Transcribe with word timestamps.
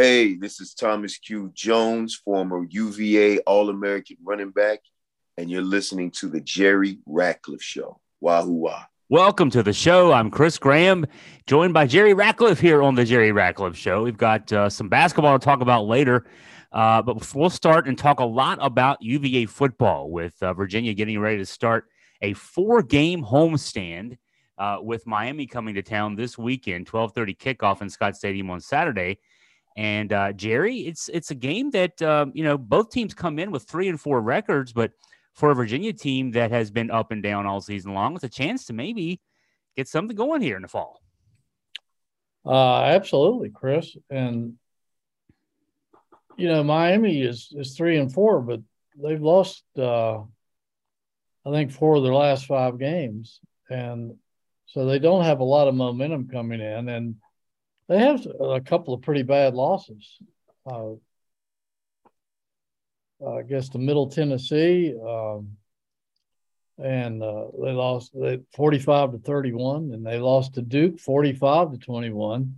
Hey, 0.00 0.36
this 0.36 0.60
is 0.60 0.74
Thomas 0.74 1.18
Q. 1.18 1.50
Jones, 1.54 2.14
former 2.14 2.64
UVA 2.70 3.38
All 3.38 3.68
American 3.68 4.16
running 4.22 4.50
back, 4.50 4.78
and 5.36 5.50
you're 5.50 5.60
listening 5.60 6.12
to 6.20 6.28
the 6.28 6.40
Jerry 6.40 7.00
Ratcliffe 7.04 7.60
Show. 7.64 7.98
Wahoo 8.20 8.52
wah. 8.52 8.84
Welcome 9.08 9.50
to 9.50 9.62
the 9.64 9.72
show. 9.72 10.12
I'm 10.12 10.30
Chris 10.30 10.56
Graham, 10.56 11.04
joined 11.48 11.74
by 11.74 11.88
Jerry 11.88 12.14
Ratcliffe 12.14 12.60
here 12.60 12.80
on 12.80 12.94
the 12.94 13.04
Jerry 13.04 13.32
Ratcliffe 13.32 13.76
Show. 13.76 14.04
We've 14.04 14.16
got 14.16 14.52
uh, 14.52 14.70
some 14.70 14.88
basketball 14.88 15.36
to 15.36 15.44
talk 15.44 15.62
about 15.62 15.86
later, 15.86 16.26
uh, 16.70 17.02
but 17.02 17.34
we'll 17.34 17.50
start 17.50 17.88
and 17.88 17.98
talk 17.98 18.20
a 18.20 18.24
lot 18.24 18.60
about 18.62 19.02
UVA 19.02 19.46
football 19.46 20.12
with 20.12 20.40
uh, 20.40 20.54
Virginia 20.54 20.94
getting 20.94 21.18
ready 21.18 21.38
to 21.38 21.44
start 21.44 21.86
a 22.22 22.34
four-game 22.34 23.24
homestand 23.24 24.16
uh, 24.58 24.78
with 24.80 25.08
Miami 25.08 25.48
coming 25.48 25.74
to 25.74 25.82
town 25.82 26.14
this 26.14 26.38
weekend. 26.38 26.86
12:30 26.86 27.36
kickoff 27.36 27.82
in 27.82 27.90
Scott 27.90 28.14
Stadium 28.14 28.48
on 28.48 28.60
Saturday. 28.60 29.18
And 29.78 30.12
uh, 30.12 30.32
Jerry, 30.32 30.80
it's 30.80 31.08
it's 31.08 31.30
a 31.30 31.36
game 31.36 31.70
that 31.70 32.02
um, 32.02 32.32
you 32.34 32.42
know 32.42 32.58
both 32.58 32.90
teams 32.90 33.14
come 33.14 33.38
in 33.38 33.52
with 33.52 33.62
three 33.62 33.88
and 33.88 33.98
four 33.98 34.20
records, 34.20 34.72
but 34.72 34.90
for 35.34 35.52
a 35.52 35.54
Virginia 35.54 35.92
team 35.92 36.32
that 36.32 36.50
has 36.50 36.68
been 36.68 36.90
up 36.90 37.12
and 37.12 37.22
down 37.22 37.46
all 37.46 37.60
season 37.60 37.94
long, 37.94 38.16
it's 38.16 38.24
a 38.24 38.28
chance 38.28 38.66
to 38.66 38.72
maybe 38.72 39.20
get 39.76 39.86
something 39.86 40.16
going 40.16 40.42
here 40.42 40.56
in 40.56 40.62
the 40.62 40.68
fall. 40.68 41.00
Uh, 42.44 42.80
absolutely, 42.80 43.50
Chris. 43.50 43.96
And 44.10 44.54
you 46.36 46.48
know, 46.48 46.64
Miami 46.64 47.22
is 47.22 47.52
is 47.56 47.76
three 47.76 47.98
and 47.98 48.12
four, 48.12 48.40
but 48.40 48.58
they've 49.00 49.22
lost 49.22 49.62
uh, 49.78 50.18
I 51.46 51.50
think 51.52 51.70
four 51.70 51.94
of 51.94 52.02
their 52.02 52.14
last 52.14 52.46
five 52.46 52.80
games, 52.80 53.38
and 53.70 54.16
so 54.66 54.86
they 54.86 54.98
don't 54.98 55.22
have 55.22 55.38
a 55.38 55.44
lot 55.44 55.68
of 55.68 55.76
momentum 55.76 56.26
coming 56.26 56.60
in. 56.60 56.88
And 56.88 57.14
they 57.88 57.98
have 57.98 58.26
a 58.26 58.60
couple 58.60 58.94
of 58.94 59.02
pretty 59.02 59.22
bad 59.22 59.54
losses. 59.54 60.18
Uh, 60.66 60.92
I 63.26 63.42
guess 63.42 63.68
the 63.68 63.78
Middle 63.78 64.08
Tennessee, 64.08 64.94
um, 64.94 65.56
and 66.78 67.22
uh, 67.22 67.46
they 67.62 67.72
lost 67.72 68.12
they, 68.14 68.40
45 68.54 69.12
to 69.12 69.18
31, 69.18 69.92
and 69.92 70.06
they 70.06 70.18
lost 70.18 70.54
to 70.54 70.62
Duke 70.62 71.00
45 71.00 71.72
to 71.72 71.78
21. 71.78 72.54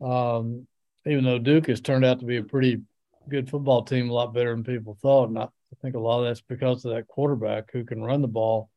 Um, 0.00 0.66
even 1.06 1.24
though 1.24 1.38
Duke 1.38 1.68
has 1.68 1.80
turned 1.80 2.04
out 2.04 2.20
to 2.20 2.26
be 2.26 2.36
a 2.36 2.42
pretty 2.42 2.82
good 3.28 3.48
football 3.48 3.82
team, 3.82 4.10
a 4.10 4.12
lot 4.12 4.34
better 4.34 4.50
than 4.50 4.64
people 4.64 4.98
thought, 5.00 5.28
and 5.28 5.38
I, 5.38 5.44
I 5.44 5.76
think 5.80 5.94
a 5.94 6.00
lot 6.00 6.20
of 6.20 6.26
that's 6.26 6.42
because 6.42 6.84
of 6.84 6.92
that 6.92 7.06
quarterback 7.06 7.70
who 7.72 7.84
can 7.84 8.02
run 8.02 8.20
the 8.20 8.28
ball. 8.28 8.68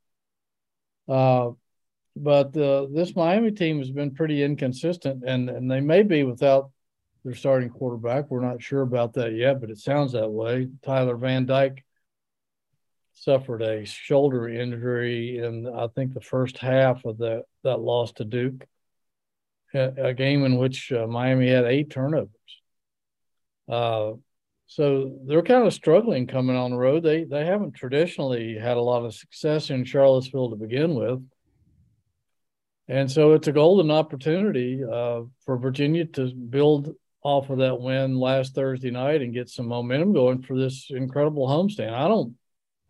Uh, 1.10 1.52
but 2.16 2.56
uh, 2.58 2.88
this 2.92 3.16
Miami 3.16 3.52
team 3.52 3.80
has 3.80 3.92
been 3.92 4.14
pretty 4.14 4.44
inconsistent, 4.44 5.24
and 5.26 5.50
and 5.50 5.70
they 5.70 5.80
may 5.80 6.04
be 6.04 6.24
without 6.24 6.72
their 7.24 7.36
starting 7.36 7.70
quarterback. 7.70 8.30
We're 8.30 8.42
not 8.42 8.62
sure 8.62 8.82
about 8.82 9.14
that 9.14 9.34
yet, 9.34 9.62
but 9.62 9.70
it 9.70 9.78
sounds 9.78 10.14
that 10.14 10.30
way. 10.30 10.68
Tyler 10.84 11.16
Van 11.16 11.46
Dyke 11.46 11.84
suffered 13.14 13.62
a 13.62 13.86
shoulder 13.86 14.50
injury 14.50 15.38
in 15.38 15.68
I 15.68 15.88
think 15.88 16.14
the 16.14 16.22
first 16.22 16.58
half 16.58 17.06
of 17.06 17.20
that 17.20 17.44
that 17.64 17.80
loss 17.80 18.12
to 18.14 18.26
Duke, 18.26 18.66
a, 19.74 20.08
a 20.10 20.14
game 20.14 20.44
in 20.44 20.58
which 20.58 20.92
uh, 20.92 21.08
Miami 21.08 21.50
had 21.50 21.66
eight 21.66 21.90
turnovers. 21.90 22.30
Uh, 23.70 24.14
so 24.68 25.18
they're 25.26 25.44
kind 25.44 25.68
of 25.68 25.74
struggling 25.74 26.28
coming 26.28 26.56
on 26.56 26.72
the 26.72 26.78
road. 26.78 27.04
They 27.04 27.24
they 27.24 27.46
haven't 27.46 27.74
traditionally 27.74 28.58
had 28.58 28.78
a 28.78 28.82
lot 28.82 29.06
of 29.06 29.14
success 29.14 29.70
in 29.70 29.86
Charlottesville 29.86 30.50
to 30.50 30.56
begin 30.56 30.96
with. 30.96 31.22
And 32.92 33.10
so 33.10 33.32
it's 33.32 33.48
a 33.48 33.54
golden 33.54 33.90
opportunity 33.90 34.84
uh, 34.84 35.22
for 35.46 35.58
Virginia 35.58 36.04
to 36.08 36.34
build 36.34 36.94
off 37.24 37.50
of 37.50 37.60
that 37.60 37.80
win 37.80 38.20
last 38.20 38.54
Thursday 38.54 38.92
night 38.92 39.22
and 39.22 39.34
get 39.34 39.50
some 39.50 39.68
momentum 39.68 40.12
going 40.12 40.42
for 40.42 40.58
this 40.58 40.88
incredible 40.90 41.48
homestand. 41.48 41.94
I 41.94 42.10
don't, 42.10 42.36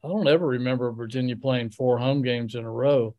I 0.03 0.07
don't 0.07 0.27
ever 0.27 0.47
remember 0.47 0.91
Virginia 0.91 1.35
playing 1.35 1.69
four 1.69 1.99
home 1.99 2.23
games 2.23 2.55
in 2.55 2.63
a 2.63 2.71
row 2.71 3.13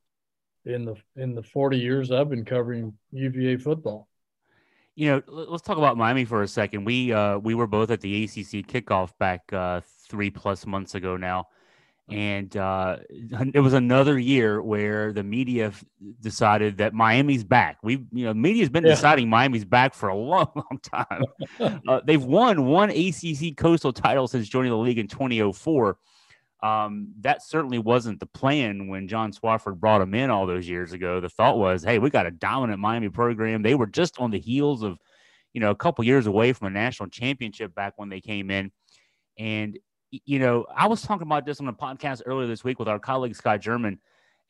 in 0.65 0.85
the 0.85 0.97
in 1.15 1.37
the 1.37 1.45
40 1.45 1.79
years 1.79 2.11
I've 2.11 2.29
been 2.29 2.45
covering 2.45 2.95
UVA 3.13 3.59
football. 3.59 4.09
You 4.97 5.13
know, 5.13 5.23
let's 5.29 5.63
talk 5.63 5.79
about 5.79 5.97
Miami 5.97 6.25
for 6.25 6.43
a 6.43 6.49
second. 6.49 6.85
We 6.85 7.13
uh, 7.13 7.39
we 7.39 7.55
were 7.55 7.69
both 7.69 7.93
at 7.93 8.01
the 8.01 8.25
ACC 8.25 8.67
kickoff 8.67 9.17
back 9.21 9.53
uh, 9.53 9.83
three 10.09 10.31
plus 10.31 10.67
months 10.67 10.97
ago 10.97 11.17
now 11.17 11.47
and 12.11 12.57
uh, 12.57 12.97
it 13.55 13.61
was 13.61 13.73
another 13.73 14.19
year 14.19 14.61
where 14.61 15.13
the 15.13 15.23
media 15.23 15.69
f- 15.69 15.85
decided 16.21 16.79
that 16.79 16.95
Miami's 16.95 17.45
back. 17.45 17.79
We, 17.83 18.05
you 18.13 18.27
know, 18.27 18.35
media's 18.35 18.69
been 18.69 18.85
yeah. 18.85 18.95
deciding 18.95 19.31
Miami's 19.31 19.65
back 19.65 19.95
for 19.95 20.09
a 20.09 20.17
long, 20.17 20.51
long 20.57 20.81
time. 20.83 21.25
uh, 21.89 22.01
they've 22.05 22.23
won 22.23 22.67
one 22.67 22.91
ACC 22.91 23.57
Coastal 23.57 23.93
title 23.93 24.27
since 24.27 24.49
joining 24.49 24.73
the 24.73 24.79
league 24.79 24.99
in 24.99 25.07
2004. 25.07 25.97
Um, 26.63 27.09
that 27.21 27.43
certainly 27.43 27.79
wasn't 27.79 28.21
the 28.21 28.27
plan 28.27 28.89
when 28.89 29.09
John 29.09 29.33
Swofford 29.33 29.81
brought 29.81 29.99
them 29.99 30.15
in 30.15 30.31
all 30.31 30.47
those 30.47 30.69
years 30.69 30.93
ago. 30.93 31.21
The 31.21 31.29
thought 31.29 31.59
was, 31.59 31.83
hey, 31.83 31.99
we 31.99 32.11
got 32.11 32.27
a 32.27 32.31
dominant 32.31 32.79
Miami 32.79 33.09
program. 33.09 33.63
They 33.63 33.75
were 33.75 33.87
just 33.87 34.19
on 34.21 34.31
the 34.31 34.39
heels 34.39 34.83
of, 34.83 34.99
you 35.53 35.61
know, 35.61 35.71
a 35.71 35.77
couple 35.77 36.05
years 36.05 36.27
away 36.27 36.53
from 36.53 36.69
a 36.69 36.71
national 36.71 37.09
championship 37.09 37.75
back 37.75 37.95
when 37.97 38.11
they 38.11 38.21
came 38.21 38.51
in. 38.51 38.71
And 39.39 39.79
you 40.13 40.39
know, 40.39 40.67
I 40.75 40.87
was 40.87 41.03
talking 41.03 41.27
about 41.27 41.47
this 41.47 41.61
on 41.61 41.69
a 41.69 41.73
podcast 41.73 42.23
earlier 42.27 42.47
this 42.47 42.63
week 42.63 42.79
with 42.79 42.89
our 42.89 42.99
colleague 42.99 43.35
Scott 43.35 43.61
German, 43.61 43.99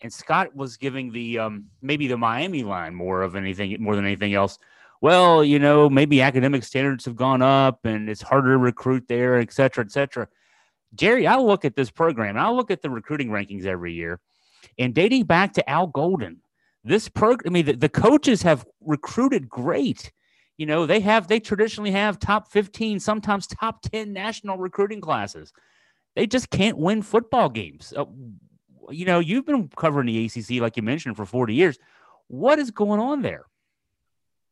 and 0.00 0.12
Scott 0.12 0.54
was 0.56 0.76
giving 0.76 1.12
the 1.12 1.38
um, 1.38 1.66
maybe 1.80 2.08
the 2.08 2.16
Miami 2.16 2.64
line 2.64 2.94
more 2.94 3.22
of 3.22 3.36
anything 3.36 3.76
more 3.80 3.94
than 3.94 4.04
anything 4.04 4.34
else. 4.34 4.58
Well, 5.00 5.44
you 5.44 5.58
know, 5.58 5.88
maybe 5.88 6.20
academic 6.20 6.64
standards 6.64 7.04
have 7.04 7.16
gone 7.16 7.42
up 7.42 7.84
and 7.84 8.08
it's 8.08 8.22
harder 8.22 8.52
to 8.52 8.58
recruit 8.58 9.04
there, 9.08 9.38
et 9.38 9.52
cetera, 9.52 9.84
et 9.84 9.90
cetera. 9.90 10.28
Jerry, 10.94 11.26
I 11.26 11.36
look 11.38 11.64
at 11.64 11.74
this 11.74 11.90
program 11.90 12.36
I 12.36 12.50
look 12.50 12.70
at 12.70 12.82
the 12.82 12.90
recruiting 12.90 13.28
rankings 13.28 13.64
every 13.64 13.92
year, 13.92 14.20
and 14.78 14.92
dating 14.92 15.24
back 15.24 15.52
to 15.54 15.70
Al 15.70 15.86
Golden, 15.86 16.40
this 16.84 17.08
program, 17.08 17.50
I 17.50 17.52
mean, 17.52 17.66
the, 17.66 17.76
the 17.76 17.88
coaches 17.88 18.42
have 18.42 18.66
recruited 18.80 19.48
great 19.48 20.10
you 20.56 20.66
know, 20.66 20.86
they 20.86 21.00
have 21.00 21.28
they 21.28 21.40
traditionally 21.40 21.92
have 21.92 22.18
top 22.18 22.50
15, 22.50 23.00
sometimes 23.00 23.46
top 23.46 23.82
10 23.82 24.12
national 24.12 24.58
recruiting 24.58 25.00
classes. 25.00 25.52
They 26.14 26.26
just 26.26 26.50
can't 26.50 26.76
win 26.76 27.02
football 27.02 27.48
games. 27.48 27.92
Uh, 27.96 28.04
you 28.90 29.06
know, 29.06 29.18
you've 29.18 29.46
been 29.46 29.68
covering 29.76 30.06
the 30.06 30.26
ACC 30.26 30.60
like 30.60 30.76
you 30.76 30.82
mentioned 30.82 31.16
for 31.16 31.24
40 31.24 31.54
years. 31.54 31.78
What 32.28 32.58
is 32.58 32.70
going 32.70 33.00
on 33.00 33.22
there? 33.22 33.46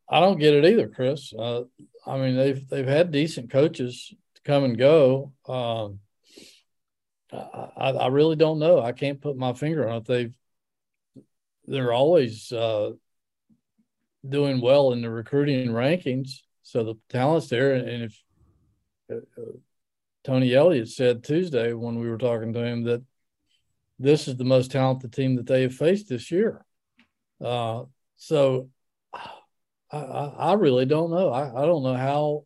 I 0.09 0.21
don't 0.21 0.39
get 0.39 0.55
it 0.55 0.65
either, 0.65 0.89
Chris. 0.89 1.33
Uh, 1.33 1.65
I 2.07 2.19
mean, 2.19 2.37
they've 2.37 2.69
they've 2.69 2.87
had 2.87 3.13
decent 3.13 3.51
coaches 3.51 4.13
come 4.45 4.65
and 4.65 4.77
go. 4.77 5.33
Um, 5.47 6.01
I, 7.33 7.91
I, 7.93 8.07
really 8.09 8.35
don't 8.35 8.59
know. 8.59 8.81
I 8.81 8.91
can't 8.91 9.21
put 9.21 9.37
my 9.37 9.53
finger 9.53 9.89
on 9.89 9.99
it. 9.99 10.05
They've 10.07 10.35
they're 11.67 11.93
always 11.93 12.51
uh, 12.51 12.93
doing 14.29 14.61
well 14.61 14.93
in 14.93 15.03
the 15.03 15.11
recruiting 15.11 15.69
rankings. 15.69 16.41
So 16.63 16.85
the 16.85 16.95
talent's 17.09 17.49
there. 17.49 17.75
And 17.75 18.05
if 18.05 18.23
uh, 19.11 19.17
uh, 19.41 19.57
Tony 20.25 20.55
Elliott 20.55 20.89
said 20.89 21.25
Tuesday 21.25 21.73
when 21.73 21.99
we 21.99 22.09
were 22.09 22.19
talking 22.19 22.53
to 22.53 22.65
him 22.65 22.85
that 22.85 23.03
this 23.99 24.29
is 24.29 24.37
the 24.37 24.45
most 24.45 24.71
talented 24.71 25.13
team 25.13 25.37
that 25.37 25.47
they 25.47 25.63
have 25.63 25.75
faced 25.75 26.09
this 26.09 26.31
year. 26.31 26.65
Uh, 27.41 27.85
so 28.17 28.69
I, 29.91 29.99
I, 29.99 30.53
really 30.55 30.87
don't 30.87 31.11
know. 31.11 31.31
I, 31.31 31.63
I 31.63 31.67
don't 31.67 31.83
know 31.83 31.95
how. 31.95 32.45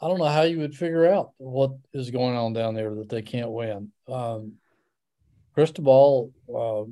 I 0.00 0.08
don't 0.08 0.18
know 0.18 0.26
how 0.26 0.42
you 0.42 0.58
would 0.58 0.76
figure 0.76 1.06
out 1.06 1.30
what 1.38 1.70
is 1.94 2.10
going 2.10 2.36
on 2.36 2.52
down 2.52 2.74
there 2.74 2.94
that 2.96 3.08
they 3.08 3.22
can't 3.22 3.50
win. 3.50 3.90
Um, 4.06 4.54
Cristobal 5.54 6.32
uh, 6.54 6.84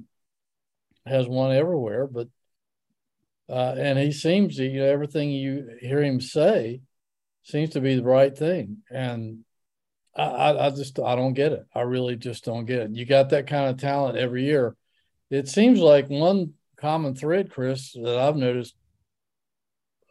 has 1.09 1.29
won 1.29 1.53
everywhere, 1.53 2.06
but 2.06 2.29
uh, 3.49 3.75
and 3.77 3.99
he 3.99 4.12
seems 4.12 4.56
to, 4.56 4.65
you 4.65 4.81
know, 4.81 4.87
everything 4.87 5.31
you 5.31 5.77
hear 5.81 6.03
him 6.03 6.21
say 6.21 6.81
seems 7.43 7.71
to 7.71 7.81
be 7.81 7.94
the 7.94 8.02
right 8.02 8.37
thing. 8.37 8.79
And 8.91 9.44
I, 10.17 10.67
I 10.67 10.70
just, 10.70 10.99
I 10.99 11.14
don't 11.14 11.35
get 11.35 11.52
it. 11.52 11.67
I 11.75 11.82
really 11.82 12.17
just 12.17 12.44
don't 12.44 12.64
get 12.64 12.81
it. 12.81 12.91
You 12.93 13.05
got 13.05 13.31
that 13.31 13.46
kind 13.46 13.69
of 13.69 13.79
talent 13.79 14.17
every 14.17 14.44
year. 14.44 14.76
It 15.31 15.49
seems 15.49 15.81
like 15.81 16.08
one 16.08 16.55
common 16.76 17.14
thread, 17.14 17.50
Chris, 17.50 17.93
that 17.93 18.19
I've 18.19 18.37
noticed 18.37 18.75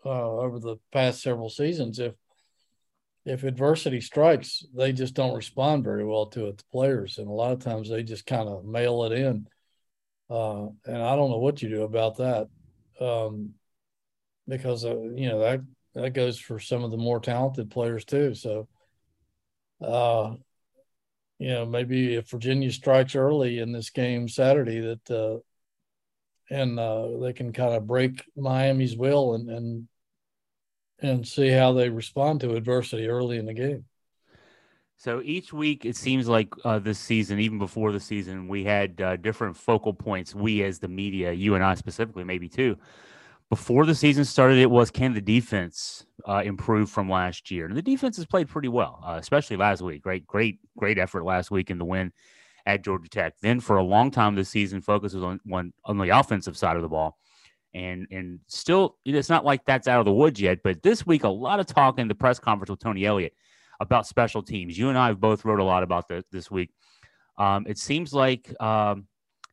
uh, 0.05 0.09
over 0.09 0.59
the 0.59 0.77
past 0.91 1.21
several 1.21 1.49
seasons. 1.49 1.99
If 1.99 2.13
if 3.25 3.45
adversity 3.45 4.01
strikes, 4.01 4.65
they 4.75 4.91
just 4.91 5.13
don't 5.13 5.33
respond 5.33 5.85
very 5.85 6.03
well 6.03 6.25
to 6.25 6.47
it. 6.47 6.57
The 6.57 6.63
players, 6.73 7.19
and 7.19 7.27
a 7.29 7.31
lot 7.31 7.53
of 7.53 7.59
times 7.59 7.89
they 7.89 8.03
just 8.03 8.25
kind 8.25 8.49
of 8.49 8.65
mail 8.65 9.05
it 9.05 9.13
in. 9.13 9.47
Uh, 10.29 10.67
and 10.85 11.01
I 11.01 11.15
don't 11.15 11.29
know 11.29 11.37
what 11.37 11.61
you 11.61 11.69
do 11.69 11.83
about 11.83 12.17
that 12.17 12.49
um, 13.03 13.53
because 14.47 14.85
uh, 14.85 14.95
you 14.95 15.29
know 15.29 15.39
that 15.39 15.61
that 15.95 16.13
goes 16.13 16.39
for 16.39 16.59
some 16.59 16.83
of 16.83 16.91
the 16.91 16.97
more 16.97 17.19
talented 17.19 17.69
players 17.69 18.05
too. 18.05 18.33
So, 18.33 18.67
uh, 19.81 20.35
you 21.39 21.49
know, 21.49 21.65
maybe 21.65 22.15
if 22.15 22.29
Virginia 22.29 22.71
strikes 22.71 23.15
early 23.15 23.59
in 23.59 23.71
this 23.71 23.89
game 23.89 24.27
Saturday, 24.27 24.79
that 24.79 25.11
uh, 25.11 25.39
and 26.49 26.79
uh, 26.79 27.17
they 27.19 27.33
can 27.33 27.53
kind 27.53 27.73
of 27.73 27.87
break 27.87 28.23
Miami's 28.35 28.97
will 28.97 29.35
and 29.35 29.49
and 29.49 29.87
and 30.99 31.27
see 31.27 31.49
how 31.49 31.73
they 31.73 31.89
respond 31.89 32.39
to 32.41 32.55
adversity 32.55 33.07
early 33.07 33.37
in 33.37 33.45
the 33.45 33.53
game. 33.53 33.85
So 34.97 35.21
each 35.23 35.51
week, 35.51 35.85
it 35.85 35.95
seems 35.97 36.27
like 36.29 36.53
uh, 36.63 36.79
this 36.79 36.99
season, 36.99 37.39
even 37.39 37.59
before 37.59 37.91
the 37.91 37.99
season, 37.99 38.47
we 38.47 38.63
had 38.63 39.01
uh, 39.01 39.17
different 39.17 39.57
focal 39.57 39.93
points. 39.93 40.33
We, 40.33 40.63
as 40.63 40.79
the 40.79 40.87
media, 40.87 41.33
you 41.33 41.55
and 41.55 41.63
I 41.63 41.75
specifically, 41.75 42.23
maybe 42.23 42.47
too. 42.47 42.77
Before 43.49 43.85
the 43.85 43.95
season 43.95 44.23
started, 44.25 44.57
it 44.57 44.71
was 44.71 44.89
can 44.89 45.13
the 45.13 45.21
defense 45.21 46.05
uh, 46.25 46.41
improve 46.45 46.89
from 46.89 47.09
last 47.09 47.51
year? 47.51 47.65
And 47.65 47.75
the 47.75 47.81
defense 47.81 48.15
has 48.15 48.25
played 48.25 48.47
pretty 48.47 48.69
well, 48.69 49.03
uh, 49.05 49.17
especially 49.19 49.57
last 49.57 49.81
week. 49.81 50.01
Great, 50.01 50.25
great, 50.25 50.59
great 50.77 50.97
effort 50.97 51.25
last 51.25 51.51
week 51.51 51.69
in 51.69 51.77
the 51.77 51.85
win 51.85 52.13
at 52.65 52.83
Georgia 52.83 53.09
Tech. 53.09 53.33
Then 53.41 53.59
for 53.59 53.77
a 53.77 53.83
long 53.83 54.09
time 54.09 54.35
this 54.35 54.49
season, 54.49 54.81
focus 54.81 55.13
was 55.13 55.23
on 55.23 55.39
one 55.43 55.73
on 55.85 55.97
the 55.97 56.09
offensive 56.09 56.57
side 56.57 56.77
of 56.77 56.81
the 56.81 56.89
ball. 56.89 57.17
And 57.73 58.07
and 58.11 58.39
still 58.47 58.97
it's 59.03 59.29
not 59.29 59.45
like 59.45 59.65
that's 59.65 59.87
out 59.87 59.99
of 59.99 60.05
the 60.05 60.13
woods 60.13 60.39
yet, 60.39 60.59
but 60.63 60.81
this 60.81 61.05
week 61.05 61.23
a 61.23 61.29
lot 61.29 61.59
of 61.59 61.65
talk 61.65 61.99
in 61.99 62.07
the 62.07 62.15
press 62.15 62.39
conference 62.39 62.69
with 62.69 62.79
Tony 62.79 63.05
Elliott 63.05 63.33
about 63.79 64.07
special 64.07 64.41
teams. 64.41 64.77
You 64.77 64.89
and 64.89 64.97
I 64.97 65.07
have 65.07 65.19
both 65.19 65.45
wrote 65.45 65.59
a 65.59 65.63
lot 65.63 65.83
about 65.83 66.07
this 66.07 66.23
this 66.31 66.51
week. 66.51 66.69
Um, 67.37 67.65
it 67.67 67.77
seems 67.77 68.13
like 68.13 68.53
um, 68.61 69.07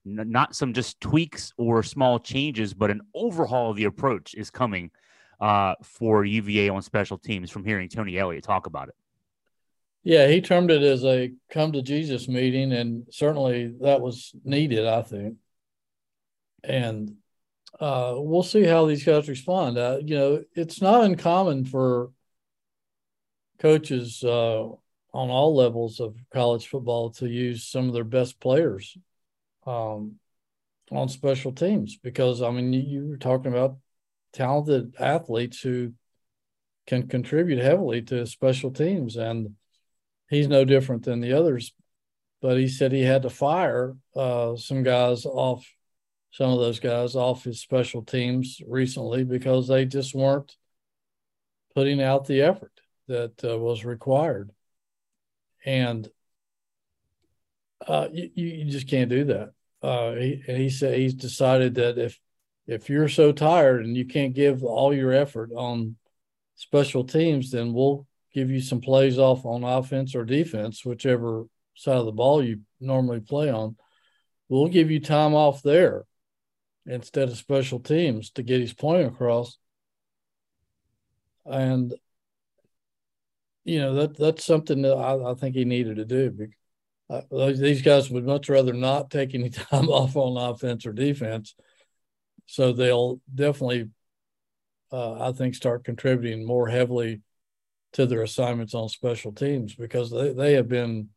n- 0.06 0.30
not 0.30 0.54
some 0.54 0.72
just 0.72 1.00
tweaks 1.00 1.52
or 1.56 1.82
small 1.82 2.18
changes, 2.18 2.74
but 2.74 2.90
an 2.90 3.00
overhaul 3.14 3.70
of 3.70 3.76
the 3.76 3.84
approach 3.84 4.34
is 4.34 4.50
coming 4.50 4.90
uh, 5.40 5.74
for 5.82 6.24
UVA 6.24 6.68
on 6.68 6.82
special 6.82 7.18
teams 7.18 7.50
from 7.50 7.64
hearing 7.64 7.88
Tony 7.88 8.18
Elliott 8.18 8.44
talk 8.44 8.66
about 8.66 8.88
it. 8.88 8.94
Yeah, 10.02 10.28
he 10.28 10.40
termed 10.40 10.70
it 10.70 10.82
as 10.82 11.04
a 11.04 11.32
come 11.50 11.72
to 11.72 11.82
Jesus 11.82 12.26
meeting, 12.26 12.72
and 12.72 13.06
certainly 13.10 13.74
that 13.80 14.00
was 14.00 14.32
needed, 14.44 14.86
I 14.86 15.02
think. 15.02 15.36
And 16.64 17.16
uh, 17.78 18.14
we'll 18.16 18.42
see 18.42 18.64
how 18.64 18.86
these 18.86 19.04
guys 19.04 19.28
respond. 19.28 19.78
Uh, 19.78 19.98
you 20.02 20.14
know, 20.14 20.44
it's 20.54 20.80
not 20.80 21.04
uncommon 21.04 21.66
for 21.66 22.10
coaches 23.60 24.24
uh, 24.24 24.62
on 25.12 25.30
all 25.30 25.54
levels 25.54 26.00
of 26.00 26.16
college 26.32 26.66
football 26.66 27.10
to 27.10 27.28
use 27.28 27.64
some 27.64 27.86
of 27.86 27.94
their 27.94 28.04
best 28.04 28.40
players 28.40 28.96
um, 29.66 30.16
on 30.90 31.08
special 31.08 31.52
teams 31.52 31.96
because, 32.02 32.42
I 32.42 32.50
mean, 32.50 32.72
you, 32.72 32.80
you 32.80 33.08
were 33.08 33.16
talking 33.16 33.52
about 33.52 33.76
talented 34.32 34.94
athletes 34.98 35.60
who 35.60 35.92
can 36.86 37.06
contribute 37.06 37.58
heavily 37.58 38.02
to 38.02 38.26
special 38.26 38.70
teams. 38.70 39.16
And 39.16 39.54
he's 40.28 40.48
no 40.48 40.64
different 40.64 41.04
than 41.04 41.20
the 41.20 41.34
others. 41.34 41.72
But 42.40 42.56
he 42.56 42.68
said 42.68 42.92
he 42.92 43.02
had 43.02 43.22
to 43.22 43.30
fire 43.30 43.96
uh, 44.16 44.56
some 44.56 44.82
guys 44.82 45.26
off, 45.26 45.66
some 46.30 46.50
of 46.50 46.58
those 46.58 46.80
guys 46.80 47.14
off 47.14 47.44
his 47.44 47.60
special 47.60 48.02
teams 48.02 48.62
recently 48.66 49.24
because 49.24 49.68
they 49.68 49.84
just 49.84 50.14
weren't 50.14 50.56
putting 51.74 52.02
out 52.02 52.26
the 52.26 52.40
effort 52.40 52.72
that 53.10 53.44
uh, 53.44 53.58
was 53.58 53.84
required. 53.84 54.50
And 55.64 56.08
uh, 57.86 58.08
you, 58.12 58.30
you 58.34 58.70
just 58.70 58.88
can't 58.88 59.10
do 59.10 59.24
that. 59.24 59.52
Uh, 59.82 60.12
he, 60.12 60.42
and 60.46 60.56
he 60.56 60.70
said 60.70 60.98
he's 60.98 61.14
decided 61.14 61.74
that 61.74 61.98
if 61.98 62.18
if 62.66 62.88
you're 62.88 63.08
so 63.08 63.32
tired 63.32 63.84
and 63.84 63.96
you 63.96 64.06
can't 64.06 64.34
give 64.34 64.62
all 64.62 64.94
your 64.94 65.12
effort 65.12 65.50
on 65.54 65.96
special 66.54 67.04
teams, 67.04 67.50
then 67.50 67.72
we'll 67.72 68.06
give 68.32 68.50
you 68.50 68.60
some 68.60 68.80
plays 68.80 69.18
off 69.18 69.44
on 69.44 69.64
offense 69.64 70.14
or 70.14 70.24
defense, 70.24 70.84
whichever 70.84 71.46
side 71.74 71.96
of 71.96 72.06
the 72.06 72.12
ball 72.12 72.44
you 72.44 72.60
normally 72.78 73.20
play 73.20 73.50
on. 73.50 73.76
We'll 74.48 74.68
give 74.68 74.90
you 74.90 75.00
time 75.00 75.34
off 75.34 75.62
there 75.62 76.04
instead 76.86 77.28
of 77.28 77.36
special 77.36 77.80
teams 77.80 78.30
to 78.32 78.42
get 78.42 78.60
his 78.60 78.72
point 78.72 79.08
across. 79.08 79.58
And 81.44 81.94
you 83.64 83.78
know 83.78 83.94
that 83.94 84.16
that's 84.16 84.44
something 84.44 84.82
that 84.82 84.94
I, 84.94 85.30
I 85.30 85.34
think 85.34 85.54
he 85.54 85.64
needed 85.64 85.96
to 85.96 86.04
do. 86.04 86.48
Uh, 87.08 87.52
these 87.52 87.82
guys 87.82 88.08
would 88.10 88.24
much 88.24 88.48
rather 88.48 88.72
not 88.72 89.10
take 89.10 89.34
any 89.34 89.50
time 89.50 89.88
off 89.88 90.16
on 90.16 90.36
offense 90.36 90.86
or 90.86 90.92
defense, 90.92 91.54
so 92.46 92.72
they'll 92.72 93.20
definitely, 93.34 93.90
uh, 94.92 95.28
I 95.28 95.32
think, 95.32 95.54
start 95.54 95.84
contributing 95.84 96.46
more 96.46 96.68
heavily 96.68 97.20
to 97.92 98.06
their 98.06 98.22
assignments 98.22 98.74
on 98.74 98.88
special 98.88 99.32
teams 99.32 99.74
because 99.74 100.10
they, 100.10 100.32
they 100.32 100.52
have 100.54 100.68
been 100.68 101.08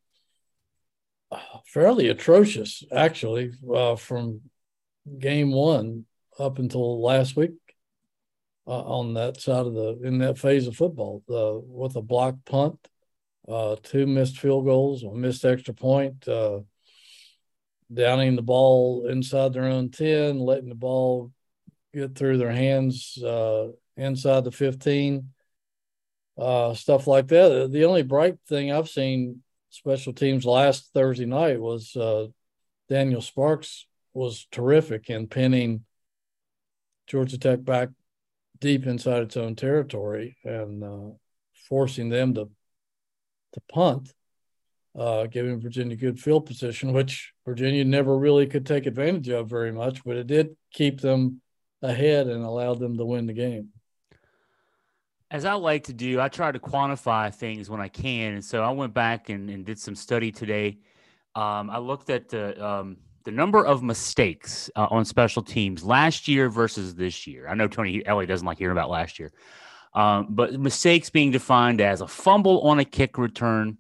uh, 1.32 1.38
fairly 1.68 2.10
atrocious, 2.10 2.84
actually, 2.92 3.52
uh, 3.74 3.96
from 3.96 4.42
game 5.20 5.52
one 5.52 6.06
up 6.40 6.58
until 6.58 7.02
last 7.02 7.36
week 7.36 7.52
on 8.72 9.14
that 9.16 9.42
side 9.42 9.66
of 9.66 9.74
the 9.74 10.00
in 10.04 10.20
that 10.20 10.38
phase 10.38 10.68
of 10.68 10.76
football 10.76 11.24
uh, 11.30 11.60
with 11.66 11.96
a 11.96 12.02
block 12.02 12.36
punt, 12.46 12.88
uh, 13.48 13.76
two 13.84 14.08
missed 14.08 14.40
field 14.40 14.66
goals, 14.66 15.04
a 15.04 15.12
missed 15.12 15.46
extra 15.46 15.74
point, 15.74 16.28
uh, 16.28 16.60
downing 17.94 18.36
the 18.36 18.42
ball 18.42 19.08
inside 19.08 19.54
their 19.54 19.66
own 19.66 19.90
ten, 19.90 20.40
letting 20.40 20.70
the 20.70 20.76
ball 20.76 21.32
get 21.94 22.16
through 22.16 22.38
their 22.38 22.52
hands 22.52 23.22
uh, 23.24 23.68
inside 23.98 24.44
the 24.44 24.52
fifteen 24.52 25.30
uh, 26.38 26.74
stuff 26.74 27.06
like 27.06 27.28
that. 27.28 27.70
The 27.72 27.86
only 27.86 28.04
bright 28.04 28.38
thing 28.48 28.72
I've 28.72 28.90
seen 28.90 29.42
special 29.70 30.14
teams 30.14 30.46
last 30.46 30.92
Thursday 30.94 31.26
night 31.26 31.60
was 31.60 31.96
uh, 31.96 32.28
Daniel 32.90 33.22
Sparks 33.22 33.88
was 34.14 34.48
terrific 34.52 35.10
in 35.10 35.28
pinning 35.28 35.84
Georgia 37.08 37.38
Tech 37.38 37.64
back 37.64 37.90
deep 38.64 38.88
inside 38.88 39.22
its 39.22 39.38
own 39.38 39.56
territory 39.56 40.38
and 40.44 40.84
uh, 40.84 41.12
forcing 41.68 42.10
them 42.10 42.34
to 42.34 42.50
to 43.54 43.62
punt, 43.72 44.12
uh, 44.98 45.28
giving 45.28 45.62
Virginia 45.62 45.96
good 45.96 46.20
field 46.20 46.48
position, 46.48 46.92
which 46.92 47.34
Virginia 47.46 47.86
never 47.86 48.18
really 48.18 48.48
could 48.48 48.66
take 48.66 48.88
advantage 48.88 49.30
of 49.30 49.48
very 49.48 49.72
much, 49.72 50.04
but 50.04 50.18
it 50.18 50.26
did 50.26 50.56
keep 50.74 51.02
them 51.02 51.40
ahead 51.84 52.28
and 52.28 52.44
allowed 52.44 52.80
them 52.80 52.98
to 52.98 53.06
win 53.06 53.28
the 53.28 53.34
game 53.34 53.70
as 55.34 55.46
I 55.46 55.54
like 55.54 55.86
to 55.86 55.94
do, 55.94 56.22
I 56.22 56.30
try 56.30 56.52
to 56.52 56.60
quantify 56.60 57.34
things 57.34 57.68
when 57.68 57.82
I 57.82 57.88
can. 57.88 58.34
And 58.34 58.46
so 58.46 58.64
I 58.64 58.70
went 58.70 58.94
back 58.94 59.30
and, 59.30 59.50
and 59.50 59.66
did 59.66 59.80
some 59.80 59.96
study 59.96 60.32
today. 60.32 60.78
Um, 61.34 61.72
I 61.72 61.80
looked 61.80 62.12
at 62.12 62.30
the 62.30 62.64
um, 62.64 62.98
the 63.24 63.32
number 63.32 63.66
of 63.66 63.84
mistakes 63.84 64.70
uh, 64.76 64.88
on 64.90 65.06
special 65.06 65.42
teams 65.42 65.84
last 65.84 66.28
year 66.28 66.50
versus 66.50 66.96
this 66.96 67.26
year. 67.26 67.48
I 67.48 67.56
know 67.56 67.68
Tony 67.68 68.06
Elliott 68.06 68.30
doesn't 68.30 68.46
like 68.46 68.58
hearing 68.58 68.76
about 68.76 68.90
last 68.90 69.20
year, 69.20 69.32
um, 69.94 70.28
but 70.30 70.60
mistakes 70.60 71.10
being 71.10 71.32
defined 71.32 71.82
as 71.82 72.02
a 72.02 72.08
fumble 72.08 72.62
on 72.62 72.80
a 72.80 72.86
kick 72.86 73.18
return, 73.18 73.78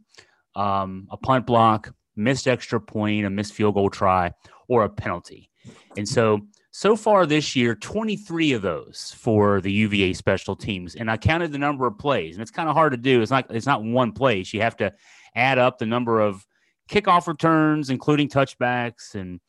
um, 0.56 1.08
a 1.12 1.18
punt 1.18 1.46
block, 1.46 1.94
missed 2.16 2.48
extra 2.48 2.80
point, 2.80 3.26
a 3.26 3.30
missed 3.30 3.54
field 3.54 3.74
goal 3.74 3.90
try, 3.90 4.32
or 4.68 4.84
a 4.84 4.90
penalty. 4.90 5.50
And 5.98 6.08
so 6.08 6.42
so 6.76 6.96
far 6.96 7.28
this 7.28 7.56
year, 7.56 7.76
23 7.76 8.54
of 8.54 8.64
those 8.64 9.14
for 9.16 9.62
the 9.62 9.72
UVA 9.72 10.14
special 10.14 10.56
teams. 10.56 10.96
And 10.96 11.10
I 11.10 11.18
counted 11.18 11.52
the 11.52 11.60
number 11.60 11.86
of 11.86 12.00
plays, 12.00 12.36
and 12.36 12.42
it's 12.42 12.50
kind 12.50 12.68
of 12.68 12.74
hard 12.74 12.94
to 12.94 12.98
do. 12.98 13.22
It's 13.22 13.30
not 13.30 13.54
it's 13.54 13.68
not 13.68 13.84
one 13.84 14.12
place. 14.12 14.54
You 14.54 14.62
have 14.62 14.78
to 14.78 14.92
add 15.36 15.60
up 15.60 15.78
the 15.78 15.86
number 15.86 16.20
of 16.20 16.46
kickoff 16.90 17.28
returns, 17.28 17.90
including 17.90 18.30
touchbacks, 18.30 19.16
and 19.16 19.40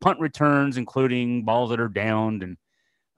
punt 0.00 0.20
returns, 0.20 0.76
including 0.76 1.44
balls 1.44 1.70
that 1.70 1.80
are 1.80 1.88
downed, 1.88 2.42
and 2.42 2.56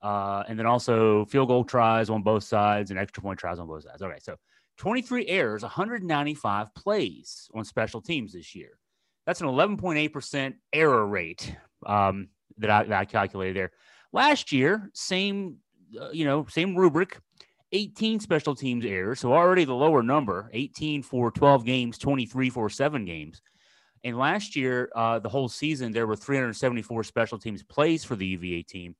uh, 0.02 0.44
and 0.48 0.58
then 0.58 0.66
also 0.66 1.24
field 1.26 1.48
goal 1.48 1.64
tries 1.64 2.10
on 2.10 2.22
both 2.22 2.44
sides 2.44 2.90
and 2.90 2.98
extra 2.98 3.22
point 3.22 3.38
tries 3.38 3.58
on 3.58 3.66
both 3.66 3.84
sides. 3.84 4.02
Okay, 4.02 4.18
so 4.20 4.36
23 4.76 5.26
errors, 5.28 5.62
195 5.62 6.74
plays 6.74 7.48
on 7.54 7.64
special 7.64 8.02
teams 8.02 8.32
this 8.34 8.54
year. 8.54 8.78
That's 9.26 9.40
an 9.40 9.46
11.8% 9.46 10.54
error 10.74 11.06
rate. 11.06 11.56
Um, 11.86 12.28
that 12.58 12.70
I, 12.70 12.84
that 12.84 12.98
I 13.00 13.04
calculated 13.04 13.56
there. 13.56 13.70
Last 14.12 14.52
year, 14.52 14.90
same, 14.94 15.56
uh, 16.00 16.10
you 16.10 16.24
know, 16.24 16.46
same 16.48 16.76
rubric, 16.76 17.18
18 17.72 18.20
special 18.20 18.54
teams 18.54 18.84
errors. 18.84 19.20
So 19.20 19.32
already 19.32 19.64
the 19.64 19.74
lower 19.74 20.02
number, 20.02 20.50
18 20.52 21.02
for 21.02 21.30
12 21.30 21.64
games, 21.64 21.98
23 21.98 22.50
for 22.50 22.70
seven 22.70 23.04
games. 23.04 23.42
And 24.04 24.18
last 24.18 24.54
year, 24.54 24.90
uh, 24.94 25.18
the 25.18 25.30
whole 25.30 25.48
season, 25.48 25.90
there 25.90 26.06
were 26.06 26.16
374 26.16 27.04
special 27.04 27.38
teams 27.38 27.62
plays 27.62 28.04
for 28.04 28.16
the 28.16 28.26
UVA 28.26 28.62
team. 28.62 28.94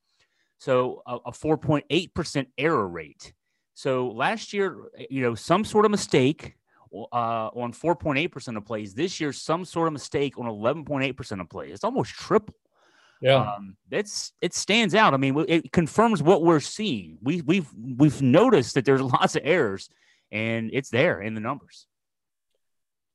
So 0.58 1.02
a, 1.06 1.16
a 1.26 1.32
4.8% 1.32 2.46
error 2.56 2.88
rate. 2.88 3.34
So 3.74 4.08
last 4.08 4.52
year, 4.52 4.78
you 5.10 5.22
know, 5.22 5.34
some 5.34 5.64
sort 5.64 5.84
of 5.84 5.90
mistake 5.90 6.56
uh, 6.94 7.50
on 7.54 7.72
4.8% 7.72 8.56
of 8.56 8.64
plays. 8.64 8.94
This 8.94 9.20
year, 9.20 9.32
some 9.32 9.64
sort 9.64 9.88
of 9.88 9.92
mistake 9.92 10.38
on 10.38 10.46
11.8% 10.46 11.40
of 11.40 11.48
plays. 11.50 11.72
It's 11.74 11.84
almost 11.84 12.14
triple. 12.14 12.54
Yeah, 13.20 13.36
um, 13.36 13.76
it's 13.90 14.32
it 14.42 14.52
stands 14.52 14.94
out. 14.94 15.14
I 15.14 15.16
mean, 15.16 15.44
it 15.48 15.72
confirms 15.72 16.22
what 16.22 16.42
we're 16.42 16.60
seeing. 16.60 17.16
We 17.22 17.40
we've 17.42 17.68
we've 17.96 18.20
noticed 18.20 18.74
that 18.74 18.84
there's 18.84 19.00
lots 19.20 19.34
of 19.34 19.42
errors, 19.44 19.88
and 20.30 20.68
it's 20.74 20.90
there 20.90 21.22
in 21.22 21.34
the 21.34 21.40
numbers. 21.40 21.86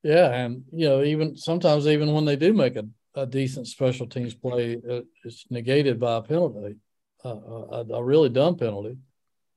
Yeah, 0.03 0.32
and 0.34 0.63
you 0.72 0.88
know, 0.88 1.03
even 1.03 1.36
sometimes 1.36 1.86
even 1.86 2.13
when 2.13 2.25
they 2.25 2.38
do 2.38 2.53
make 2.53 2.77
a, 2.77 2.86
a 3.15 3.25
decent 3.25 3.68
special 3.68 4.08
teams 4.08 4.34
play, 4.34 4.77
it's 5.25 5.46
negated 5.50 6.00
by 6.00 6.18
a 6.18 6.22
penalty, 6.22 6.77
uh, 7.25 7.29
a, 7.29 7.86
a, 7.91 8.03
really 8.03 8.29
dumb 8.29 8.56
penalty, 8.56 8.98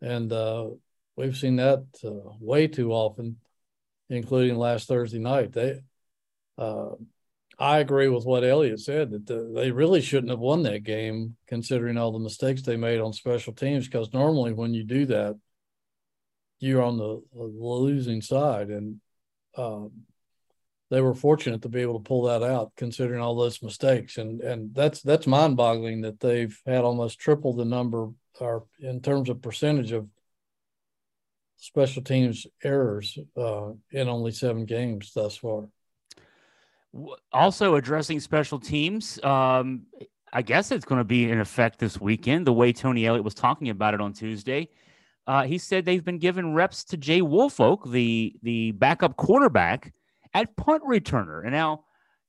and 0.01 0.33
uh, 0.33 0.71
we've 1.15 1.37
seen 1.37 1.57
that 1.57 1.85
uh, 2.05 2.35
way 2.41 2.67
too 2.67 2.93
often, 2.93 3.37
including 4.09 4.57
last 4.57 4.89
Thursday 4.89 5.21
night. 5.21 5.53
They, 5.53 5.81
uh, 6.59 6.91
I 7.57 7.79
agree 7.79 8.09
with 8.09 8.25
what 8.25 8.43
Elliott 8.43 8.81
said 8.81 9.13
that 9.13 9.27
the, 9.27 9.53
they 9.55 9.71
really 9.71 10.01
shouldn't 10.01 10.31
have 10.31 10.41
won 10.41 10.65
that 10.65 10.83
game, 10.83 11.37
considering 11.47 11.97
all 11.97 12.11
the 12.11 12.19
mistakes 12.19 12.63
they 12.63 12.77
made 12.77 13.01
on 13.01 13.13
special 13.13 13.53
teams. 13.53 13.87
Because 13.87 14.13
normally, 14.13 14.53
when 14.53 14.75
you 14.75 14.83
do 14.83 15.07
that, 15.07 15.39
you're 16.59 16.83
on 16.83 16.99
the, 16.99 17.23
the 17.33 17.45
losing 17.45 18.21
side, 18.23 18.71
and 18.71 19.01
um, 19.57 19.93
they 20.93 21.01
were 21.01 21.15
fortunate 21.15 21.63
to 21.63 21.71
be 21.71 21.81
able 21.81 21.99
to 21.99 22.07
pull 22.07 22.25
that 22.25 22.43
out, 22.43 22.71
considering 22.77 23.19
all 23.19 23.35
those 23.35 23.63
mistakes. 23.63 24.19
And 24.19 24.43
and 24.43 24.75
that's 24.75 25.01
that's 25.01 25.27
mind 25.27 25.57
boggling 25.57 26.03
that 26.03 26.21
they've 26.21 26.55
had 26.67 26.85
almost 26.85 27.19
triple 27.19 27.55
the 27.55 27.65
number, 27.65 28.11
or 28.39 28.67
in 28.79 29.01
terms 29.01 29.31
of 29.31 29.41
percentage 29.41 29.93
of 29.93 30.07
special 31.57 32.03
teams 32.03 32.47
errors 32.63 33.19
uh, 33.39 33.71
in 33.91 34.09
only 34.09 34.33
seven 34.33 34.67
games 34.67 35.13
thus 35.15 35.35
far. 35.35 35.71
Also 37.33 37.77
addressing 37.77 38.21
special 38.21 38.61
teams, 38.61 39.19
um, 39.25 39.87
I 40.31 40.43
guess 40.43 40.71
it's 40.71 40.85
going 40.85 40.99
to 40.99 41.05
be 41.05 41.31
in 41.31 41.41
effect 41.41 41.79
this 41.79 41.99
weekend. 41.99 42.47
The 42.47 42.53
way 42.53 42.71
Tony 42.71 43.07
Elliott 43.07 43.25
was 43.25 43.33
talking 43.35 43.71
about 43.71 43.95
it 43.95 44.03
on 44.03 44.13
Tuesday, 44.13 44.69
uh, 45.27 45.45
he 45.45 45.57
said 45.57 45.87
they've 45.87 46.05
been 46.05 46.19
given 46.19 46.53
reps 46.53 46.85
to 46.85 46.99
Jay 46.99 47.23
Woolfolk, 47.23 47.91
the 47.91 48.35
the 48.43 48.73
backup 48.73 49.17
quarterback, 49.17 49.95
at 50.35 50.57
punt 50.57 50.83
returner. 50.85 51.43
And 51.43 51.53
now, 51.53 51.85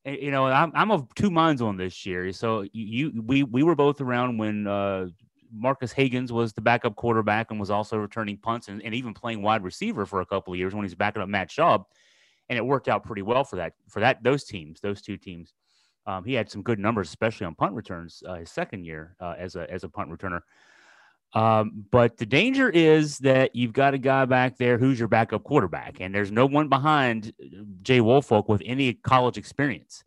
eh, 0.05 0.17
you 0.22 0.31
know, 0.31 0.45
I'm 0.45 0.72
I'm 0.75 0.91
of 0.91 1.13
two 1.15 1.31
minds 1.31 1.62
on 1.62 1.77
this, 1.77 1.95
Jerry. 1.95 2.33
So 2.33 2.65
you 2.74 3.22
we 3.25 3.43
we 3.43 3.63
were 3.63 3.75
both 3.75 4.01
around 4.01 4.38
when 4.38 4.67
uh, 4.67 5.07
Marques 5.53 5.93
Hagans 5.93 6.31
was 6.31 6.53
the 6.53 6.62
backup 6.62 6.95
quarterback 6.95 7.51
and 7.51 7.60
was 7.60 7.69
also 7.69 7.98
returning 7.98 8.38
punts 8.38 8.67
and, 8.67 8.81
and 8.83 8.93
even 8.93 9.13
playing 9.13 9.41
wide 9.41 9.63
receiver 9.63 10.05
for 10.05 10.22
a 10.22 10.25
couple 10.25 10.53
of 10.53 10.60
years 10.60 10.74
when 10.74 10.83
he's 10.83 10.95
backing 10.95 11.22
up 11.22 11.29
Matt 11.29 11.50
Schaub, 11.50 11.86
and 12.50 12.57
it 12.57 12.65
worked 12.65 12.88
out 12.88 13.03
pretty 13.03 13.22
well 13.22 13.43
for 13.43 13.57
that 13.57 13.74
for 13.88 14.00
that 14.00 14.24
those 14.24 14.43
teams, 14.43 14.81
those 14.81 15.01
two 15.01 15.17
teams. 15.17 15.53
Um, 16.05 16.25
he 16.25 16.33
had 16.33 16.51
some 16.51 16.63
good 16.63 16.79
numbers, 16.79 17.07
especially 17.07 17.45
on 17.45 17.55
punt 17.55 17.74
returns 17.74 18.22
uh, 18.27 18.36
his 18.36 18.51
second 18.51 18.83
year 18.83 19.15
uh, 19.22 19.36
as 19.38 19.55
a 19.55 19.69
as 19.72 19.83
a 19.83 19.89
punt 19.89 20.10
returner. 20.10 20.41
Um, 21.34 21.86
but 21.90 22.18
the 22.18 22.25
danger 22.25 22.70
is 22.70 23.18
that 23.20 23.56
you've 23.56 23.74
got 23.74 23.96
a 23.96 23.98
guy 23.98 24.25
back 24.25 24.58
there 24.58 24.78
who's 24.78 25.00
your 25.00 25.08
backup 25.08 25.44
quarterback, 25.44 26.00
and 26.00 26.13
there's 26.13 26.32
no 26.32 26.46
one 26.46 26.70
behind 26.70 27.34
Jay 27.82 28.02
Woolfolk 28.02 28.48
with 28.48 28.62
any 28.66 28.94
college 28.94 29.38
experience. 29.38 30.04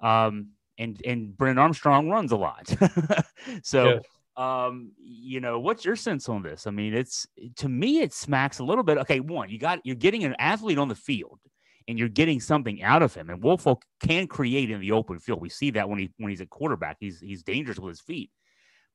Um, 0.00 0.50
and 0.78 1.00
and 1.04 1.36
Brennan 1.36 1.58
Armstrong 1.58 2.08
runs 2.08 2.32
a 2.32 2.36
lot, 2.36 2.72
so 3.62 4.00
um, 4.36 4.92
you 4.98 5.40
know, 5.40 5.60
what's 5.60 5.84
your 5.84 5.96
sense 5.96 6.28
on 6.28 6.42
this? 6.42 6.66
I 6.66 6.70
mean, 6.70 6.94
it's 6.94 7.26
to 7.56 7.68
me, 7.68 8.00
it 8.00 8.14
smacks 8.14 8.58
a 8.58 8.64
little 8.64 8.84
bit. 8.84 8.96
Okay, 8.98 9.20
one, 9.20 9.50
you 9.50 9.58
got 9.58 9.80
you're 9.84 9.96
getting 9.96 10.24
an 10.24 10.34
athlete 10.38 10.78
on 10.78 10.88
the 10.88 10.94
field, 10.94 11.40
and 11.88 11.98
you're 11.98 12.08
getting 12.08 12.40
something 12.40 12.82
out 12.82 13.02
of 13.02 13.12
him. 13.12 13.28
And 13.28 13.42
Woolfolk 13.42 13.82
can 14.02 14.26
create 14.26 14.70
in 14.70 14.80
the 14.80 14.92
open 14.92 15.18
field. 15.18 15.42
We 15.42 15.50
see 15.50 15.70
that 15.72 15.88
when 15.88 15.98
he 15.98 16.10
when 16.16 16.30
he's 16.30 16.40
a 16.40 16.46
quarterback, 16.46 16.96
he's 17.00 17.20
he's 17.20 17.42
dangerous 17.42 17.78
with 17.78 17.90
his 17.90 18.00
feet. 18.00 18.30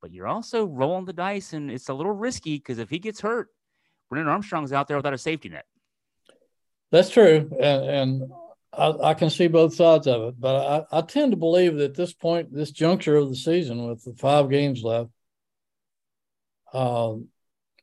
But 0.05 0.13
you're 0.13 0.27
also 0.27 0.65
rolling 0.65 1.05
the 1.05 1.13
dice, 1.13 1.53
and 1.53 1.71
it's 1.71 1.89
a 1.89 1.93
little 1.95 2.12
risky 2.12 2.57
because 2.57 2.77
if 2.77 2.91
he 2.91 3.00
gets 3.00 3.21
hurt, 3.21 3.47
Brennan 4.07 4.27
Armstrong's 4.27 4.71
out 4.71 4.88
there 4.88 4.97
without 4.97 5.15
a 5.15 5.17
safety 5.17 5.50
net. 5.50 5.65
That's 6.91 7.09
true, 7.09 7.50
and, 7.59 7.85
and 7.89 8.31
I, 8.71 9.09
I, 9.09 9.13
can 9.15 9.31
see 9.31 9.47
both 9.47 9.74
sides 9.74 10.05
of 10.05 10.21
it. 10.21 10.39
But 10.39 10.85
I, 10.91 11.00
I 11.00 11.01
tend 11.01 11.31
to 11.31 11.38
believe 11.38 11.77
that 11.77 11.85
at 11.85 11.95
this 11.95 12.13
point, 12.13 12.53
this 12.53 12.69
juncture 12.69 13.15
of 13.15 13.29
the 13.29 13.35
season, 13.35 13.88
with 13.88 14.03
the 14.03 14.13
five 14.13 14.51
games 14.51 14.83
left, 14.83 15.09
um, 16.71 17.29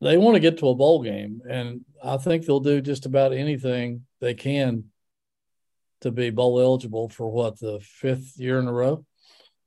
they 0.00 0.16
want 0.16 0.36
to 0.36 0.40
get 0.40 0.58
to 0.58 0.68
a 0.68 0.76
bowl 0.76 1.02
game, 1.02 1.40
and 1.50 1.80
I 2.04 2.18
think 2.18 2.46
they'll 2.46 2.60
do 2.60 2.80
just 2.80 3.04
about 3.04 3.32
anything 3.32 4.06
they 4.20 4.34
can 4.34 4.84
to 6.02 6.12
be 6.12 6.30
bowl 6.30 6.60
eligible 6.60 7.08
for 7.08 7.28
what 7.28 7.58
the 7.58 7.80
fifth 7.82 8.34
year 8.36 8.60
in 8.60 8.68
a 8.68 8.72
row, 8.72 9.04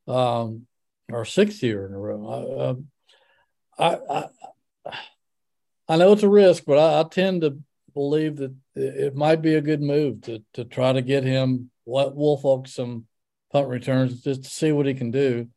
um, 0.07 0.67
or 1.11 1.25
sixth 1.25 1.61
year 1.61 1.85
in 1.85 1.93
a 1.93 1.99
row. 1.99 2.59
Um, 2.59 2.87
I, 3.77 3.97
I, 4.09 4.91
I 5.87 5.97
know 5.97 6.13
it's 6.13 6.23
a 6.23 6.29
risk, 6.29 6.63
but 6.65 6.77
I, 6.77 7.01
I, 7.01 7.03
tend 7.03 7.41
to 7.41 7.59
believe 7.93 8.37
that 8.37 8.55
it 8.75 9.15
might 9.15 9.41
be 9.41 9.55
a 9.55 9.61
good 9.61 9.81
move 9.81 10.21
to 10.23 10.43
to 10.53 10.65
try 10.65 10.93
to 10.93 11.01
get 11.01 11.23
him 11.23 11.69
let 11.85 12.15
Woolfolk 12.15 12.67
some 12.67 13.05
punt 13.51 13.67
returns 13.67 14.21
just 14.23 14.43
to 14.43 14.49
see 14.49 14.71
what 14.71 14.85
he 14.85 14.93
can 14.93 15.11
do. 15.11 15.47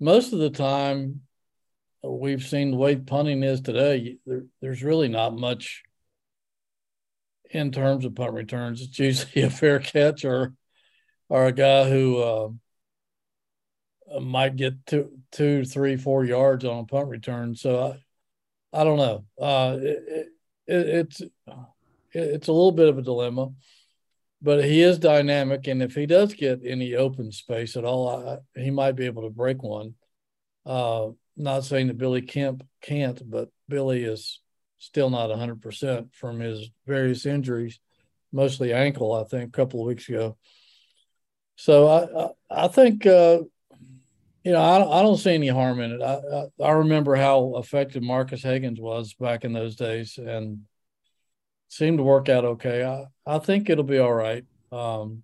Most 0.00 0.32
of 0.32 0.38
the 0.38 0.50
time, 0.50 1.22
we've 2.02 2.44
seen 2.44 2.70
the 2.70 2.76
way 2.76 2.96
punting 2.96 3.42
is 3.42 3.60
today, 3.60 4.18
there, 4.24 4.44
there's 4.60 4.82
really 4.82 5.08
not 5.08 5.36
much 5.36 5.82
in 7.50 7.72
terms 7.72 8.04
of 8.04 8.14
punt 8.14 8.32
returns. 8.32 8.80
It's 8.80 8.98
usually 8.98 9.42
a 9.42 9.50
fair 9.50 9.78
catch 9.78 10.24
or 10.24 10.54
or 11.28 11.46
a 11.46 11.52
guy 11.52 11.90
who 11.90 12.18
uh, 12.18 12.48
might 14.20 14.56
get 14.56 14.86
two, 14.86 15.10
two, 15.32 15.64
three, 15.64 15.96
four 15.96 16.24
yards 16.24 16.64
on 16.64 16.80
a 16.80 16.84
punt 16.84 17.08
return. 17.08 17.54
So 17.54 17.98
I, 18.72 18.80
I 18.80 18.84
don't 18.84 18.98
know. 18.98 19.24
Uh, 19.40 19.78
it, 19.80 20.28
it, 20.66 20.88
it's 20.88 21.22
it's 22.12 22.48
a 22.48 22.52
little 22.52 22.72
bit 22.72 22.88
of 22.88 22.98
a 22.98 23.02
dilemma, 23.02 23.50
but 24.40 24.64
he 24.64 24.82
is 24.82 24.98
dynamic, 24.98 25.66
and 25.66 25.82
if 25.82 25.94
he 25.94 26.06
does 26.06 26.34
get 26.34 26.60
any 26.64 26.94
open 26.94 27.32
space 27.32 27.76
at 27.76 27.84
all, 27.84 28.08
I, 28.08 28.38
he 28.60 28.70
might 28.70 28.92
be 28.92 29.06
able 29.06 29.22
to 29.22 29.30
break 29.30 29.62
one. 29.62 29.94
Uh, 30.64 31.08
not 31.36 31.64
saying 31.64 31.86
that 31.86 31.98
Billy 31.98 32.22
Kemp 32.22 32.66
can't, 32.82 33.20
but 33.28 33.48
Billy 33.68 34.04
is 34.04 34.40
still 34.78 35.10
not 35.10 35.30
100% 35.30 36.14
from 36.14 36.40
his 36.40 36.70
various 36.86 37.26
injuries, 37.26 37.80
mostly 38.32 38.72
ankle, 38.72 39.12
I 39.12 39.24
think, 39.24 39.48
a 39.48 39.56
couple 39.56 39.80
of 39.80 39.86
weeks 39.86 40.08
ago. 40.08 40.36
So 41.56 41.86
I, 41.88 42.24
I, 42.24 42.64
I 42.64 42.68
think, 42.68 43.06
uh, 43.06 43.40
you 44.48 44.54
know, 44.54 44.62
I, 44.62 45.00
I 45.00 45.02
don't 45.02 45.18
see 45.18 45.34
any 45.34 45.48
harm 45.48 45.78
in 45.78 45.92
it. 45.92 46.00
I, 46.00 46.14
I, 46.14 46.68
I 46.68 46.70
remember 46.70 47.14
how 47.14 47.56
effective 47.58 48.02
Marques 48.02 48.40
Hagans 48.40 48.80
was 48.80 49.12
back 49.12 49.44
in 49.44 49.52
those 49.52 49.76
days 49.76 50.16
and 50.16 50.60
seemed 51.68 51.98
to 51.98 52.02
work 52.02 52.30
out 52.30 52.46
okay. 52.46 52.82
I, 52.82 53.04
I 53.26 53.40
think 53.40 53.68
it'll 53.68 53.84
be 53.84 53.98
all 53.98 54.14
right. 54.14 54.46
Um, 54.72 55.22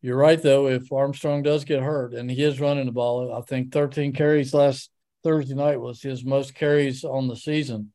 you're 0.00 0.16
right, 0.16 0.42
though. 0.42 0.68
If 0.68 0.90
Armstrong 0.90 1.42
does 1.42 1.66
get 1.66 1.82
hurt, 1.82 2.14
and 2.14 2.30
he 2.30 2.42
is 2.42 2.58
running 2.58 2.86
the 2.86 2.92
ball, 2.92 3.30
I 3.34 3.42
think 3.42 3.70
13 3.70 4.14
carries 4.14 4.54
last 4.54 4.88
Thursday 5.22 5.54
night 5.54 5.78
was 5.78 6.00
his 6.00 6.24
most 6.24 6.54
carries 6.54 7.04
on 7.04 7.28
the 7.28 7.36
season, 7.36 7.92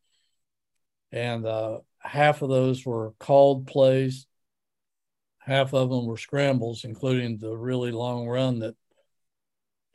and 1.11 1.47
uh, 1.47 1.79
half 1.97 2.43
of 2.43 2.49
those 2.49 2.85
were 2.85 3.13
called 3.17 3.65
plays. 3.65 4.27
Half 5.39 5.73
of 5.73 5.89
them 5.89 6.05
were 6.05 6.17
scrambles, 6.17 6.83
including 6.83 7.39
the 7.39 7.57
really 7.57 7.91
long 7.91 8.27
run 8.27 8.59
that 8.59 8.75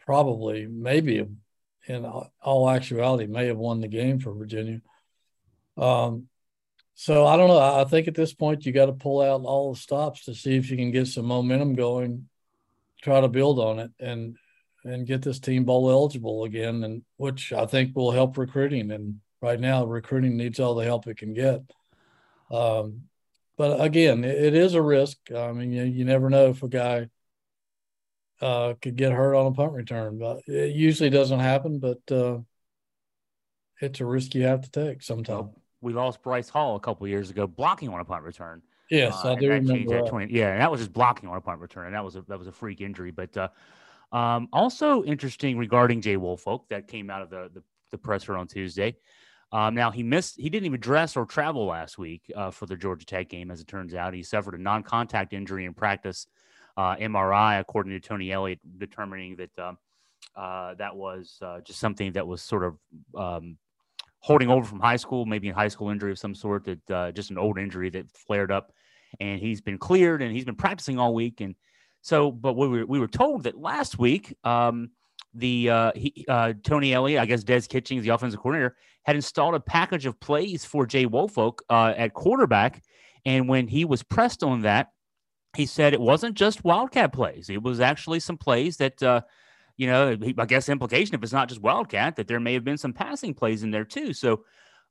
probably, 0.06 0.66
maybe, 0.66 1.26
in 1.86 2.04
all 2.42 2.70
actuality, 2.70 3.26
may 3.26 3.46
have 3.46 3.56
won 3.56 3.80
the 3.80 3.88
game 3.88 4.18
for 4.18 4.32
Virginia. 4.32 4.80
Um, 5.76 6.28
so 6.94 7.26
I 7.26 7.36
don't 7.36 7.48
know. 7.48 7.58
I 7.58 7.84
think 7.84 8.06
at 8.06 8.14
this 8.14 8.32
point 8.32 8.64
you 8.64 8.72
got 8.72 8.86
to 8.86 8.92
pull 8.92 9.20
out 9.20 9.42
all 9.42 9.72
the 9.72 9.80
stops 9.80 10.24
to 10.24 10.34
see 10.34 10.56
if 10.56 10.70
you 10.70 10.76
can 10.76 10.92
get 10.92 11.08
some 11.08 11.26
momentum 11.26 11.74
going, 11.74 12.28
try 13.02 13.20
to 13.20 13.28
build 13.28 13.58
on 13.58 13.80
it, 13.80 13.90
and 13.98 14.36
and 14.84 15.06
get 15.06 15.22
this 15.22 15.40
team 15.40 15.64
bowl 15.64 15.90
eligible 15.90 16.44
again, 16.44 16.84
and 16.84 17.02
which 17.16 17.52
I 17.52 17.66
think 17.66 17.96
will 17.96 18.12
help 18.12 18.36
recruiting. 18.36 18.90
And 18.90 19.20
right 19.40 19.58
now, 19.58 19.84
recruiting 19.84 20.36
needs 20.36 20.60
all 20.60 20.74
the 20.74 20.84
help 20.84 21.06
it 21.06 21.16
can 21.16 21.34
get. 21.34 21.62
Um, 22.50 23.04
but 23.56 23.80
again, 23.80 24.24
it, 24.24 24.36
it 24.36 24.54
is 24.54 24.74
a 24.74 24.82
risk. 24.82 25.16
I 25.34 25.52
mean, 25.52 25.72
you, 25.72 25.84
you 25.84 26.04
never 26.04 26.30
know 26.30 26.50
if 26.50 26.62
a 26.62 26.68
guy 26.68 27.08
uh, 28.40 28.74
could 28.80 28.96
get 28.96 29.12
hurt 29.12 29.34
on 29.34 29.46
a 29.46 29.52
punt 29.52 29.72
return, 29.72 30.18
but 30.18 30.42
it 30.46 30.74
usually 30.74 31.10
doesn't 31.10 31.40
happen. 31.40 31.78
But 31.78 32.00
uh, 32.10 32.38
it's 33.80 34.00
a 34.00 34.06
risk 34.06 34.34
you 34.34 34.42
have 34.44 34.62
to 34.62 34.70
take 34.70 35.02
sometimes 35.02 35.50
we 35.84 35.92
lost 35.92 36.22
Bryce 36.22 36.48
Hall 36.48 36.76
a 36.76 36.80
couple 36.80 37.06
years 37.06 37.30
ago 37.30 37.46
blocking 37.46 37.90
on 37.90 38.00
a 38.00 38.04
punt 38.04 38.24
return. 38.24 38.62
Yes, 38.90 39.14
uh, 39.22 39.32
I 39.32 39.34
do 39.36 39.50
remember 39.50 40.02
that. 40.02 40.08
20, 40.08 40.32
yeah, 40.32 40.52
and 40.52 40.60
that 40.60 40.70
was 40.70 40.80
just 40.80 40.92
blocking 40.92 41.28
on 41.28 41.36
a 41.36 41.40
punt 41.40 41.60
return, 41.60 41.86
and 41.86 41.94
that 41.94 42.04
was 42.04 42.16
a 42.16 42.22
that 42.22 42.38
was 42.38 42.48
a 42.48 42.52
freak 42.52 42.80
injury. 42.80 43.10
But 43.10 43.36
uh, 43.36 43.48
um, 44.16 44.48
also 44.52 45.04
interesting 45.04 45.58
regarding 45.58 46.00
Jay 46.00 46.16
Woolfolk 46.16 46.68
that 46.70 46.88
came 46.88 47.10
out 47.10 47.22
of 47.22 47.30
the 47.30 47.50
the, 47.52 47.62
the 47.92 47.98
presser 47.98 48.36
on 48.36 48.46
Tuesday. 48.46 48.96
Um, 49.52 49.74
now 49.74 49.90
he 49.90 50.02
missed; 50.02 50.36
he 50.38 50.50
didn't 50.50 50.66
even 50.66 50.80
dress 50.80 51.16
or 51.16 51.26
travel 51.26 51.66
last 51.66 51.98
week 51.98 52.30
uh, 52.34 52.50
for 52.50 52.66
the 52.66 52.76
Georgia 52.76 53.06
Tech 53.06 53.28
game. 53.28 53.50
As 53.50 53.60
it 53.60 53.68
turns 53.68 53.94
out, 53.94 54.14
he 54.14 54.22
suffered 54.22 54.54
a 54.54 54.58
non-contact 54.58 55.32
injury 55.32 55.64
in 55.64 55.74
practice, 55.74 56.26
uh, 56.76 56.96
MRI, 56.96 57.60
according 57.60 57.92
to 57.92 58.00
Tony 58.00 58.32
Elliott, 58.32 58.60
determining 58.78 59.36
that 59.36 59.58
um, 59.58 59.78
uh, 60.36 60.74
that 60.74 60.94
was 60.94 61.38
uh, 61.42 61.60
just 61.60 61.78
something 61.78 62.12
that 62.12 62.26
was 62.26 62.42
sort 62.42 62.64
of 62.64 62.78
um, 63.16 63.56
holding 64.20 64.48
over 64.48 64.66
from 64.66 64.80
high 64.80 64.96
school, 64.96 65.26
maybe 65.26 65.50
a 65.50 65.54
high 65.54 65.68
school 65.68 65.90
injury 65.90 66.10
of 66.10 66.18
some 66.18 66.34
sort 66.34 66.64
that 66.64 66.90
uh, 66.90 67.12
just 67.12 67.30
an 67.30 67.38
old 67.38 67.58
injury 67.58 67.90
that 67.90 68.10
flared 68.10 68.50
up, 68.50 68.72
and 69.20 69.40
he's 69.40 69.60
been 69.60 69.78
cleared 69.78 70.22
and 70.22 70.32
he's 70.32 70.44
been 70.44 70.56
practicing 70.56 70.98
all 70.98 71.14
week. 71.14 71.40
And 71.40 71.54
so, 72.00 72.32
but 72.32 72.54
we 72.54 72.68
were 72.68 72.86
we 72.86 72.98
were 72.98 73.08
told 73.08 73.44
that 73.44 73.56
last 73.56 73.98
week 73.98 74.34
um, 74.44 74.90
the 75.34 75.70
uh, 75.70 75.92
he, 75.94 76.24
uh, 76.28 76.54
Tony 76.62 76.92
Elliott, 76.92 77.20
I 77.20 77.26
guess 77.26 77.44
Des 77.44 77.62
Kitchings, 77.62 78.02
the 78.02 78.10
offensive 78.10 78.40
coordinator, 78.40 78.76
had 79.04 79.16
installed 79.16 79.54
a 79.54 79.60
package 79.60 80.06
of 80.06 80.18
plays 80.20 80.64
for 80.64 80.86
Jay 80.86 81.06
Woolfolk 81.06 81.62
uh, 81.68 81.92
at 81.96 82.14
quarterback. 82.14 82.82
And 83.26 83.48
when 83.48 83.68
he 83.68 83.84
was 83.84 84.02
pressed 84.02 84.42
on 84.42 84.62
that, 84.62 84.88
he 85.54 85.66
said 85.66 85.92
it 85.92 86.00
wasn't 86.00 86.36
just 86.36 86.64
Wildcat 86.64 87.12
plays. 87.12 87.50
It 87.50 87.62
was 87.62 87.80
actually 87.80 88.20
some 88.20 88.36
plays 88.36 88.76
that, 88.78 89.02
uh, 89.02 89.22
you 89.76 89.86
know, 89.86 90.16
I 90.38 90.46
guess 90.46 90.68
implication 90.68 91.14
if 91.14 91.22
it's 91.22 91.32
not 91.32 91.48
just 91.48 91.62
Wildcat, 91.62 92.16
that 92.16 92.28
there 92.28 92.40
may 92.40 92.54
have 92.54 92.64
been 92.64 92.78
some 92.78 92.92
passing 92.92 93.34
plays 93.34 93.62
in 93.62 93.70
there 93.70 93.84
too. 93.84 94.12
So 94.12 94.44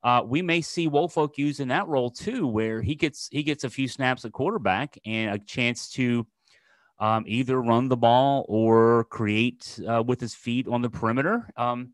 uh, 0.03 0.21
we 0.25 0.41
may 0.41 0.61
see 0.61 0.87
Woolfolk 0.87 1.37
use 1.37 1.59
in 1.59 1.69
that 1.69 1.87
role 1.87 2.09
too, 2.09 2.47
where 2.47 2.81
he 2.81 2.95
gets 2.95 3.29
he 3.31 3.43
gets 3.43 3.63
a 3.63 3.69
few 3.69 3.87
snaps 3.87 4.25
at 4.25 4.33
quarterback 4.33 4.97
and 5.05 5.33
a 5.33 5.39
chance 5.39 5.89
to 5.91 6.27
um, 6.99 7.23
either 7.27 7.61
run 7.61 7.87
the 7.87 7.97
ball 7.97 8.45
or 8.49 9.05
create 9.05 9.79
uh, 9.87 10.03
with 10.05 10.19
his 10.19 10.35
feet 10.35 10.67
on 10.67 10.81
the 10.81 10.89
perimeter. 10.89 11.49
Um, 11.55 11.93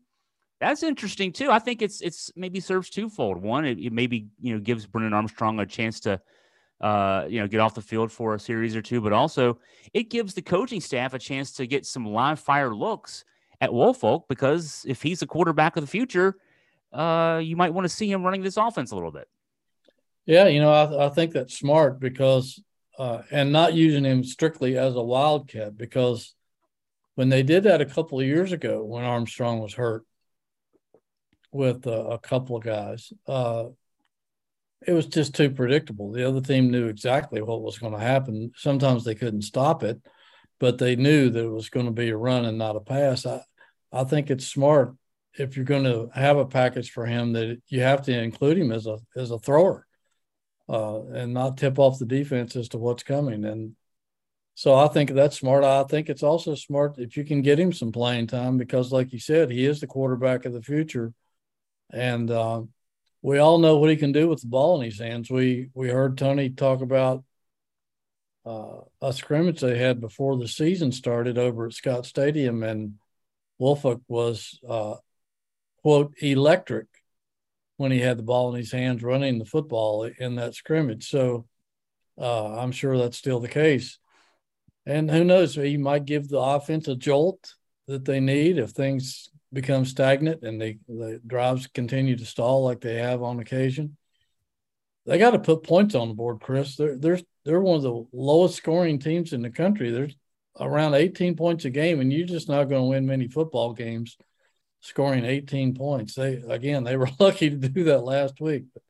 that's 0.60 0.82
interesting 0.82 1.32
too. 1.32 1.50
I 1.50 1.58
think 1.58 1.82
it's 1.82 2.00
it's 2.00 2.30
maybe 2.36 2.60
serves 2.60 2.90
twofold. 2.90 3.40
One, 3.40 3.64
it, 3.64 3.78
it 3.78 3.92
maybe 3.92 4.26
you 4.40 4.54
know 4.54 4.60
gives 4.60 4.86
Brennan 4.86 5.14
Armstrong 5.14 5.60
a 5.60 5.66
chance 5.66 6.00
to 6.00 6.20
uh, 6.80 7.26
you 7.28 7.40
know 7.40 7.46
get 7.46 7.60
off 7.60 7.74
the 7.74 7.82
field 7.82 8.10
for 8.10 8.34
a 8.34 8.40
series 8.40 8.74
or 8.74 8.82
two, 8.82 9.00
but 9.00 9.12
also 9.12 9.58
it 9.92 10.10
gives 10.10 10.34
the 10.34 10.42
coaching 10.42 10.80
staff 10.80 11.14
a 11.14 11.18
chance 11.18 11.52
to 11.52 11.66
get 11.66 11.86
some 11.86 12.06
live 12.06 12.40
fire 12.40 12.74
looks 12.74 13.24
at 13.60 13.72
Woolfolk 13.72 14.28
because 14.28 14.84
if 14.88 15.02
he's 15.02 15.20
the 15.20 15.26
quarterback 15.26 15.76
of 15.76 15.82
the 15.82 15.90
future, 15.90 16.36
uh, 16.92 17.40
you 17.42 17.56
might 17.56 17.74
want 17.74 17.84
to 17.84 17.88
see 17.88 18.10
him 18.10 18.22
running 18.22 18.42
this 18.42 18.56
offense 18.56 18.90
a 18.90 18.94
little 18.94 19.12
bit. 19.12 19.28
Yeah, 20.26 20.46
you 20.46 20.60
know, 20.60 20.72
I, 20.72 21.06
I 21.06 21.08
think 21.10 21.32
that's 21.32 21.56
smart 21.56 22.00
because 22.00 22.60
uh, 22.98 23.22
and 23.30 23.52
not 23.52 23.74
using 23.74 24.04
him 24.04 24.22
strictly 24.24 24.76
as 24.76 24.94
a 24.94 25.02
wildcat 25.02 25.76
because 25.76 26.34
when 27.14 27.28
they 27.28 27.42
did 27.42 27.64
that 27.64 27.80
a 27.80 27.86
couple 27.86 28.20
of 28.20 28.26
years 28.26 28.52
ago 28.52 28.84
when 28.84 29.04
Armstrong 29.04 29.58
was 29.58 29.74
hurt 29.74 30.04
with 31.52 31.86
uh, 31.86 31.90
a 31.90 32.18
couple 32.18 32.56
of 32.56 32.62
guys, 32.62 33.12
uh, 33.26 33.64
it 34.86 34.92
was 34.92 35.06
just 35.06 35.34
too 35.34 35.50
predictable. 35.50 36.12
The 36.12 36.26
other 36.26 36.40
team 36.40 36.70
knew 36.70 36.86
exactly 36.86 37.42
what 37.42 37.62
was 37.62 37.78
going 37.78 37.92
to 37.92 37.98
happen. 37.98 38.52
Sometimes 38.56 39.04
they 39.04 39.14
couldn't 39.14 39.42
stop 39.42 39.82
it, 39.82 40.00
but 40.58 40.78
they 40.78 40.96
knew 40.96 41.30
that 41.30 41.44
it 41.44 41.50
was 41.50 41.68
going 41.68 41.86
to 41.86 41.92
be 41.92 42.10
a 42.10 42.16
run 42.16 42.44
and 42.44 42.58
not 42.58 42.76
a 42.76 42.80
pass. 42.80 43.26
I, 43.26 43.42
I 43.92 44.04
think 44.04 44.30
it's 44.30 44.46
smart 44.46 44.94
if 45.38 45.56
you're 45.56 45.64
going 45.64 45.84
to 45.84 46.10
have 46.14 46.38
a 46.38 46.46
package 46.46 46.90
for 46.90 47.06
him 47.06 47.32
that 47.34 47.60
you 47.68 47.80
have 47.82 48.02
to 48.02 48.12
include 48.12 48.58
him 48.58 48.72
as 48.72 48.86
a 48.86 48.98
as 49.16 49.30
a 49.30 49.38
thrower 49.38 49.86
uh, 50.68 51.02
and 51.06 51.34
not 51.34 51.56
tip 51.56 51.78
off 51.78 51.98
the 51.98 52.06
defense 52.06 52.56
as 52.56 52.68
to 52.70 52.78
what's 52.78 53.02
coming. 53.02 53.44
And 53.44 53.74
so 54.54 54.74
I 54.74 54.88
think 54.88 55.10
that's 55.10 55.38
smart. 55.38 55.64
I 55.64 55.82
think 55.84 56.08
it's 56.08 56.22
also 56.22 56.54
smart 56.54 56.98
if 56.98 57.16
you 57.16 57.24
can 57.24 57.42
get 57.42 57.58
him 57.58 57.72
some 57.72 57.92
playing 57.92 58.28
time 58.28 58.56
because, 58.56 58.92
like 58.92 59.12
you 59.12 59.18
said, 59.18 59.50
he 59.50 59.64
is 59.64 59.80
the 59.80 59.86
quarterback 59.86 60.44
of 60.44 60.52
the 60.52 60.62
future, 60.62 61.12
and 61.92 62.30
uh, 62.30 62.62
we 63.22 63.38
all 63.38 63.58
know 63.58 63.76
what 63.76 63.90
he 63.90 63.96
can 63.96 64.12
do 64.12 64.28
with 64.28 64.40
the 64.40 64.46
ball 64.48 64.80
in 64.80 64.86
his 64.86 64.98
hands. 64.98 65.30
We 65.30 65.70
we 65.74 65.88
heard 65.88 66.16
Tony 66.16 66.50
talk 66.50 66.80
about 66.80 67.24
uh, 68.46 68.80
a 69.02 69.12
scrimmage 69.12 69.60
they 69.60 69.78
had 69.78 70.00
before 70.00 70.38
the 70.38 70.48
season 70.48 70.92
started 70.92 71.36
over 71.36 71.66
at 71.66 71.74
Scott 71.74 72.06
Stadium, 72.06 72.62
and 72.62 72.94
Woolfolk 73.58 74.02
was 74.08 74.58
uh, 74.68 74.94
quote 75.82 76.14
electric 76.20 76.86
when 77.76 77.92
he 77.92 78.00
had 78.00 78.18
the 78.18 78.22
ball 78.22 78.52
in 78.52 78.58
his 78.58 78.72
hands 78.72 79.02
running 79.02 79.38
the 79.38 79.44
football 79.44 80.04
in 80.04 80.36
that 80.36 80.54
scrimmage. 80.54 81.08
So 81.08 81.46
uh, 82.18 82.58
I'm 82.58 82.72
sure 82.72 82.98
that's 82.98 83.16
still 83.16 83.40
the 83.40 83.48
case. 83.48 83.98
And 84.86 85.10
who 85.10 85.24
knows, 85.24 85.54
he 85.54 85.76
might 85.76 86.04
give 86.04 86.28
the 86.28 86.38
offense 86.38 86.88
a 86.88 86.96
jolt 86.96 87.54
that 87.86 88.04
they 88.04 88.20
need 88.20 88.58
if 88.58 88.70
things 88.70 89.30
become 89.52 89.84
stagnant 89.84 90.42
and 90.42 90.60
they, 90.60 90.78
the 90.88 91.20
drives 91.26 91.66
continue 91.66 92.16
to 92.16 92.24
stall 92.24 92.64
like 92.64 92.80
they 92.80 92.96
have 92.96 93.22
on 93.22 93.40
occasion. 93.40 93.96
They 95.06 95.18
got 95.18 95.30
to 95.30 95.38
put 95.38 95.64
points 95.64 95.94
on 95.94 96.08
the 96.08 96.14
board, 96.14 96.40
Chris. 96.40 96.76
They're, 96.76 96.96
they're, 96.96 97.20
they're 97.44 97.60
one 97.60 97.76
of 97.76 97.82
the 97.82 98.06
lowest 98.12 98.56
scoring 98.56 98.98
teams 98.98 99.32
in 99.32 99.42
the 99.42 99.50
country. 99.50 99.90
There's 99.90 100.14
around 100.58 100.94
18 100.94 101.36
points 101.36 101.64
a 101.64 101.70
game, 101.70 102.00
and 102.00 102.12
you're 102.12 102.26
just 102.26 102.48
not 102.48 102.68
going 102.68 102.82
to 102.82 102.88
win 102.88 103.06
many 103.06 103.28
football 103.28 103.72
games– 103.72 104.16
scoring 104.80 105.24
18 105.24 105.74
points. 105.74 106.14
They 106.14 106.42
again, 106.48 106.84
they 106.84 106.96
were 106.98 107.10
lucky 107.18 107.50
to 107.50 107.56
do 107.56 107.84
that 107.84 108.00
last 108.00 108.40
week. 108.40 108.64
But 108.72 108.82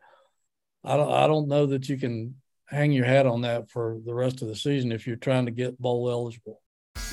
I 0.85 0.96
don't 0.96 1.12
I 1.12 1.27
don't 1.27 1.49
know 1.49 1.66
that 1.66 1.88
you 1.88 1.99
can 1.99 2.37
hang 2.66 2.92
your 2.92 3.05
hat 3.05 3.27
on 3.27 3.42
that 3.42 3.70
for 3.70 3.99
the 4.05 4.14
rest 4.14 4.42
of 4.42 4.49
the 4.49 4.57
season 4.57 4.92
if 4.92 5.07
you're 5.07 5.16
trying 5.16 5.46
to 5.46 5.53
get 5.53 5.81
bowl 5.81 6.11
eligible. 6.11 6.61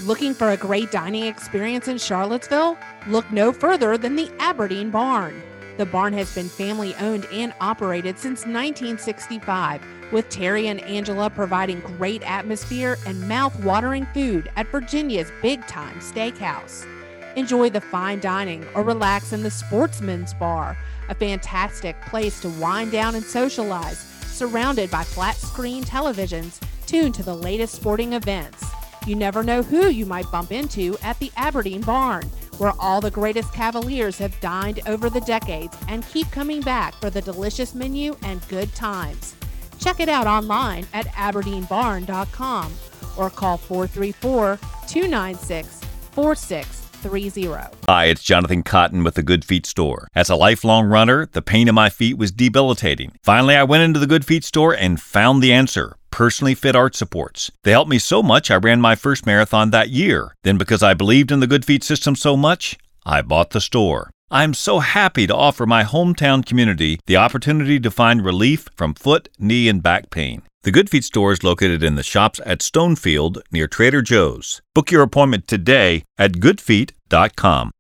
Looking 0.03 0.35
for 0.35 0.51
a 0.51 0.57
great 0.57 0.91
dining 0.91 1.23
experience 1.23 1.87
in 1.87 1.97
Charlottesville? 1.97 2.77
Look 3.07 3.31
no 3.31 3.51
further 3.51 3.97
than 3.97 4.15
the 4.15 4.31
Aberdeen 4.37 4.91
Barn. 4.91 5.41
The 5.77 5.87
barn 5.87 6.13
has 6.13 6.35
been 6.35 6.49
family 6.49 6.93
owned 6.99 7.25
and 7.33 7.51
operated 7.61 8.19
since 8.19 8.41
1965, 8.41 9.81
with 10.11 10.29
Terry 10.29 10.67
and 10.67 10.81
Angela 10.81 11.31
providing 11.31 11.79
great 11.79 12.21
atmosphere 12.29 12.99
and 13.07 13.27
mouth 13.27 13.59
watering 13.63 14.05
food 14.13 14.51
at 14.55 14.67
Virginia's 14.67 15.31
big 15.41 15.65
time 15.65 15.97
steakhouse. 15.97 16.85
Enjoy 17.35 17.71
the 17.71 17.81
fine 17.81 18.19
dining 18.19 18.63
or 18.75 18.83
relax 18.83 19.33
in 19.33 19.41
the 19.41 19.49
Sportsman's 19.49 20.35
Bar, 20.35 20.77
a 21.09 21.15
fantastic 21.15 21.99
place 22.03 22.39
to 22.41 22.49
wind 22.49 22.91
down 22.91 23.15
and 23.15 23.25
socialize, 23.25 23.97
surrounded 24.27 24.91
by 24.91 25.03
flat 25.03 25.37
screen 25.37 25.83
televisions 25.83 26.61
tuned 26.85 27.15
to 27.15 27.23
the 27.23 27.35
latest 27.35 27.73
sporting 27.73 28.13
events. 28.13 28.63
You 29.07 29.15
never 29.15 29.41
know 29.41 29.63
who 29.63 29.87
you 29.87 30.05
might 30.05 30.29
bump 30.33 30.51
into 30.51 30.97
at 31.01 31.17
the 31.19 31.31
Aberdeen 31.37 31.79
Barn, 31.79 32.23
where 32.57 32.73
all 32.77 32.99
the 32.99 33.09
greatest 33.09 33.53
Cavaliers 33.53 34.17
have 34.17 34.37
dined 34.41 34.81
over 34.85 35.09
the 35.09 35.21
decades 35.21 35.77
and 35.87 36.05
keep 36.09 36.29
coming 36.29 36.59
back 36.59 36.93
for 36.95 37.09
the 37.09 37.21
delicious 37.21 37.73
menu 37.73 38.17
and 38.23 38.45
good 38.49 38.75
times. 38.75 39.35
Check 39.79 40.01
it 40.01 40.09
out 40.09 40.27
online 40.27 40.85
at 40.93 41.05
aberdeenbarn.com 41.07 42.73
or 43.17 43.29
call 43.29 43.55
434 43.55 44.59
296 44.87 45.79
46 46.11 46.86
Hi, 47.87 48.05
it's 48.05 48.23
Jonathan 48.23 48.63
Cotton 48.63 49.03
with 49.03 49.15
the 49.15 49.23
Good 49.23 49.45
Feet 49.45 49.65
store. 49.65 50.07
As 50.15 50.29
a 50.29 50.35
lifelong 50.35 50.85
runner, 50.85 51.25
the 51.25 51.41
pain 51.41 51.67
in 51.67 51.75
my 51.75 51.89
feet 51.89 52.17
was 52.17 52.31
debilitating. 52.31 53.13
Finally, 53.23 53.55
I 53.55 53.63
went 53.63 53.83
into 53.83 53.99
the 53.99 54.07
Good 54.07 54.25
Feet 54.25 54.43
store 54.43 54.75
and 54.75 55.01
found 55.01 55.41
the 55.41 55.53
answer 55.53 55.95
personally 56.17 56.55
fit 56.55 56.75
arch 56.75 56.95
supports. 56.95 57.51
They 57.63 57.71
helped 57.71 57.91
me 57.91 57.99
so 57.99 58.23
much 58.23 58.49
I 58.49 58.55
ran 58.55 58.81
my 58.81 58.95
first 58.95 59.27
marathon 59.27 59.69
that 59.69 59.89
year. 59.89 60.35
Then, 60.43 60.57
because 60.57 60.81
I 60.81 60.95
believed 60.95 61.31
in 61.31 61.41
the 61.41 61.47
Good 61.47 61.63
Feet 61.63 61.83
system 61.83 62.15
so 62.15 62.35
much, 62.35 62.75
I 63.05 63.21
bought 63.21 63.51
the 63.51 63.61
store. 63.61 64.09
I'm 64.29 64.53
so 64.53 64.79
happy 64.79 65.25
to 65.25 65.33
offer 65.33 65.65
my 65.65 65.85
hometown 65.85 66.45
community 66.45 66.99
the 67.05 67.15
opportunity 67.15 67.79
to 67.79 67.89
find 67.89 68.25
relief 68.25 68.67
from 68.75 68.93
foot, 68.93 69.29
knee, 69.39 69.69
and 69.69 69.81
back 69.81 70.09
pain. 70.09 70.41
The 70.63 70.71
Good 70.71 70.89
Feet 70.89 71.05
store 71.05 71.31
is 71.31 71.45
located 71.45 71.81
in 71.81 71.95
the 71.95 72.03
shops 72.03 72.41
at 72.45 72.59
Stonefield 72.59 73.39
near 73.53 73.69
Trader 73.69 74.01
Joe's. 74.01 74.61
Book 74.75 74.91
your 74.91 75.01
appointment 75.01 75.47
today 75.47 76.03
at 76.17 76.33
goodfeet.com. 76.33 77.71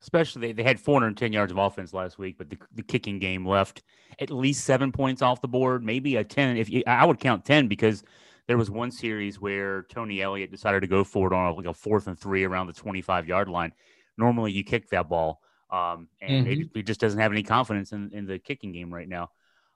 Especially, 0.00 0.52
they 0.52 0.62
had 0.62 0.80
410 0.80 1.34
yards 1.34 1.52
of 1.52 1.58
offense 1.58 1.92
last 1.92 2.18
week, 2.18 2.38
but 2.38 2.48
the, 2.48 2.56
the 2.74 2.82
kicking 2.82 3.18
game 3.18 3.46
left 3.46 3.82
at 4.18 4.30
least 4.30 4.64
seven 4.64 4.92
points 4.92 5.20
off 5.20 5.42
the 5.42 5.48
board, 5.48 5.84
maybe 5.84 6.16
a 6.16 6.24
10. 6.24 6.56
If 6.56 6.70
you, 6.70 6.82
I 6.86 7.04
would 7.04 7.20
count 7.20 7.44
10 7.44 7.68
because 7.68 8.02
there 8.46 8.56
was 8.56 8.70
one 8.70 8.90
series 8.90 9.38
where 9.38 9.82
Tony 9.90 10.22
Elliott 10.22 10.50
decided 10.50 10.80
to 10.80 10.86
go 10.86 11.04
for 11.04 11.26
it 11.26 11.34
on 11.34 11.54
like 11.54 11.66
a 11.66 11.74
fourth 11.74 12.06
and 12.06 12.18
three 12.18 12.44
around 12.44 12.68
the 12.68 12.72
25 12.72 13.28
yard 13.28 13.50
line. 13.50 13.72
Normally, 14.16 14.52
you 14.52 14.64
kick 14.64 14.90
that 14.90 15.08
ball, 15.08 15.40
um, 15.70 16.08
and 16.20 16.46
mm-hmm. 16.46 16.62
it, 16.62 16.68
it, 16.74 16.82
just 16.86 17.00
doesn't 17.00 17.18
have 17.18 17.32
any 17.32 17.42
confidence 17.42 17.92
in, 17.92 18.10
in 18.12 18.26
the 18.26 18.38
kicking 18.38 18.72
game 18.72 18.92
right 18.92 19.08
now. 19.08 19.30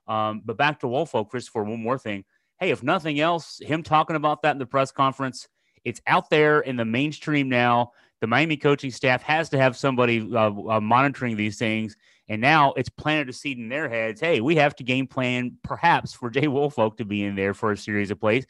Um, 0.06 0.42
but 0.44 0.56
back 0.56 0.80
to 0.80 0.88
Woolfolk, 0.88 1.30
for 1.30 1.64
one 1.64 1.82
more 1.82 1.98
thing. 1.98 2.24
Hey, 2.58 2.70
if 2.70 2.82
nothing 2.82 3.20
else, 3.20 3.60
him 3.62 3.82
talking 3.82 4.16
about 4.16 4.42
that 4.42 4.52
in 4.52 4.58
the 4.58 4.66
press 4.66 4.90
conference, 4.90 5.48
it's 5.84 6.00
out 6.06 6.30
there 6.30 6.60
in 6.60 6.76
the 6.76 6.84
mainstream 6.84 7.48
now. 7.48 7.92
The 8.20 8.26
Miami 8.26 8.56
coaching 8.56 8.90
staff 8.90 9.22
has 9.22 9.48
to 9.50 9.58
have 9.58 9.76
somebody 9.76 10.20
uh, 10.34 10.50
uh, 10.50 10.80
monitoring 10.80 11.36
these 11.36 11.58
things. 11.58 11.96
And 12.28 12.40
now 12.40 12.72
it's 12.74 12.88
planted 12.88 13.28
a 13.28 13.32
seed 13.32 13.58
in 13.58 13.68
their 13.68 13.88
heads. 13.88 14.20
Hey, 14.20 14.40
we 14.40 14.56
have 14.56 14.76
to 14.76 14.84
game 14.84 15.06
plan 15.06 15.56
perhaps 15.62 16.12
for 16.12 16.30
Jay 16.30 16.48
Woolfolk 16.48 16.96
to 16.98 17.04
be 17.04 17.24
in 17.24 17.36
there 17.36 17.54
for 17.54 17.72
a 17.72 17.76
series 17.76 18.10
of 18.10 18.20
plays. 18.20 18.46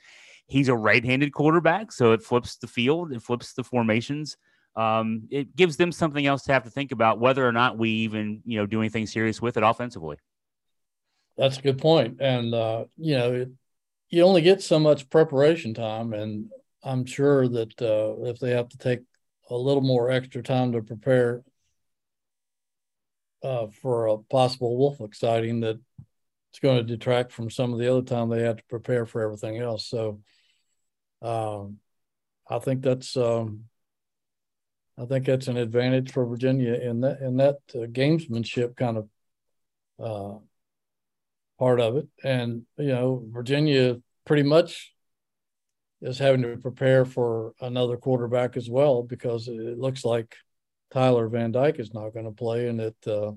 He's 0.47 0.69
a 0.69 0.75
right-handed 0.75 1.33
quarterback, 1.33 1.93
so 1.93 2.13
it 2.13 2.23
flips 2.23 2.57
the 2.57 2.67
field, 2.67 3.13
it 3.13 3.23
flips 3.23 3.53
the 3.53 3.63
formations. 3.63 4.39
Um, 4.79 5.27
it 5.31 5.57
gives 5.57 5.77
them 5.77 5.91
something 5.91 6.25
else 6.25 6.45
to 6.45 6.53
have 6.53 6.63
to 6.63 6.71
think 6.71 6.93
about 6.93 7.19
whether 7.19 7.45
or 7.45 7.51
not 7.51 7.77
we 7.77 7.91
even, 7.91 8.43
you 8.45 8.59
know, 8.59 8.67
do 8.67 8.79
anything 8.81 9.09
serious 9.09 9.43
with 9.43 9.57
it 9.57 9.65
offensively. 9.65 10.19
That's 11.37 11.59
a 11.59 11.63
good. 11.63 12.17
And, 12.21 12.55
uh, 12.55 12.85
you 12.97 13.19
know, 13.19 13.33
it, 13.33 13.49
you 14.09 14.23
only 14.23 14.41
get 14.41 14.63
so 14.63 14.79
much 14.79 15.11
preparation 15.11 15.75
time. 15.75 16.13
And 16.13 16.51
I'm 16.85 17.05
sure 17.05 17.49
that 17.49 17.83
uh, 17.83 18.23
if 18.29 18.39
they 18.39 18.53
have 18.53 18.69
to 18.69 18.79
take 18.79 19.01
a 19.51 19.57
little 19.57 19.83
more 19.83 20.13
extra 20.13 20.45
time 20.45 20.71
to 20.73 20.83
prepare 20.83 21.43
uh, 23.43 23.67
for 23.83 24.07
a 24.07 24.19
possible 24.19 24.77
Woolfolk 24.77 25.17
sighting, 25.17 25.59
that 25.61 25.81
it's 26.53 26.61
going 26.61 26.77
to 26.77 26.85
detract 26.85 27.33
from 27.33 27.51
some 27.51 27.73
of 27.73 27.81
the 27.81 27.91
other 27.91 28.03
time 28.03 28.29
they 28.29 28.43
have 28.43 28.59
to 28.59 28.65
prepare 28.69 29.07
for 29.07 29.23
everything 29.23 29.59
else. 29.59 29.89
So 29.89 30.21
um, 31.21 31.79
I 32.49 32.61
think 32.61 32.83
that's 32.83 33.17
um, 33.17 33.65
I 35.01 35.07
think 35.07 35.27
that's 35.27 35.49
an 35.49 35.57
advantage 35.57 36.13
for 36.13 36.27
Virginia 36.27 36.75
in 36.75 37.01
that 37.03 37.21
in 37.21 37.37
that 37.37 37.59
uh, 37.75 37.87
gamesmanship 37.87 38.77
kind 38.77 38.99
of 38.99 39.09
uh, 40.03 40.39
part 41.59 41.81
of 41.81 41.97
it. 41.97 42.09
And 42.25 42.63
you 42.77 42.89
know, 42.89 43.25
Virginia 43.29 44.01
pretty 44.25 44.43
much 44.43 44.93
is 46.01 46.19
having 46.19 46.43
to 46.43 46.57
prepare 46.57 47.05
for 47.05 47.55
another 47.61 47.97
quarterback 47.97 48.57
as 48.57 48.69
well 48.69 49.03
because 49.03 49.49
it 49.49 49.79
looks 49.79 50.05
like 50.05 50.37
Tyler 50.93 51.29
Van 51.29 51.53
Dyke 51.53 51.79
is 51.79 51.95
not 51.95 52.11
going 52.11 52.27
to 52.27 52.33
play, 52.33 52.69
and 52.69 52.81
that 52.81 53.07
uh, 53.07 53.33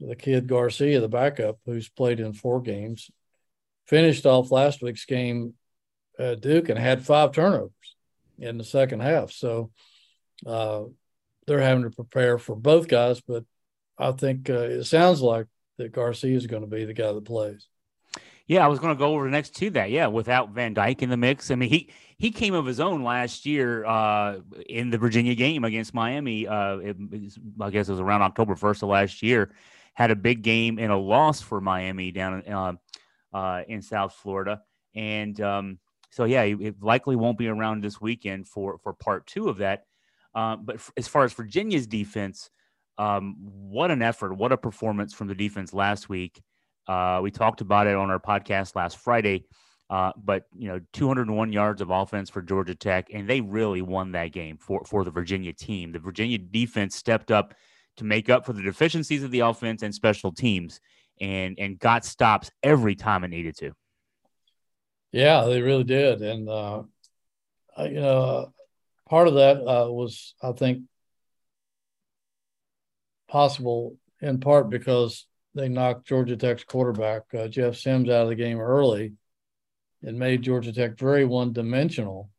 the 0.00 0.16
kid 0.16 0.46
Garcia, 0.46 1.00
the 1.00 1.08
backup, 1.08 1.58
who's 1.64 1.88
played 1.88 2.20
in 2.20 2.32
four 2.32 2.60
games, 2.60 3.10
finished 3.86 4.26
off 4.26 4.50
last 4.50 4.82
week's 4.82 5.04
game 5.06 5.54
Duke 6.40 6.68
and 6.68 6.78
had 6.78 7.06
five 7.06 7.32
turnovers 7.32 7.70
in 8.38 8.58
the 8.58 8.64
second 8.64 9.00
half. 9.00 9.30
So 9.30 9.70
uh, 10.46 10.84
they're 11.46 11.60
having 11.60 11.84
to 11.84 11.90
prepare 11.90 12.38
for 12.38 12.56
both 12.56 12.88
guys, 12.88 13.20
but 13.20 13.44
I 13.96 14.12
think 14.12 14.50
uh, 14.50 14.60
it 14.60 14.84
sounds 14.84 15.20
like 15.20 15.46
that 15.78 15.92
Garcia 15.92 16.36
is 16.36 16.46
going 16.46 16.62
to 16.62 16.68
be 16.68 16.84
the 16.84 16.94
guy 16.94 17.12
that 17.12 17.24
plays. 17.24 17.66
Yeah, 18.46 18.64
I 18.64 18.68
was 18.68 18.78
going 18.78 18.94
to 18.94 18.98
go 18.98 19.14
over 19.14 19.28
next 19.28 19.56
to 19.56 19.70
that. 19.70 19.90
Yeah, 19.90 20.06
without 20.06 20.50
Van 20.50 20.72
Dyke 20.72 21.02
in 21.02 21.10
the 21.10 21.18
mix, 21.18 21.50
I 21.50 21.54
mean 21.54 21.68
he 21.68 21.90
he 22.16 22.30
came 22.30 22.54
of 22.54 22.64
his 22.64 22.80
own 22.80 23.02
last 23.04 23.44
year 23.44 23.84
uh, 23.84 24.38
in 24.66 24.88
the 24.88 24.96
Virginia 24.96 25.34
game 25.34 25.64
against 25.64 25.92
Miami. 25.92 26.46
Uh, 26.46 26.78
it, 26.78 26.96
I 27.60 27.70
guess 27.70 27.88
it 27.88 27.92
was 27.92 28.00
around 28.00 28.22
October 28.22 28.56
first 28.56 28.82
of 28.82 28.88
last 28.88 29.22
year. 29.22 29.54
Had 29.92 30.10
a 30.10 30.16
big 30.16 30.42
game 30.42 30.78
and 30.78 30.90
a 30.90 30.96
loss 30.96 31.42
for 31.42 31.60
Miami 31.60 32.10
down 32.10 32.42
in, 32.46 32.52
uh, 32.52 32.72
uh 33.34 33.62
in 33.68 33.82
South 33.82 34.14
Florida, 34.14 34.62
and 34.94 35.38
um, 35.42 35.78
so 36.10 36.24
yeah, 36.24 36.42
it 36.42 36.82
likely 36.82 37.16
won't 37.16 37.36
be 37.36 37.48
around 37.48 37.82
this 37.82 38.00
weekend 38.00 38.48
for 38.48 38.78
for 38.78 38.94
part 38.94 39.26
two 39.26 39.50
of 39.50 39.58
that. 39.58 39.87
Uh, 40.38 40.54
but 40.54 40.76
f- 40.76 40.92
as 40.96 41.08
far 41.08 41.24
as 41.24 41.32
Virginia's 41.32 41.88
defense, 41.88 42.48
um, 42.96 43.34
what 43.40 43.90
an 43.90 44.02
effort, 44.02 44.34
what 44.34 44.52
a 44.52 44.56
performance 44.56 45.12
from 45.12 45.26
the 45.26 45.34
defense 45.34 45.72
last 45.72 46.08
week. 46.08 46.40
Uh, 46.86 47.18
we 47.20 47.32
talked 47.32 47.60
about 47.60 47.88
it 47.88 47.96
on 47.96 48.08
our 48.08 48.20
podcast 48.20 48.76
last 48.76 48.98
Friday. 48.98 49.46
Uh, 49.90 50.12
but 50.16 50.44
you 50.56 50.68
know, 50.68 50.80
201 50.92 51.52
yards 51.52 51.80
of 51.80 51.90
offense 51.90 52.30
for 52.30 52.40
Georgia 52.40 52.76
Tech, 52.76 53.08
and 53.12 53.28
they 53.28 53.40
really 53.40 53.82
won 53.82 54.12
that 54.12 54.30
game 54.30 54.58
for 54.58 54.84
for 54.84 55.02
the 55.02 55.10
Virginia 55.10 55.52
team. 55.52 55.90
The 55.90 55.98
Virginia 55.98 56.38
defense 56.38 56.94
stepped 56.94 57.32
up 57.32 57.54
to 57.96 58.04
make 58.04 58.30
up 58.30 58.46
for 58.46 58.52
the 58.52 58.62
deficiencies 58.62 59.24
of 59.24 59.32
the 59.32 59.40
offense 59.40 59.82
and 59.82 59.92
special 59.92 60.30
teams, 60.30 60.80
and 61.20 61.58
and 61.58 61.80
got 61.80 62.04
stops 62.04 62.52
every 62.62 62.94
time 62.94 63.24
it 63.24 63.28
needed 63.28 63.56
to. 63.56 63.72
Yeah, 65.10 65.46
they 65.46 65.62
really 65.62 65.84
did, 65.84 66.22
and 66.22 66.48
uh, 66.48 66.82
you 67.78 68.00
know, 68.00 68.52
part 69.08 69.28
of 69.28 69.34
that 69.34 69.56
uh, 69.58 69.90
was, 69.90 70.34
I 70.42 70.52
think, 70.52 70.82
possible 73.28 73.96
in 74.20 74.40
part 74.40 74.70
because 74.70 75.26
they 75.54 75.68
knocked 75.68 76.06
Georgia 76.06 76.36
Tech's 76.36 76.64
quarterback 76.64 77.22
uh, 77.34 77.48
Jeff 77.48 77.76
Sims 77.76 78.08
out 78.08 78.22
of 78.22 78.28
the 78.28 78.34
game 78.34 78.58
early 78.58 79.14
and 80.02 80.18
made 80.18 80.42
Georgia 80.42 80.72
Tech 80.72 80.98
very 80.98 81.24
one 81.24 81.52
dimensional. 81.52 82.30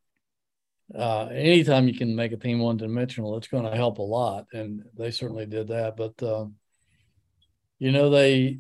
Uh, 0.98 1.26
anytime 1.26 1.88
you 1.88 1.94
can 1.94 2.16
make 2.16 2.32
a 2.32 2.38
team 2.38 2.60
one 2.60 2.78
dimensional, 2.78 3.38
it's 3.38 3.48
going 3.48 3.66
to 3.66 3.76
help 3.76 4.00
a 4.00 4.04
lot, 4.04 4.48
and 4.54 4.84
they 4.98 5.12
certainly 5.12 5.46
did 5.46 5.68
that. 5.68 5.96
But 5.96 6.22
uh, 6.24 6.48
you 7.78 7.92
know 7.92 8.10
they 8.10 8.60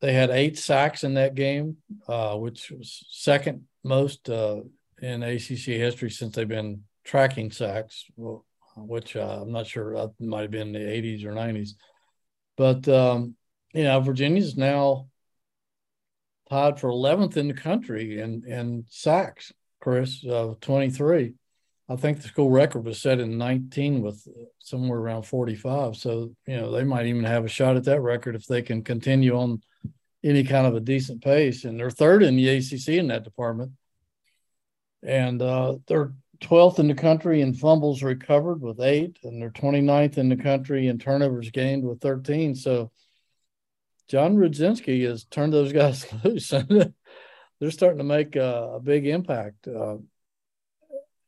they 0.00 0.12
had 0.12 0.30
eight 0.30 0.58
sacks 0.58 1.02
in 1.02 1.14
that 1.14 1.34
game, 1.34 1.78
uh, 2.08 2.36
which 2.36 2.70
was 2.70 3.04
second 3.10 3.64
most 3.82 4.28
uh, 4.28 4.60
in 5.00 5.22
ACC 5.22 5.76
history 5.78 6.10
since 6.10 6.34
they've 6.34 6.46
been 6.46 6.82
tracking 7.04 7.50
sacks, 7.50 8.04
which 8.76 9.16
uh, 9.16 9.40
I'm 9.42 9.52
not 9.52 9.66
sure 9.66 9.96
uh, 9.96 10.08
might 10.18 10.42
have 10.42 10.50
been 10.50 10.74
in 10.74 10.82
the 10.82 11.18
80s 11.18 11.24
or 11.24 11.32
90s. 11.32 11.70
But 12.56 12.88
um, 12.88 13.36
you 13.72 13.84
know, 13.84 14.00
Virginia's 14.00 14.56
now 14.56 15.08
tied 16.50 16.80
for 16.80 16.90
11th 16.90 17.36
in 17.36 17.48
the 17.48 17.54
country 17.54 18.20
in, 18.20 18.44
in 18.46 18.84
sacks, 18.88 19.52
Chris, 19.80 20.24
uh, 20.26 20.54
23. 20.60 21.34
I 21.88 21.96
think 21.96 22.20
the 22.20 22.28
school 22.28 22.50
record 22.50 22.84
was 22.84 23.00
set 23.00 23.18
in 23.18 23.38
19 23.38 24.02
with 24.02 24.26
somewhere 24.58 24.98
around 24.98 25.22
45. 25.22 25.96
So, 25.96 26.32
you 26.46 26.56
know, 26.56 26.70
they 26.70 26.84
might 26.84 27.06
even 27.06 27.24
have 27.24 27.44
a 27.44 27.48
shot 27.48 27.76
at 27.76 27.84
that 27.84 28.00
record 28.00 28.36
if 28.36 28.46
they 28.46 28.62
can 28.62 28.84
continue 28.84 29.36
on 29.36 29.62
any 30.22 30.44
kind 30.44 30.66
of 30.66 30.76
a 30.76 30.80
decent 30.80 31.22
pace. 31.22 31.64
And 31.64 31.78
they're 31.78 31.90
third 31.90 32.22
in 32.22 32.36
the 32.36 32.48
ACC 32.48 32.90
in 32.90 33.08
that 33.08 33.24
department. 33.24 33.72
And 35.02 35.42
uh, 35.42 35.76
they're 35.88 36.12
12th 36.40 36.78
in 36.78 36.88
the 36.88 36.94
country 36.94 37.42
in 37.42 37.54
fumbles 37.54 38.02
recovered 38.02 38.62
with 38.62 38.80
eight, 38.80 39.18
and 39.22 39.40
they're 39.40 39.50
29th 39.50 40.18
in 40.18 40.28
the 40.28 40.36
country 40.36 40.88
in 40.88 40.98
turnovers 40.98 41.50
gained 41.50 41.84
with 41.84 42.00
13. 42.00 42.54
So, 42.54 42.90
John 44.08 44.36
Rudzinski 44.36 45.06
has 45.06 45.24
turned 45.24 45.52
those 45.52 45.72
guys 45.72 46.06
loose, 46.24 46.48
they're 46.48 47.70
starting 47.70 47.98
to 47.98 48.04
make 48.04 48.36
a, 48.36 48.72
a 48.76 48.80
big 48.80 49.06
impact. 49.06 49.68
Uh, 49.68 49.98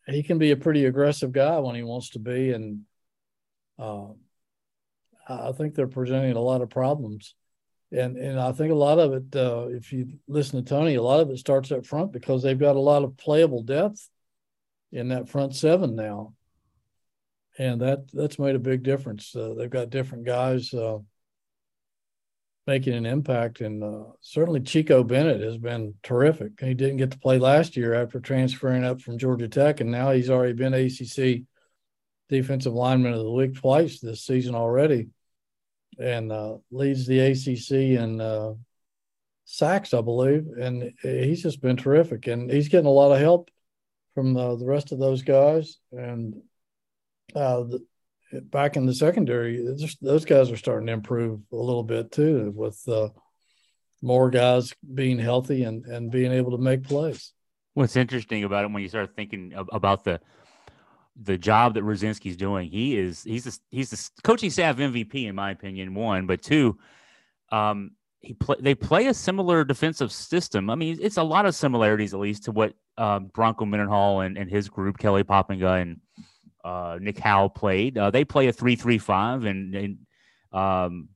he 0.06 0.22
can 0.22 0.38
be 0.38 0.50
a 0.50 0.56
pretty 0.56 0.86
aggressive 0.86 1.30
guy 1.30 1.58
when 1.58 1.76
he 1.76 1.82
wants 1.82 2.10
to 2.10 2.18
be, 2.18 2.52
and 2.52 2.80
uh, 3.78 4.06
I 5.28 5.52
think 5.52 5.74
they're 5.74 5.86
presenting 5.86 6.36
a 6.36 6.40
lot 6.40 6.62
of 6.62 6.70
problems. 6.70 7.34
And 7.92 8.16
and 8.16 8.40
I 8.40 8.52
think 8.52 8.72
a 8.72 8.76
lot 8.76 8.98
of 8.98 9.12
it, 9.12 9.36
uh, 9.36 9.66
if 9.68 9.92
you 9.92 10.14
listen 10.26 10.64
to 10.64 10.68
Tony, 10.68 10.94
a 10.94 11.02
lot 11.02 11.20
of 11.20 11.30
it 11.30 11.38
starts 11.38 11.70
up 11.70 11.84
front 11.84 12.10
because 12.10 12.42
they've 12.42 12.58
got 12.58 12.76
a 12.76 12.80
lot 12.80 13.04
of 13.04 13.18
playable 13.18 13.62
depth 13.62 14.08
in 14.92 15.08
that 15.08 15.28
front 15.28 15.56
seven 15.56 15.96
now, 15.96 16.34
and 17.58 17.80
that 17.80 18.12
that's 18.12 18.38
made 18.38 18.54
a 18.54 18.60
big 18.60 18.82
difference. 18.82 19.34
Uh, 19.34 19.54
they've 19.56 19.70
got 19.70 19.90
different 19.90 20.24
guys 20.24 20.72
uh, 20.74 20.98
making 22.66 22.94
an 22.94 23.06
impact. 23.06 23.60
And 23.60 23.82
uh, 23.82 24.04
certainly 24.20 24.60
Chico 24.60 25.02
Bennett 25.02 25.40
has 25.40 25.58
been 25.58 25.94
terrific. 26.02 26.60
He 26.60 26.74
didn't 26.74 26.98
get 26.98 27.10
to 27.12 27.18
play 27.18 27.38
last 27.38 27.76
year 27.76 27.94
after 27.94 28.20
transferring 28.20 28.84
up 28.84 29.00
from 29.00 29.18
Georgia 29.18 29.48
Tech, 29.48 29.80
and 29.80 29.90
now 29.90 30.12
he's 30.12 30.30
already 30.30 30.52
been 30.52 30.74
ACC 30.74 31.42
defensive 32.28 32.72
lineman 32.72 33.12
of 33.12 33.18
the 33.18 33.30
week 33.30 33.54
twice 33.54 34.00
this 34.00 34.24
season 34.24 34.54
already, 34.54 35.08
and 35.98 36.32
uh, 36.32 36.56
leads 36.70 37.06
the 37.06 37.20
ACC 37.20 38.00
in 38.00 38.20
uh, 38.20 38.52
sacks, 39.44 39.92
I 39.92 40.00
believe. 40.00 40.46
And 40.58 40.94
he's 41.02 41.42
just 41.42 41.60
been 41.60 41.76
terrific, 41.76 42.26
and 42.26 42.50
he's 42.50 42.68
getting 42.68 42.86
a 42.86 42.90
lot 42.90 43.12
of 43.12 43.18
help 43.18 43.50
from 44.14 44.34
the, 44.34 44.56
the 44.56 44.66
rest 44.66 44.92
of 44.92 44.98
those 44.98 45.22
guys. 45.22 45.78
And 45.92 46.42
uh, 47.34 47.62
the, 47.64 47.86
back 48.32 48.76
in 48.76 48.86
the 48.86 48.94
secondary, 48.94 49.74
just, 49.78 50.02
those 50.02 50.24
guys 50.24 50.50
are 50.50 50.56
starting 50.56 50.86
to 50.86 50.92
improve 50.92 51.40
a 51.52 51.56
little 51.56 51.82
bit 51.82 52.12
too, 52.12 52.52
with 52.54 52.80
uh, 52.88 53.08
more 54.02 54.30
guys 54.30 54.74
being 54.94 55.18
healthy 55.18 55.62
and 55.62 55.86
and 55.86 56.10
being 56.10 56.32
able 56.32 56.50
to 56.50 56.58
make 56.58 56.82
plays. 56.82 57.32
What's 57.74 57.96
interesting 57.96 58.44
about 58.44 58.64
it 58.64 58.72
when 58.72 58.82
you 58.82 58.88
start 58.88 59.14
thinking 59.16 59.54
about 59.56 60.04
the 60.04 60.20
the 61.16 61.38
job 61.38 61.74
that 61.74 61.84
Rudzinski's 61.84 62.36
doing, 62.36 62.68
he 62.68 62.96
is 62.96 63.22
he's 63.22 63.46
a, 63.46 63.52
he's 63.70 63.90
the 63.90 64.22
coaching 64.22 64.50
staff 64.50 64.76
MVP 64.76 65.26
in 65.26 65.34
my 65.34 65.50
opinion. 65.50 65.94
One, 65.94 66.26
but 66.26 66.42
two, 66.42 66.78
um, 67.50 67.92
he 68.22 68.34
play 68.34 68.56
they 68.60 68.74
play 68.74 69.08
a 69.08 69.14
similar 69.14 69.64
defensive 69.64 70.12
system. 70.12 70.70
I 70.70 70.74
mean, 70.74 70.98
it's 71.00 71.16
a 71.16 71.22
lot 71.22 71.44
of 71.44 71.54
similarities 71.54 72.14
at 72.14 72.20
least 72.20 72.44
to 72.44 72.52
what 72.52 72.74
uh, 72.96 73.18
Bronco 73.18 73.64
Mendenhall 73.64 74.20
and, 74.20 74.38
and 74.38 74.48
his 74.48 74.68
group, 74.68 74.98
Kelly 74.98 75.24
Poppinga 75.24 75.82
and 75.82 76.00
uh, 76.64 76.98
Nick 77.00 77.18
Howell 77.18 77.50
played. 77.50 77.98
Uh, 77.98 78.10
they 78.10 78.24
play 78.24 78.46
a 78.46 78.52
three-three-five, 78.52 79.44
and, 79.44 79.74
and 79.74 79.98
um, 80.52 81.08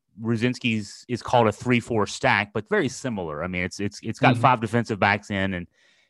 is 0.69 1.23
called 1.23 1.47
a 1.47 1.53
three-four 1.53 2.07
stack, 2.07 2.53
but 2.53 2.69
very 2.69 2.88
similar. 2.88 3.45
I 3.45 3.47
mean, 3.47 3.62
it's 3.62 3.79
it's 3.79 4.01
it's 4.03 4.19
got 4.19 4.35
mm-hmm. 4.35 4.42
five 4.42 4.61
defensive 4.61 4.99
backs 4.99 5.31
in, 5.31 5.55
and 5.55 5.66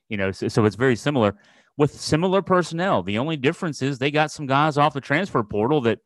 you 0.09 0.17
know, 0.17 0.33
so, 0.33 0.49
so 0.49 0.65
it's 0.65 0.77
very 0.77 0.97
similar 0.97 1.37
with 1.77 1.93
similar 1.93 2.41
personnel. 2.41 3.03
The 3.03 3.19
only 3.19 3.37
difference 3.37 3.83
is 3.83 3.99
they 3.99 4.11
got 4.11 4.31
some 4.31 4.47
guys 4.47 4.79
off 4.79 4.95
the 4.95 5.01
transfer 5.01 5.43
portal 5.43 5.83
that, 5.83 5.99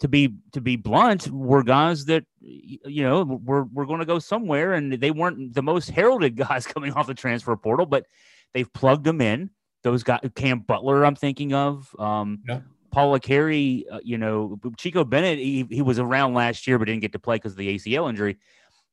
to 0.00 0.08
be 0.08 0.34
to 0.52 0.60
be 0.60 0.76
blunt, 0.76 1.28
were 1.30 1.62
guys 1.62 2.04
that 2.06 2.24
you 2.40 3.02
know 3.02 3.22
were 3.22 3.64
were 3.64 3.86
going 3.86 4.00
to 4.00 4.06
go 4.06 4.18
somewhere, 4.18 4.74
and 4.74 4.92
they 4.92 5.10
weren't 5.10 5.54
the 5.54 5.62
most 5.62 5.90
heralded 5.90 6.36
guys 6.48 6.66
coming 6.66 6.92
off 6.92 7.06
the 7.06 7.14
transfer 7.14 7.56
portal, 7.56 7.86
but 7.86 8.06
they've 8.52 8.72
plugged 8.72 9.04
them 9.04 9.20
in 9.20 9.50
those 9.86 10.02
guys, 10.02 10.20
Kam 10.34 10.60
Butler, 10.60 11.06
I'm 11.06 11.14
thinking 11.14 11.54
of. 11.54 11.94
Um, 11.98 12.40
yeah. 12.48 12.60
Paula 12.90 13.20
Carey, 13.20 13.86
uh, 13.90 14.00
you 14.02 14.18
know, 14.18 14.58
Chico 14.76 15.04
Bennett, 15.04 15.38
he, 15.38 15.64
he 15.70 15.80
was 15.80 16.00
around 16.00 16.34
last 16.34 16.66
year 16.66 16.76
but 16.78 16.86
didn't 16.86 17.02
get 17.02 17.12
to 17.12 17.20
play 17.20 17.36
because 17.36 17.52
of 17.52 17.58
the 17.58 17.76
ACL 17.76 18.08
injury. 18.08 18.36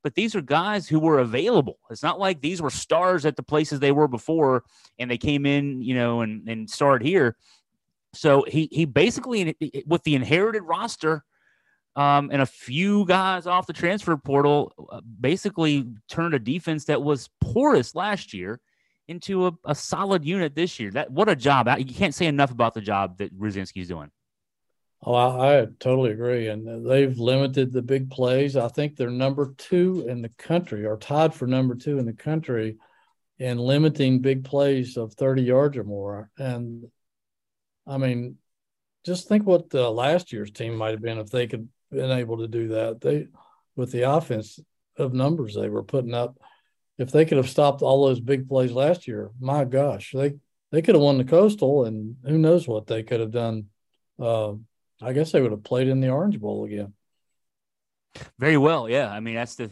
But 0.04 0.14
these 0.14 0.36
are 0.36 0.42
guys 0.42 0.88
who 0.88 1.00
were 1.00 1.20
available. 1.20 1.80
It's 1.90 2.04
not 2.04 2.20
like 2.20 2.42
these 2.42 2.62
were 2.62 2.70
stars 2.70 3.26
at 3.26 3.38
the 3.38 3.44
places 3.44 3.80
they 3.80 3.92
were 3.92 4.08
before 4.08 4.66
and 5.00 5.10
they 5.10 5.18
came 5.18 5.48
in, 5.48 5.82
you 5.82 5.96
know, 5.96 6.22
and, 6.22 6.48
and 6.48 6.70
started 6.70 7.08
here. 7.08 7.38
So 8.14 8.46
he 8.48 8.70
he 8.72 8.86
basically, 8.86 9.56
with 9.86 10.04
the 10.04 10.16
inherited 10.16 10.64
roster 10.64 11.24
um, 11.96 12.30
and 12.32 12.42
a 12.42 12.46
few 12.46 13.06
guys 13.06 13.48
off 13.48 13.68
the 13.68 13.74
transfer 13.74 14.16
portal, 14.18 14.74
uh, 14.92 15.02
basically 15.20 15.88
turned 16.08 16.34
a 16.34 16.40
defense 16.40 16.86
that 16.86 17.02
was 17.02 17.30
porous 17.42 17.96
last 17.96 18.34
year– 18.34 18.60
into 19.08 19.48
a, 19.48 19.52
a 19.66 19.76
solid 19.76 20.26
unit 20.26 20.56
this 20.56 20.80
year. 20.80 20.92
That 20.92 21.12
what 21.12 21.30
a 21.30 21.36
job! 21.36 21.70
You 21.78 21.86
can't 21.86 22.16
say 22.16 22.28
enough 22.28 22.52
about 22.52 22.74
the 22.74 22.82
job 22.82 23.18
that 23.18 23.38
Rudzinski's 23.38 23.88
doing. 23.88 24.12
Oh, 25.06 25.14
I, 25.14 25.62
I, 25.62 25.68
totally 25.80 26.12
agree. 26.12 26.48
And 26.48 26.90
they've 26.90 27.18
limited 27.18 27.74
the 27.74 27.82
big 27.82 28.10
plays. 28.10 28.56
I 28.56 28.70
think 28.70 28.96
they're 28.96 29.10
number 29.10 29.54
two 29.58 30.06
in 30.08 30.22
the 30.22 30.30
country 30.38 30.86
or 30.86 30.96
tied 30.98 31.34
for 31.34 31.46
number 31.46 31.76
two 31.76 32.00
in 32.00 32.06
the 32.06 32.14
country 32.14 32.78
in 33.38 33.58
limiting 33.58 34.20
big 34.20 34.46
plays 34.46 34.96
of 34.96 35.14
30 35.16 35.42
yards 35.42 35.76
or 35.76 35.84
more. 35.84 36.30
And 36.38 36.86
I 37.86 37.98
mean, 37.98 38.38
just 39.06 39.28
think 39.28 39.46
what 39.46 39.70
the 39.70 39.90
last 39.90 40.32
year's 40.32 40.52
team 40.52 40.76
might 40.76 40.92
have 40.92 41.02
been 41.02 41.18
if 41.18 41.30
they 41.30 41.48
could 41.48 41.68
been 41.94 42.12
able 42.12 42.38
to 42.40 42.48
do 42.48 42.70
that. 42.70 43.02
They 43.02 43.28
with 43.76 43.92
the 43.92 44.10
offense 44.10 44.60
of 44.98 45.14
numbers 45.14 45.56
they 45.56 45.70
were 45.70 45.84
putting 45.84 46.14
up. 46.14 46.38
If 46.98 47.12
they 47.12 47.26
could 47.26 47.38
have 47.38 47.50
stopped 47.50 47.82
all 47.82 48.06
those 48.06 48.20
big 48.20 48.48
plays 48.48 48.72
last 48.72 49.08
year, 49.08 49.32
my 49.40 49.66
gosh, 49.66 50.12
they 50.14 50.34
they 50.72 50.82
could 50.82 50.96
have 50.96 51.02
won 51.02 51.18
the 51.18 51.24
coastal 51.24 51.86
and 51.86 52.18
who 52.26 52.38
knows 52.38 52.68
what 52.68 52.88
they 52.88 53.04
could 53.04 53.20
have 53.20 53.32
done. 53.32 53.68
Uh, 54.20 54.54
I 55.02 55.14
guess 55.14 55.32
they 55.32 55.42
would 55.42 55.52
have 55.52 55.64
played 55.64 55.88
in 55.88 56.02
the 56.02 56.10
Orange 56.10 56.40
Bowl 56.40 56.66
again. 56.66 56.94
Very 58.38 58.58
well, 58.58 58.90
yeah. 58.90 59.10
I 59.10 59.20
mean, 59.20 59.36
that's 59.36 59.56
the 59.56 59.72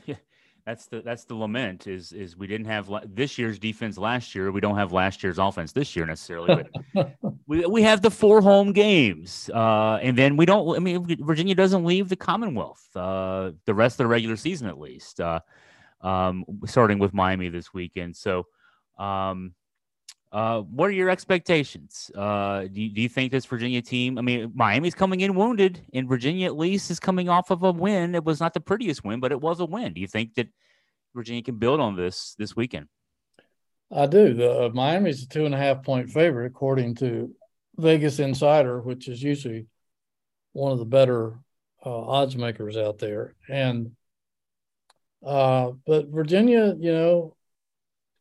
that's 0.71 0.85
the 0.85 1.01
that's 1.01 1.25
the 1.25 1.35
lament 1.35 1.85
is 1.85 2.13
is 2.13 2.37
we 2.37 2.47
didn't 2.47 2.67
have 2.67 2.89
this 3.13 3.37
year's 3.37 3.59
defense 3.59 3.97
last 3.97 4.33
year. 4.33 4.53
We 4.53 4.61
don't 4.61 4.77
have 4.77 4.93
last 4.93 5.21
year's 5.21 5.37
offense 5.37 5.73
this 5.73 5.97
year 5.97 6.05
necessarily. 6.05 6.63
But 6.93 7.17
we 7.47 7.65
we 7.65 7.81
have 7.81 8.01
the 8.01 8.09
four 8.09 8.41
home 8.41 8.71
games, 8.71 9.49
uh, 9.53 9.99
and 10.01 10.17
then 10.17 10.37
we 10.37 10.45
don't. 10.45 10.73
I 10.73 10.79
mean, 10.79 11.05
Virginia 11.25 11.55
doesn't 11.55 11.83
leave 11.83 12.07
the 12.07 12.15
Commonwealth 12.15 12.87
uh, 12.95 13.51
the 13.65 13.73
rest 13.73 13.95
of 13.95 14.05
the 14.05 14.07
regular 14.07 14.37
season 14.37 14.67
at 14.67 14.79
least. 14.79 15.19
Uh, 15.19 15.41
um, 15.99 16.45
starting 16.65 16.99
with 16.99 17.13
Miami 17.13 17.49
this 17.49 17.73
weekend. 17.73 18.15
So, 18.15 18.45
um, 18.97 19.53
uh, 20.31 20.61
what 20.61 20.89
are 20.89 20.93
your 20.93 21.09
expectations? 21.09 22.09
Uh, 22.15 22.61
do, 22.61 22.81
you, 22.81 22.89
do 22.89 23.01
you 23.01 23.09
think 23.09 23.31
this 23.31 23.45
Virginia 23.45 23.81
team? 23.81 24.17
I 24.17 24.21
mean, 24.21 24.51
Miami's 24.55 24.95
coming 24.95 25.19
in 25.19 25.35
wounded, 25.35 25.81
and 25.93 26.07
Virginia 26.07 26.45
at 26.45 26.57
least 26.57 26.89
is 26.89 26.99
coming 26.99 27.27
off 27.27 27.51
of 27.51 27.63
a 27.63 27.71
win. 27.71 28.15
It 28.15 28.23
was 28.23 28.39
not 28.39 28.53
the 28.53 28.61
prettiest 28.61 29.03
win, 29.03 29.19
but 29.19 29.33
it 29.33 29.41
was 29.41 29.59
a 29.59 29.65
win. 29.65 29.93
Do 29.93 29.99
you 29.99 30.07
think 30.07 30.35
that 30.35 30.47
Virginia 31.13 31.43
can 31.43 31.55
build 31.57 31.81
on 31.81 31.97
this 31.97 32.35
this 32.39 32.55
weekend? 32.55 32.87
I 33.91 34.05
do. 34.05 34.33
The 34.33 34.67
uh, 34.67 34.69
Miami's 34.69 35.23
a 35.23 35.27
two 35.27 35.45
and 35.45 35.53
a 35.53 35.57
half 35.57 35.83
point 35.83 36.09
favorite 36.09 36.45
according 36.45 36.95
to 36.95 37.35
Vegas 37.77 38.19
Insider, 38.19 38.79
which 38.81 39.09
is 39.09 39.21
usually 39.21 39.67
one 40.53 40.71
of 40.71 40.79
the 40.79 40.85
better 40.85 41.39
uh, 41.85 41.89
odds 41.89 42.37
makers 42.37 42.77
out 42.77 42.99
there. 42.99 43.35
And 43.49 43.91
uh, 45.25 45.71
but 45.85 46.07
Virginia, 46.07 46.73
you 46.79 46.93
know, 46.93 47.35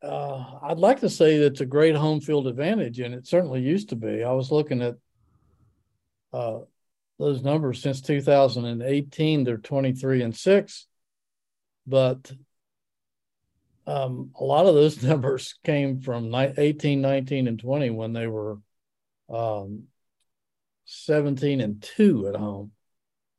uh, 0.02 0.44
I'd 0.62 0.78
like 0.78 1.00
to 1.00 1.10
say 1.10 1.38
that 1.38 1.46
it's 1.46 1.60
a 1.60 1.66
great 1.66 1.94
home 1.94 2.20
field 2.20 2.46
advantage, 2.46 3.00
and 3.00 3.14
it 3.14 3.26
certainly 3.26 3.60
used 3.60 3.90
to 3.90 3.96
be. 3.96 4.22
I 4.22 4.32
was 4.32 4.50
looking 4.50 4.82
at 4.82 4.96
uh, 6.32 6.60
those 7.18 7.42
numbers 7.42 7.82
since 7.82 8.00
2018; 8.00 9.44
they're 9.44 9.58
23 9.58 10.22
and 10.22 10.34
six, 10.36 10.86
but 11.86 12.32
um, 13.86 14.30
a 14.38 14.44
lot 14.44 14.66
of 14.66 14.74
those 14.74 15.02
numbers 15.04 15.54
came 15.64 16.00
from 16.00 16.34
18, 16.34 17.00
19, 17.00 17.48
and 17.48 17.58
20 17.58 17.90
when 17.90 18.12
they 18.12 18.26
were 18.26 18.58
um, 19.28 19.84
17 20.86 21.60
and 21.60 21.82
two 21.82 22.26
at 22.26 22.36
home. 22.36 22.72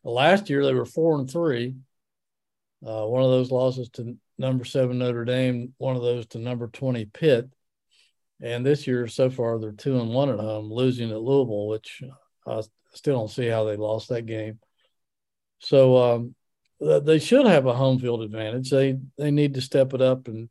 Last 0.04 0.50
year 0.50 0.66
they 0.66 0.74
were 0.74 0.86
four 0.86 1.20
and 1.20 1.30
three. 1.30 1.76
Uh, 2.86 3.06
one 3.06 3.24
of 3.24 3.30
those 3.30 3.52
losses 3.52 3.90
to 3.90 4.18
number 4.42 4.66
seven 4.66 4.98
Notre 4.98 5.24
Dame, 5.24 5.74
one 5.78 5.96
of 5.96 6.02
those 6.02 6.26
to 6.28 6.40
number 6.40 6.68
20 6.68 7.06
Pitt. 7.06 7.50
And 8.42 8.66
this 8.66 8.88
year, 8.88 9.08
so 9.08 9.30
far, 9.30 9.60
they're 9.60 9.72
two 9.72 10.00
and 10.00 10.10
one 10.10 10.30
at 10.30 10.40
home, 10.40 10.74
losing 10.74 11.12
at 11.12 11.22
Louisville, 11.22 11.68
which 11.68 12.02
I 12.46 12.62
still 12.94 13.20
don't 13.20 13.30
see 13.30 13.48
how 13.48 13.66
they 13.66 13.78
lost 13.78 14.10
that 14.10 14.26
game. 14.26 14.60
So 15.60 15.98
um, 15.98 16.36
they 16.80 17.20
should 17.20 17.46
have 17.46 17.68
a 17.68 17.76
home 17.76 18.00
field 18.00 18.24
advantage. 18.24 18.72
They 18.72 18.98
they 19.16 19.30
need 19.30 19.54
to 19.54 19.62
step 19.62 19.94
it 19.94 20.02
up 20.02 20.28
and 20.28 20.50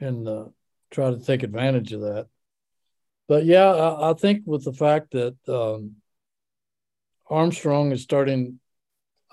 and 0.00 0.28
uh, 0.28 0.46
try 0.90 1.10
to 1.10 1.24
take 1.24 1.44
advantage 1.44 1.92
of 1.92 2.00
that. 2.00 2.26
But 3.28 3.44
yeah, 3.44 3.70
I, 3.70 4.10
I 4.10 4.14
think 4.14 4.42
with 4.44 4.64
the 4.64 4.72
fact 4.72 5.12
that 5.12 5.36
um, 5.48 5.96
Armstrong 7.30 7.92
is 7.92 8.02
starting 8.02 8.58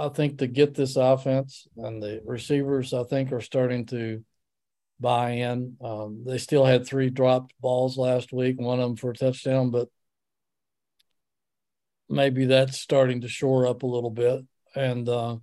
I 0.01 0.09
think 0.09 0.39
to 0.39 0.47
get 0.47 0.73
this 0.73 0.95
offense 0.95 1.67
and 1.77 2.01
the 2.01 2.21
receivers, 2.25 2.91
I 2.91 3.03
think, 3.03 3.31
are 3.31 3.41
starting 3.41 3.85
to 3.87 4.23
buy 4.99 5.31
in. 5.31 5.77
Um, 5.79 6.23
they 6.25 6.39
still 6.39 6.65
had 6.65 6.87
three 6.87 7.11
dropped 7.11 7.53
balls 7.61 7.97
last 7.97 8.33
week, 8.33 8.59
one 8.59 8.79
of 8.79 8.89
them 8.89 8.95
for 8.95 9.11
a 9.11 9.15
touchdown, 9.15 9.69
but 9.69 9.89
maybe 12.09 12.45
that's 12.45 12.79
starting 12.79 13.21
to 13.21 13.27
shore 13.27 13.67
up 13.67 13.83
a 13.83 13.87
little 13.87 14.09
bit. 14.09 14.43
And, 14.75 15.07
uh, 15.07 15.37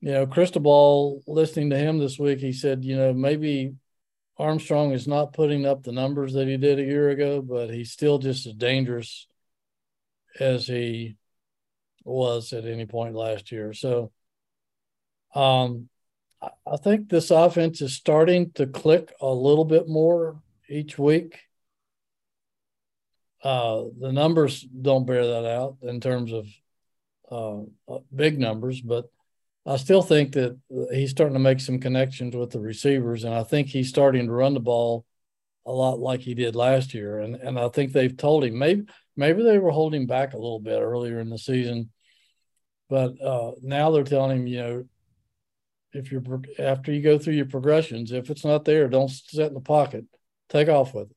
you 0.00 0.12
know, 0.12 0.26
Cristobal, 0.26 1.22
listening 1.26 1.68
to 1.70 1.76
him 1.76 1.98
this 1.98 2.18
week, 2.18 2.38
he 2.38 2.52
said, 2.52 2.82
you 2.82 2.96
know, 2.96 3.12
maybe 3.12 3.74
Armstrong 4.38 4.92
is 4.92 5.06
not 5.06 5.34
putting 5.34 5.66
up 5.66 5.82
the 5.82 5.92
numbers 5.92 6.32
that 6.32 6.48
he 6.48 6.56
did 6.56 6.78
a 6.78 6.84
year 6.84 7.10
ago, 7.10 7.42
but 7.42 7.68
he's 7.68 7.92
still 7.92 8.18
just 8.18 8.46
as 8.46 8.54
dangerous 8.54 9.26
as 10.38 10.66
he 10.66 11.16
was 12.04 12.52
at 12.52 12.64
any 12.64 12.86
point 12.86 13.14
last 13.14 13.52
year. 13.52 13.72
So 13.72 14.10
um, 15.34 15.88
I 16.42 16.76
think 16.76 17.08
this 17.08 17.30
offense 17.30 17.82
is 17.82 17.94
starting 17.94 18.52
to 18.52 18.66
click 18.66 19.12
a 19.20 19.32
little 19.32 19.64
bit 19.64 19.88
more 19.88 20.40
each 20.68 20.98
week. 20.98 21.38
Uh, 23.42 23.84
the 23.98 24.12
numbers 24.12 24.62
don't 24.62 25.06
bear 25.06 25.26
that 25.26 25.46
out 25.46 25.76
in 25.82 26.00
terms 26.00 26.32
of 26.32 26.46
uh, 27.30 27.92
uh, 27.92 28.00
big 28.14 28.38
numbers, 28.38 28.80
but 28.80 29.06
I 29.66 29.76
still 29.76 30.02
think 30.02 30.32
that 30.32 30.58
he's 30.92 31.10
starting 31.10 31.34
to 31.34 31.40
make 31.40 31.60
some 31.60 31.78
connections 31.78 32.34
with 32.34 32.50
the 32.50 32.60
receivers, 32.60 33.24
and 33.24 33.34
I 33.34 33.44
think 33.44 33.68
he's 33.68 33.88
starting 33.88 34.26
to 34.26 34.32
run 34.32 34.54
the 34.54 34.60
ball 34.60 35.04
a 35.70 35.72
lot 35.72 35.98
like 35.98 36.20
he 36.20 36.34
did 36.34 36.54
last 36.56 36.94
year. 36.94 37.20
And 37.20 37.36
and 37.36 37.58
I 37.58 37.68
think 37.68 37.92
they've 37.92 38.16
told 38.16 38.44
him 38.44 38.58
maybe 38.58 38.84
maybe 39.16 39.42
they 39.42 39.58
were 39.58 39.70
holding 39.70 40.06
back 40.06 40.32
a 40.32 40.38
little 40.38 40.60
bit 40.60 40.80
earlier 40.80 41.20
in 41.20 41.30
the 41.30 41.38
season 41.38 41.90
but 42.90 43.22
uh, 43.22 43.52
now 43.62 43.92
they're 43.92 44.02
telling 44.02 44.40
him, 44.40 44.46
you 44.48 44.58
know, 44.58 44.84
if 45.92 46.10
you're 46.10 46.22
after 46.58 46.92
you 46.92 47.00
go 47.00 47.18
through 47.18 47.34
your 47.34 47.46
progressions, 47.46 48.10
if 48.10 48.30
it's 48.30 48.44
not 48.44 48.64
there, 48.64 48.88
don't 48.88 49.08
sit 49.10 49.46
in 49.46 49.54
the 49.54 49.60
pocket, 49.60 50.04
take 50.48 50.68
off 50.68 50.92
with 50.92 51.10
it. 51.10 51.16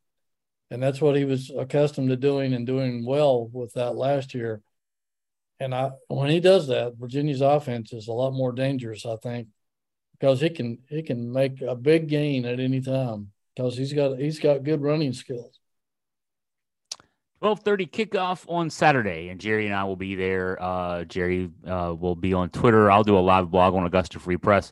And 0.70 0.82
that's 0.82 1.02
what 1.02 1.16
he 1.16 1.26
was 1.26 1.52
accustomed 1.56 2.10
to 2.10 2.16
doing 2.16 2.54
and 2.54 2.66
doing 2.66 3.06
well 3.06 3.48
with 3.52 3.74
that 3.74 3.96
last 3.96 4.34
year. 4.34 4.62
And 5.60 5.74
I, 5.74 5.92
when 6.08 6.30
he 6.30 6.40
does 6.40 6.68
that, 6.68 6.94
Virginia's 6.98 7.42
offense 7.42 7.94
is 7.94 8.08
a 8.08 8.14
lot 8.14 8.32
more 8.32 8.52
dangerous, 8.52 9.06
I 9.06 9.16
think, 9.18 9.48
because 10.14 10.42
he 10.42 10.50
can 10.50 10.80
he 10.90 11.02
can 11.02 11.32
make 11.32 11.62
a 11.62 11.76
big 11.76 12.08
gain 12.08 12.46
at 12.46 12.60
any 12.60 12.82
time 12.82 13.32
because 13.56 13.78
he's 13.78 13.94
got 13.94 14.18
he's 14.18 14.40
got 14.40 14.64
good 14.64 14.82
running 14.82 15.14
skills. 15.14 15.60
12:30 17.42 17.90
kickoff 17.92 18.50
on 18.50 18.70
Saturday, 18.70 19.28
and 19.28 19.40
Jerry 19.40 19.66
and 19.66 19.76
I 19.76 19.84
will 19.84 19.98
be 19.98 20.16
there. 20.16 20.58
Uh, 20.62 21.04
Jerry 21.04 21.50
uh, 21.68 21.94
will 21.98 22.16
be 22.16 22.34
on 22.34 22.50
Twitter. 22.50 22.90
I'll 22.90 23.04
do 23.04 23.18
a 23.18 23.20
live 23.20 23.52
blog 23.52 23.74
on 23.74 23.86
Augusta 23.86 24.20
Free 24.20 24.38
Press. 24.38 24.72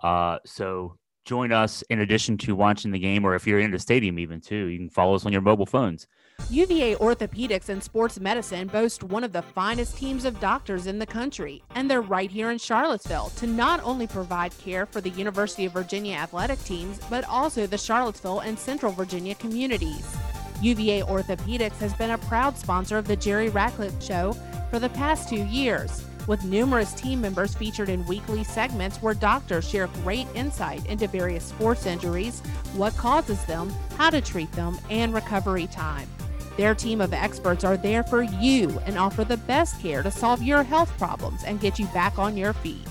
Uh, 0.00 0.38
so 0.44 0.98
join 1.24 1.50
us 1.50 1.82
in 1.88 2.00
addition 2.00 2.36
to 2.38 2.54
watching 2.54 2.90
the 2.90 2.98
game, 2.98 3.24
or 3.24 3.34
if 3.34 3.46
you're 3.46 3.58
in 3.58 3.70
the 3.70 3.78
stadium, 3.78 4.18
even 4.18 4.40
too, 4.42 4.66
you 4.66 4.78
can 4.78 4.90
follow 4.90 5.14
us 5.14 5.24
on 5.24 5.32
your 5.32 5.40
mobile 5.40 5.64
phones. 5.64 6.06
UVA 6.50 6.96
Orthopedics 6.96 7.70
and 7.70 7.82
Sports 7.82 8.20
Medicine 8.20 8.68
boast 8.68 9.02
one 9.02 9.24
of 9.24 9.32
the 9.32 9.40
finest 9.40 9.96
teams 9.96 10.26
of 10.26 10.38
doctors 10.40 10.86
in 10.86 10.98
the 10.98 11.06
country, 11.06 11.62
and 11.74 11.90
they're 11.90 12.02
right 12.02 12.30
here 12.30 12.50
in 12.50 12.58
Charlottesville 12.58 13.30
to 13.36 13.46
not 13.46 13.82
only 13.82 14.06
provide 14.06 14.56
care 14.58 14.84
for 14.84 15.00
the 15.00 15.10
University 15.10 15.64
of 15.64 15.72
Virginia 15.72 16.16
athletic 16.16 16.62
teams, 16.64 17.00
but 17.08 17.24
also 17.24 17.66
the 17.66 17.78
Charlottesville 17.78 18.40
and 18.40 18.58
Central 18.58 18.92
Virginia 18.92 19.34
communities. 19.36 20.14
UVA 20.60 21.02
Orthopedics 21.02 21.78
has 21.78 21.94
been 21.94 22.10
a 22.10 22.18
proud 22.18 22.58
sponsor 22.58 22.98
of 22.98 23.08
the 23.08 23.16
Jerry 23.16 23.48
Ratcliffe 23.48 24.02
Show 24.02 24.36
for 24.70 24.78
the 24.78 24.90
past 24.90 25.30
two 25.30 25.44
years, 25.46 26.04
with 26.26 26.44
numerous 26.44 26.92
team 26.92 27.22
members 27.22 27.54
featured 27.54 27.88
in 27.88 28.06
weekly 28.06 28.44
segments 28.44 28.98
where 28.98 29.14
doctors 29.14 29.68
share 29.68 29.86
great 30.02 30.26
insight 30.34 30.84
into 30.86 31.08
various 31.08 31.44
sports 31.44 31.86
injuries, 31.86 32.40
what 32.74 32.94
causes 32.96 33.42
them, 33.46 33.72
how 33.96 34.10
to 34.10 34.20
treat 34.20 34.52
them, 34.52 34.78
and 34.90 35.14
recovery 35.14 35.66
time. 35.68 36.08
Their 36.56 36.74
team 36.74 37.00
of 37.00 37.12
experts 37.12 37.64
are 37.64 37.76
there 37.76 38.02
for 38.02 38.22
you 38.22 38.80
and 38.86 38.98
offer 38.98 39.24
the 39.24 39.36
best 39.36 39.80
care 39.80 40.02
to 40.02 40.10
solve 40.10 40.42
your 40.42 40.62
health 40.62 40.96
problems 40.98 41.44
and 41.44 41.60
get 41.60 41.78
you 41.78 41.86
back 41.86 42.18
on 42.18 42.36
your 42.36 42.52
feet. 42.52 42.86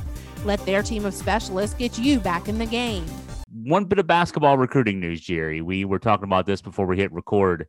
Let 0.46 0.66
their 0.66 0.84
team 0.84 1.06
of 1.06 1.14
specialists 1.14 1.76
get 1.76 1.98
you 1.98 2.20
back 2.20 2.48
in 2.48 2.58
the 2.58 2.66
game 2.66 3.06
one 3.64 3.86
bit 3.86 4.00
of 4.00 4.08
basketball 4.08 4.58
recruiting 4.58 5.00
news, 5.00 5.22
Jerry. 5.22 5.62
We 5.62 5.86
were 5.86 6.00
talking 6.00 6.26
about 6.26 6.46
this 6.46 6.62
before 6.62 6.86
we 6.86 6.98
hit 6.98 7.12
record. 7.12 7.68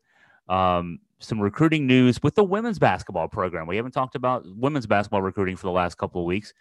Um, 0.48 0.98
some 1.20 1.40
recruiting 1.40 1.86
news 1.86 2.22
with 2.22 2.34
the 2.34 2.44
women's 2.44 2.78
basketball 2.78 3.28
program. 3.28 3.66
We 3.66 3.76
haven't 3.76 3.92
talked 3.92 4.14
about 4.14 4.44
women's 4.46 4.86
basketball 4.86 5.22
recruiting 5.22 5.56
for 5.56 5.66
the 5.66 5.72
last 5.72 5.96
couple 5.96 6.20
of 6.20 6.26
weeks. 6.26 6.52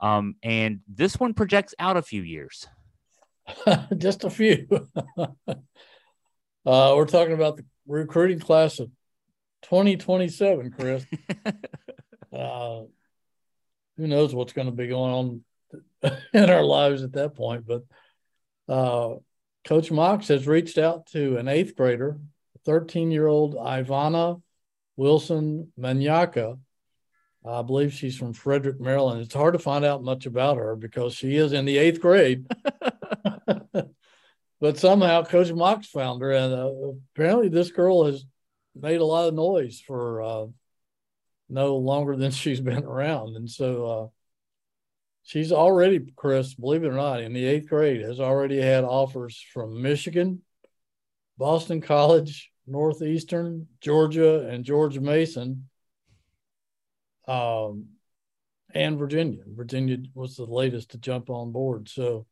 Um, 0.00 0.36
and 0.42 0.80
this 0.88 1.18
one 1.18 1.34
projects 1.34 1.74
out 1.78 1.96
a 1.96 2.02
few 2.02 2.22
years. 2.22 2.66
Just 3.96 4.24
a 4.24 4.30
few. 4.30 4.66
uh, 5.18 5.26
we're 6.66 7.06
talking 7.06 7.34
about 7.34 7.56
the 7.56 7.64
recruiting 7.86 8.38
class 8.38 8.78
of 8.78 8.90
2027, 9.62 10.70
Chris. 10.72 11.06
uh, 12.32 12.82
who 13.96 14.06
knows 14.06 14.34
what's 14.34 14.52
going 14.52 14.66
to 14.66 14.72
be 14.72 14.88
going 14.88 15.44
on 16.02 16.12
in 16.32 16.50
our 16.50 16.64
lives 16.64 17.02
at 17.02 17.12
that 17.12 17.34
point. 17.34 17.64
But 17.66 17.82
uh, 18.68 19.16
Coach 19.64 19.90
Mox 19.90 20.28
has 20.28 20.46
reached 20.46 20.78
out 20.78 21.06
to 21.08 21.36
an 21.38 21.48
eighth 21.48 21.76
grader, 21.76 22.18
13 22.64 23.10
year 23.10 23.26
old 23.26 23.54
Ivana 23.54 24.40
Wilson 24.96 25.72
Manyaka. 25.78 26.58
I 27.46 27.62
believe 27.62 27.92
she's 27.92 28.16
from 28.16 28.32
Frederick, 28.32 28.80
Maryland. 28.80 29.20
It's 29.20 29.34
hard 29.34 29.52
to 29.52 29.58
find 29.58 29.84
out 29.84 30.02
much 30.02 30.24
about 30.24 30.56
her 30.56 30.76
because 30.76 31.14
she 31.14 31.36
is 31.36 31.52
in 31.52 31.66
the 31.66 31.76
eighth 31.76 32.00
grade. 32.00 32.46
but 34.64 34.78
somehow 34.78 35.22
Coach 35.22 35.52
Mox 35.52 35.88
found 35.88 36.22
her, 36.22 36.30
and 36.30 36.54
uh, 36.54 36.70
apparently 37.14 37.50
this 37.50 37.70
girl 37.70 38.06
has 38.06 38.24
made 38.74 39.02
a 39.02 39.04
lot 39.04 39.28
of 39.28 39.34
noise 39.34 39.78
for 39.86 40.22
uh, 40.22 40.46
no 41.50 41.76
longer 41.76 42.16
than 42.16 42.30
she's 42.30 42.62
been 42.62 42.82
around, 42.82 43.36
and 43.36 43.50
so 43.50 43.86
uh, 43.86 44.06
she's 45.22 45.52
already, 45.52 46.10
Chris, 46.16 46.54
believe 46.54 46.82
it 46.82 46.88
or 46.88 46.94
not, 46.94 47.20
in 47.20 47.34
the 47.34 47.44
eighth 47.44 47.68
grade, 47.68 48.00
has 48.00 48.20
already 48.20 48.58
had 48.58 48.84
offers 48.84 49.38
from 49.52 49.82
Michigan, 49.82 50.40
Boston 51.36 51.82
College, 51.82 52.50
Northeastern, 52.66 53.66
Georgia, 53.82 54.48
and 54.48 54.64
George 54.64 54.98
Mason, 54.98 55.68
um, 57.28 57.88
and 58.72 58.98
Virginia. 58.98 59.42
Virginia 59.46 59.98
was 60.14 60.36
the 60.36 60.46
latest 60.46 60.92
to 60.92 60.96
jump 60.96 61.28
on 61.28 61.52
board. 61.52 61.90
So, 61.90 62.24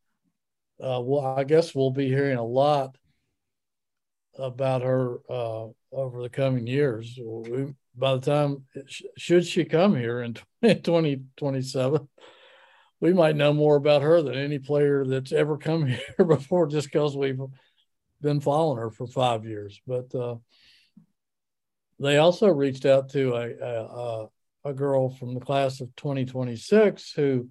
uh, 0.83 1.01
well, 1.01 1.35
I 1.37 1.45
guess 1.45 1.75
we'll 1.75 1.93
be 1.93 2.09
hearing 2.09 2.37
a 2.37 2.45
lot 2.45 2.97
about 4.39 4.83
her 4.83 5.19
uh, 5.31 5.69
over 5.93 6.23
the 6.23 6.29
coming 6.29 6.67
years. 6.67 7.19
We, 7.23 7.75
by 7.95 8.15
the 8.15 8.21
time, 8.21 8.65
should 9.17 9.47
she 9.47 9.65
come 9.65 9.95
here 9.95 10.23
in 10.23 10.35
2027, 10.63 12.09
we 13.01 13.13
might 13.13 13.37
know 13.37 13.53
more 13.53 13.77
about 13.77 14.03
her 14.03 14.23
than 14.23 14.35
any 14.35 14.59
player 14.59 15.05
that's 15.05 15.33
ever 15.33 15.57
come 15.57 15.87
here 16.17 16.27
before 16.27 16.67
just 16.67 16.91
because 16.91 17.17
we've 17.17 17.41
been 18.21 18.41
following 18.41 18.79
her 18.79 18.91
for 18.91 19.07
five 19.07 19.45
years. 19.45 19.81
But 19.87 20.13
uh, 20.15 20.37
they 22.01 22.19
also 22.19 22.49
reached 22.49 22.87
out 22.87 23.11
to 23.11 23.35
a, 23.35 23.51
a, 23.51 24.27
a, 24.65 24.75
girl 24.75 25.11
from 25.11 25.35
the 25.35 25.41
class 25.41 25.81
of 25.81 25.95
2026 25.97 27.13
who 27.13 27.49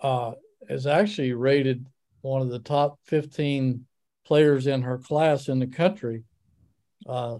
uh, 0.00 0.32
is 0.68 0.86
actually 0.86 1.32
rated 1.32 1.86
one 2.22 2.42
of 2.42 2.50
the 2.50 2.58
top 2.58 2.98
15 3.04 3.86
players 4.24 4.66
in 4.66 4.82
her 4.82 4.98
class 4.98 5.48
in 5.48 5.58
the 5.58 5.66
country. 5.66 6.24
Uh, 7.06 7.38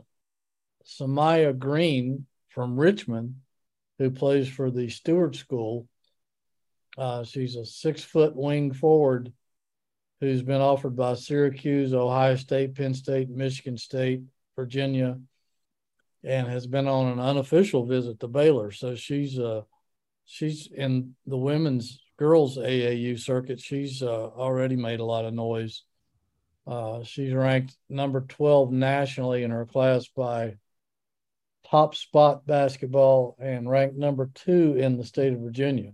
Samaya 0.84 1.56
Green 1.56 2.26
from 2.48 2.78
Richmond, 2.78 3.36
who 3.98 4.10
plays 4.10 4.48
for 4.48 4.70
the 4.70 4.88
Steward 4.88 5.36
School. 5.36 5.86
Uh, 6.98 7.24
she's 7.24 7.56
a 7.56 7.64
six 7.64 8.02
foot 8.02 8.34
wing 8.34 8.72
forward 8.72 9.32
who's 10.20 10.42
been 10.42 10.60
offered 10.60 10.96
by 10.96 11.14
Syracuse, 11.14 11.94
Ohio 11.94 12.36
State, 12.36 12.74
Penn 12.74 12.94
State, 12.94 13.30
Michigan 13.30 13.78
State, 13.78 14.22
Virginia, 14.56 15.18
and 16.24 16.46
has 16.46 16.66
been 16.66 16.86
on 16.86 17.12
an 17.12 17.20
unofficial 17.20 17.86
visit 17.86 18.20
to 18.20 18.28
Baylor. 18.28 18.70
So 18.70 18.94
she's 18.94 19.38
uh, 19.38 19.62
she's 20.26 20.68
in 20.70 21.14
the 21.26 21.38
women's 21.38 22.02
girls 22.20 22.58
AAU 22.58 23.18
circuit. 23.18 23.58
She's 23.58 24.02
uh, 24.02 24.26
already 24.26 24.76
made 24.76 25.00
a 25.00 25.04
lot 25.04 25.24
of 25.24 25.32
noise. 25.32 25.84
Uh, 26.66 27.02
she's 27.02 27.32
ranked 27.32 27.74
number 27.88 28.20
12 28.20 28.70
nationally 28.70 29.42
in 29.42 29.50
her 29.50 29.64
class 29.64 30.06
by 30.06 30.56
top 31.70 31.94
spot 31.94 32.46
basketball 32.46 33.36
and 33.40 33.70
ranked 33.70 33.96
number 33.96 34.30
two 34.34 34.76
in 34.76 34.98
the 34.98 35.04
state 35.04 35.32
of 35.32 35.40
Virginia 35.40 35.92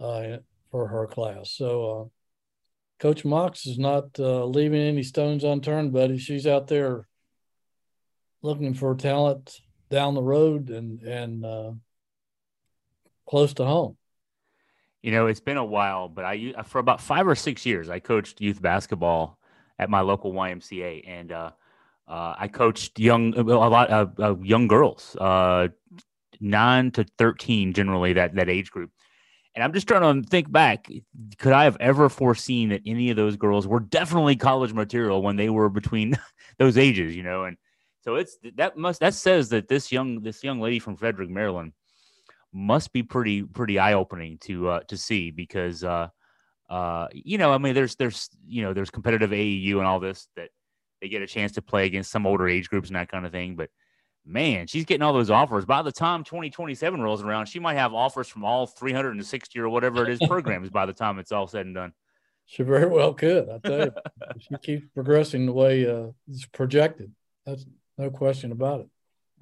uh, 0.00 0.38
for 0.72 0.88
her 0.88 1.06
class. 1.06 1.52
So 1.52 1.84
uh, 1.84 2.04
Coach 3.00 3.24
Mox 3.24 3.64
is 3.64 3.78
not 3.78 4.18
uh, 4.18 4.44
leaving 4.44 4.80
any 4.80 5.04
stones 5.04 5.44
unturned, 5.44 5.92
buddy. 5.92 6.18
She's 6.18 6.48
out 6.48 6.66
there 6.66 7.06
looking 8.42 8.74
for 8.74 8.96
talent 8.96 9.60
down 9.88 10.14
the 10.14 10.22
road 10.22 10.68
and 10.70 11.00
and 11.02 11.44
uh, 11.44 11.72
close 13.24 13.54
to 13.54 13.64
home. 13.64 13.96
You 15.02 15.10
know, 15.10 15.26
it's 15.26 15.40
been 15.40 15.56
a 15.56 15.64
while, 15.64 16.08
but 16.08 16.24
I 16.24 16.54
for 16.64 16.78
about 16.78 17.00
five 17.00 17.26
or 17.26 17.34
six 17.34 17.66
years 17.66 17.90
I 17.90 17.98
coached 17.98 18.40
youth 18.40 18.62
basketball 18.62 19.38
at 19.78 19.90
my 19.90 20.00
local 20.00 20.32
YMCA, 20.32 21.02
and 21.06 21.32
uh, 21.32 21.50
uh, 22.06 22.34
I 22.38 22.48
coached 22.48 22.98
young 23.00 23.34
a 23.36 23.42
lot 23.42 23.90
of 23.90 24.20
uh, 24.20 24.36
young 24.38 24.68
girls, 24.68 25.16
uh, 25.16 25.68
nine 26.40 26.92
to 26.92 27.04
thirteen, 27.18 27.72
generally 27.72 28.12
that 28.12 28.34
that 28.36 28.48
age 28.48 28.70
group. 28.70 28.90
And 29.54 29.62
I'm 29.62 29.72
just 29.72 29.86
trying 29.86 30.22
to 30.22 30.28
think 30.28 30.50
back. 30.50 30.88
Could 31.38 31.52
I 31.52 31.64
have 31.64 31.76
ever 31.78 32.08
foreseen 32.08 32.70
that 32.70 32.82
any 32.86 33.10
of 33.10 33.16
those 33.16 33.36
girls 33.36 33.66
were 33.66 33.80
definitely 33.80 34.36
college 34.36 34.72
material 34.72 35.20
when 35.20 35.36
they 35.36 35.50
were 35.50 35.68
between 35.68 36.16
those 36.58 36.78
ages, 36.78 37.14
you 37.14 37.22
know? 37.22 37.44
And 37.44 37.58
so 38.02 38.14
it's 38.14 38.38
that 38.56 38.76
must 38.76 39.00
that 39.00 39.14
says 39.14 39.50
that 39.50 39.68
this 39.68 39.92
young 39.92 40.22
this 40.22 40.42
young 40.42 40.60
lady 40.60 40.78
from 40.78 40.96
Frederick, 40.96 41.28
Maryland, 41.28 41.72
must 42.52 42.92
be 42.92 43.02
pretty 43.02 43.42
pretty 43.42 43.78
eye 43.78 43.94
opening 43.94 44.38
to 44.38 44.68
uh, 44.68 44.80
to 44.88 44.96
see 44.96 45.30
because 45.30 45.84
uh, 45.84 46.08
uh, 46.68 47.08
you 47.12 47.38
know 47.38 47.52
I 47.52 47.58
mean 47.58 47.74
there's 47.74 47.96
there's 47.96 48.28
you 48.46 48.62
know 48.62 48.72
there's 48.72 48.90
competitive 48.90 49.30
AAU 49.30 49.78
and 49.78 49.86
all 49.86 50.00
this 50.00 50.28
that 50.36 50.50
they 51.00 51.08
get 51.08 51.22
a 51.22 51.26
chance 51.26 51.52
to 51.52 51.62
play 51.62 51.86
against 51.86 52.10
some 52.10 52.26
older 52.26 52.48
age 52.48 52.68
groups 52.68 52.88
and 52.88 52.96
that 52.96 53.10
kind 53.10 53.26
of 53.26 53.32
thing, 53.32 53.56
but 53.56 53.70
man, 54.24 54.66
she's 54.66 54.84
getting 54.84 55.02
all 55.02 55.12
those 55.12 55.30
offers. 55.30 55.64
By 55.64 55.82
the 55.82 55.92
time 55.92 56.24
2027 56.24 57.00
rolls 57.00 57.22
around, 57.22 57.46
she 57.46 57.58
might 57.58 57.74
have 57.74 57.92
offers 57.92 58.28
from 58.28 58.44
all 58.44 58.66
360 58.66 59.58
or 59.58 59.68
whatever 59.68 60.04
it 60.04 60.10
is 60.10 60.20
programs 60.28 60.70
by 60.70 60.86
the 60.86 60.92
time 60.92 61.18
it's 61.18 61.32
all 61.32 61.46
said 61.46 61.66
and 61.66 61.74
done. 61.74 61.92
She 62.46 62.62
very 62.62 62.86
well 62.86 63.14
could. 63.14 63.48
I 63.48 63.58
tell 63.58 63.78
you, 63.78 63.92
she 64.38 64.54
keeps 64.62 64.86
progressing 64.94 65.46
the 65.46 65.52
way 65.52 65.88
uh, 65.88 66.08
it's 66.28 66.46
projected. 66.46 67.12
That's 67.46 67.64
no 67.98 68.10
question 68.10 68.52
about 68.52 68.80
it. 68.80 68.86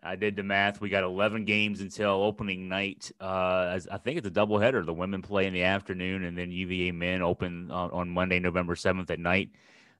I 0.02 0.16
did 0.16 0.36
the 0.36 0.42
math. 0.42 0.80
We 0.80 0.88
got 0.88 1.04
11 1.04 1.44
games 1.44 1.80
until 1.80 2.10
opening 2.22 2.68
night. 2.68 3.10
Uh, 3.20 3.70
as 3.72 3.86
I 3.88 3.98
think 3.98 4.18
it's 4.18 4.26
a 4.26 4.30
doubleheader. 4.30 4.84
The 4.84 4.94
women 4.94 5.22
play 5.22 5.46
in 5.46 5.52
the 5.52 5.64
afternoon, 5.64 6.24
and 6.24 6.36
then 6.36 6.50
UVA 6.50 6.92
men 6.92 7.22
open 7.22 7.70
on, 7.70 7.90
on 7.90 8.08
Monday, 8.08 8.38
November 8.38 8.74
7th 8.74 9.10
at 9.10 9.18
night. 9.18 9.50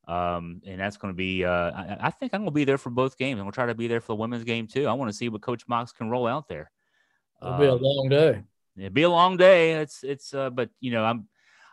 Um, 0.08 0.62
and 0.66 0.80
that's 0.80 0.96
going 0.96 1.12
to 1.12 1.16
be, 1.16 1.44
uh, 1.44 1.50
I, 1.50 1.96
I, 2.00 2.10
think 2.10 2.34
I'm 2.34 2.40
going 2.40 2.50
to 2.50 2.54
be 2.54 2.64
there 2.64 2.78
for 2.78 2.90
both 2.90 3.16
games. 3.16 3.38
I'm 3.38 3.44
going 3.44 3.52
to 3.52 3.54
try 3.54 3.66
to 3.66 3.74
be 3.74 3.86
there 3.86 4.00
for 4.00 4.08
the 4.08 4.16
women's 4.16 4.42
game 4.44 4.66
too. 4.66 4.88
I 4.88 4.92
want 4.94 5.10
to 5.10 5.16
see 5.16 5.28
what 5.28 5.42
Coach 5.42 5.68
Mox 5.68 5.92
can 5.92 6.10
roll 6.10 6.26
out 6.26 6.48
there. 6.48 6.70
It'll 7.40 7.54
um, 7.54 7.60
be 7.60 7.66
a 7.66 7.74
um, 7.74 7.80
long 7.80 8.08
day. 8.08 8.42
It'll 8.76 8.90
be 8.90 9.02
a 9.02 9.10
long 9.10 9.36
day. 9.36 9.74
It's, 9.74 10.02
it's, 10.02 10.34
uh, 10.34 10.50
but 10.50 10.70
you 10.80 10.90
know, 10.90 11.04
I'm, 11.04 11.28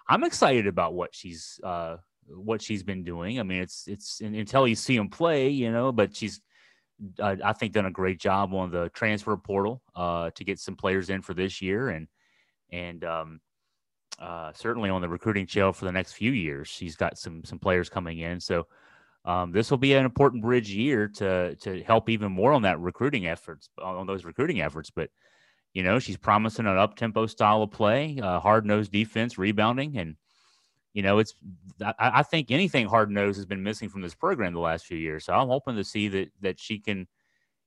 I'm 0.08 0.24
excited 0.24 0.68
about 0.68 0.94
what 0.94 1.16
she's, 1.16 1.60
uh, 1.64 1.98
what 2.28 2.62
she's 2.62 2.84
been 2.84 3.04
doing. 3.04 3.40
I 3.40 3.44
mean, 3.44 3.62
it's, 3.62 3.88
it's 3.88 4.20
until 4.20 4.68
you 4.68 4.76
see 4.76 4.98
him 4.98 5.10
play, 5.10 5.50
you 5.50 5.72
know, 5.72 5.92
but 5.92 6.16
she's, 6.16 6.42
I 7.22 7.54
think 7.54 7.74
done 7.74 7.86
a 7.86 7.92
great 7.92 8.20
job 8.20 8.54
on 8.54 8.72
the 8.72 8.90
transfer 8.90 9.38
portal, 9.38 9.82
uh, 9.96 10.32
to 10.36 10.44
get 10.44 10.60
some 10.60 10.76
players 10.76 11.10
in 11.10 11.22
for 11.22 11.34
this 11.34 11.62
year. 11.62 11.90
And, 11.90 12.08
and, 12.72 13.04
um, 13.04 13.42
uh, 14.20 14.52
certainly 14.54 14.90
on 14.90 15.02
the 15.02 15.10
recruiting 15.10 15.46
trail 15.46 15.72
for 15.72 15.86
the 15.86 15.92
next 15.92 16.14
few 16.14 16.32
years. 16.32 16.68
She's 16.68 16.96
got 16.96 17.18
some 17.18 17.44
some 17.44 17.60
players 17.60 17.90
coming 17.90 18.20
in, 18.20 18.40
so 18.40 18.68
um, 19.26 19.52
this 19.52 19.70
will 19.70 19.78
be 19.78 19.94
an 19.94 20.06
important 20.06 20.42
bridge 20.42 20.72
year 20.72 21.08
to 21.08 21.56
to 21.58 21.84
help 21.84 22.10
even 22.10 22.32
more 22.32 22.52
on 22.52 22.64
that 22.64 22.80
recruiting 22.80 23.28
efforts 23.28 23.70
on 23.82 24.08
those 24.08 24.26
recruiting 24.26 24.62
efforts. 24.62 24.90
But 24.90 25.10
you 25.74 25.84
know, 25.84 26.00
she's 26.00 26.18
promising 26.18 26.66
an 26.66 26.78
up 26.78 26.96
tempo 26.96 27.28
style 27.28 27.62
of 27.62 27.72
play, 27.72 28.18
uh, 28.22 28.40
hard 28.40 28.66
nosed 28.66 28.92
defense, 28.92 29.38
rebounding, 29.38 29.98
and 29.98 30.16
you 30.98 31.04
know, 31.04 31.20
it's 31.20 31.36
I, 31.80 31.94
I 32.00 32.24
think 32.24 32.50
anything 32.50 32.88
hard 32.88 33.12
nosed 33.12 33.38
has 33.38 33.46
been 33.46 33.62
missing 33.62 33.88
from 33.88 34.02
this 34.02 34.16
program 34.16 34.54
the 34.54 34.60
last 34.60 34.88
few 34.88 34.98
years. 34.98 35.26
So 35.26 35.34
I'm 35.34 35.48
hoping 35.48 35.76
to 35.76 35.84
see 35.84 36.08
that 36.08 36.32
that 36.42 36.60
she 36.60 36.80
can, 36.80 37.08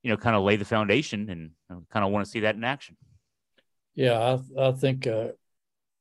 you 0.03 0.11
know, 0.11 0.17
kind 0.17 0.35
of 0.35 0.43
lay 0.43 0.57
the 0.57 0.65
foundation 0.65 1.31
and 1.31 1.51
kind 1.93 2.05
of 2.05 2.11
want 2.11 2.25
to 2.25 2.31
see 2.31 2.41
that 2.41 2.57
in 2.57 2.65
action. 2.65 2.97
Yeah, 3.95 4.37
I, 4.59 4.61
I 4.61 4.73
think 4.73 5.07
uh, 5.07 5.29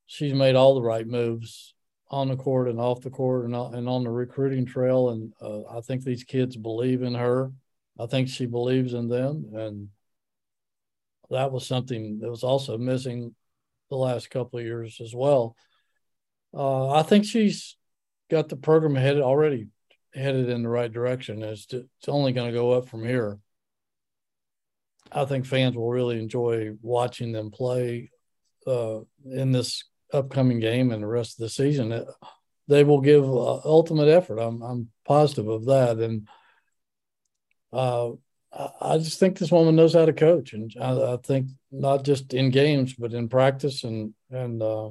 she's 0.08 0.34
made 0.34 0.56
all 0.56 0.74
the 0.74 0.82
right 0.82 1.06
moves 1.06 1.76
on 2.10 2.30
the 2.30 2.36
court 2.36 2.68
and 2.68 2.80
off 2.80 3.02
the 3.02 3.12
court 3.12 3.46
and, 3.46 3.54
and 3.54 3.88
on 3.88 4.04
the 4.04 4.10
recruiting 4.10 4.66
trail. 4.66 5.10
And 5.10 5.32
uh, 5.40 5.78
I 5.78 5.82
think 5.82 6.04
these 6.04 6.24
kids 6.24 6.58
believe 6.58 7.04
in 7.04 7.14
her. 7.14 7.52
I 8.00 8.08
think 8.08 8.28
she 8.30 8.48
believes 8.48 8.96
in 8.96 9.08
them. 9.08 9.52
And 9.54 9.90
that 11.30 11.52
was 11.52 11.68
something 11.68 12.22
that 12.22 12.30
was 12.32 12.44
also 12.44 12.76
missing 12.80 13.36
the 13.92 13.98
last 13.98 14.32
couple 14.32 14.58
of 14.58 14.66
years 14.66 15.00
as 15.00 15.14
well. 15.14 15.56
Uh, 16.54 16.92
I 16.92 17.04
think 17.04 17.26
she's 17.26 17.76
got 18.30 18.50
the 18.50 18.56
program 18.56 18.96
headed 18.96 19.22
already 19.22 19.68
headed 20.14 20.50
in 20.50 20.64
the 20.64 20.70
right 20.70 20.92
direction. 20.92 21.44
It's, 21.44 21.68
to, 21.68 21.88
it's 22.00 22.10
only 22.10 22.32
going 22.32 22.48
to 22.48 22.58
go 22.58 22.72
up 22.72 22.90
from 22.90 23.06
here. 23.06 23.38
I 25.12 25.26
think 25.26 25.46
fans 25.46 25.76
will 25.76 25.90
really 25.90 26.20
enjoy 26.20 26.72
watching 26.82 27.32
them 27.32 27.52
play 27.52 28.12
uh, 28.68 29.00
in 29.26 29.52
this 29.52 29.84
upcoming 30.14 30.60
game 30.60 30.92
and 30.92 31.04
the 31.04 31.08
rest 31.08 31.34
of 31.34 31.44
the 31.44 31.50
season, 31.50 32.06
they 32.68 32.84
will 32.84 33.02
give 33.02 33.24
uh, 33.24 33.60
ultimate 33.66 34.08
effort. 34.08 34.40
I'm 34.40 34.62
I'm 34.62 34.90
positive 35.06 35.48
of 35.48 35.66
that. 35.66 35.98
And 35.98 36.28
uh, 37.74 38.12
I 38.82 38.98
just 38.98 39.20
think 39.20 39.38
this 39.38 39.52
woman 39.52 39.76
knows 39.76 39.94
how 39.94 40.06
to 40.06 40.14
coach, 40.14 40.54
and 40.54 40.74
I, 40.80 41.14
I 41.14 41.18
think 41.18 41.48
not 41.72 42.04
just 42.04 42.34
in 42.34 42.50
games, 42.50 42.94
but 42.94 43.14
in 43.14 43.30
practice 43.30 43.84
and 43.84 44.14
and 44.32 44.62
uh, 44.62 44.90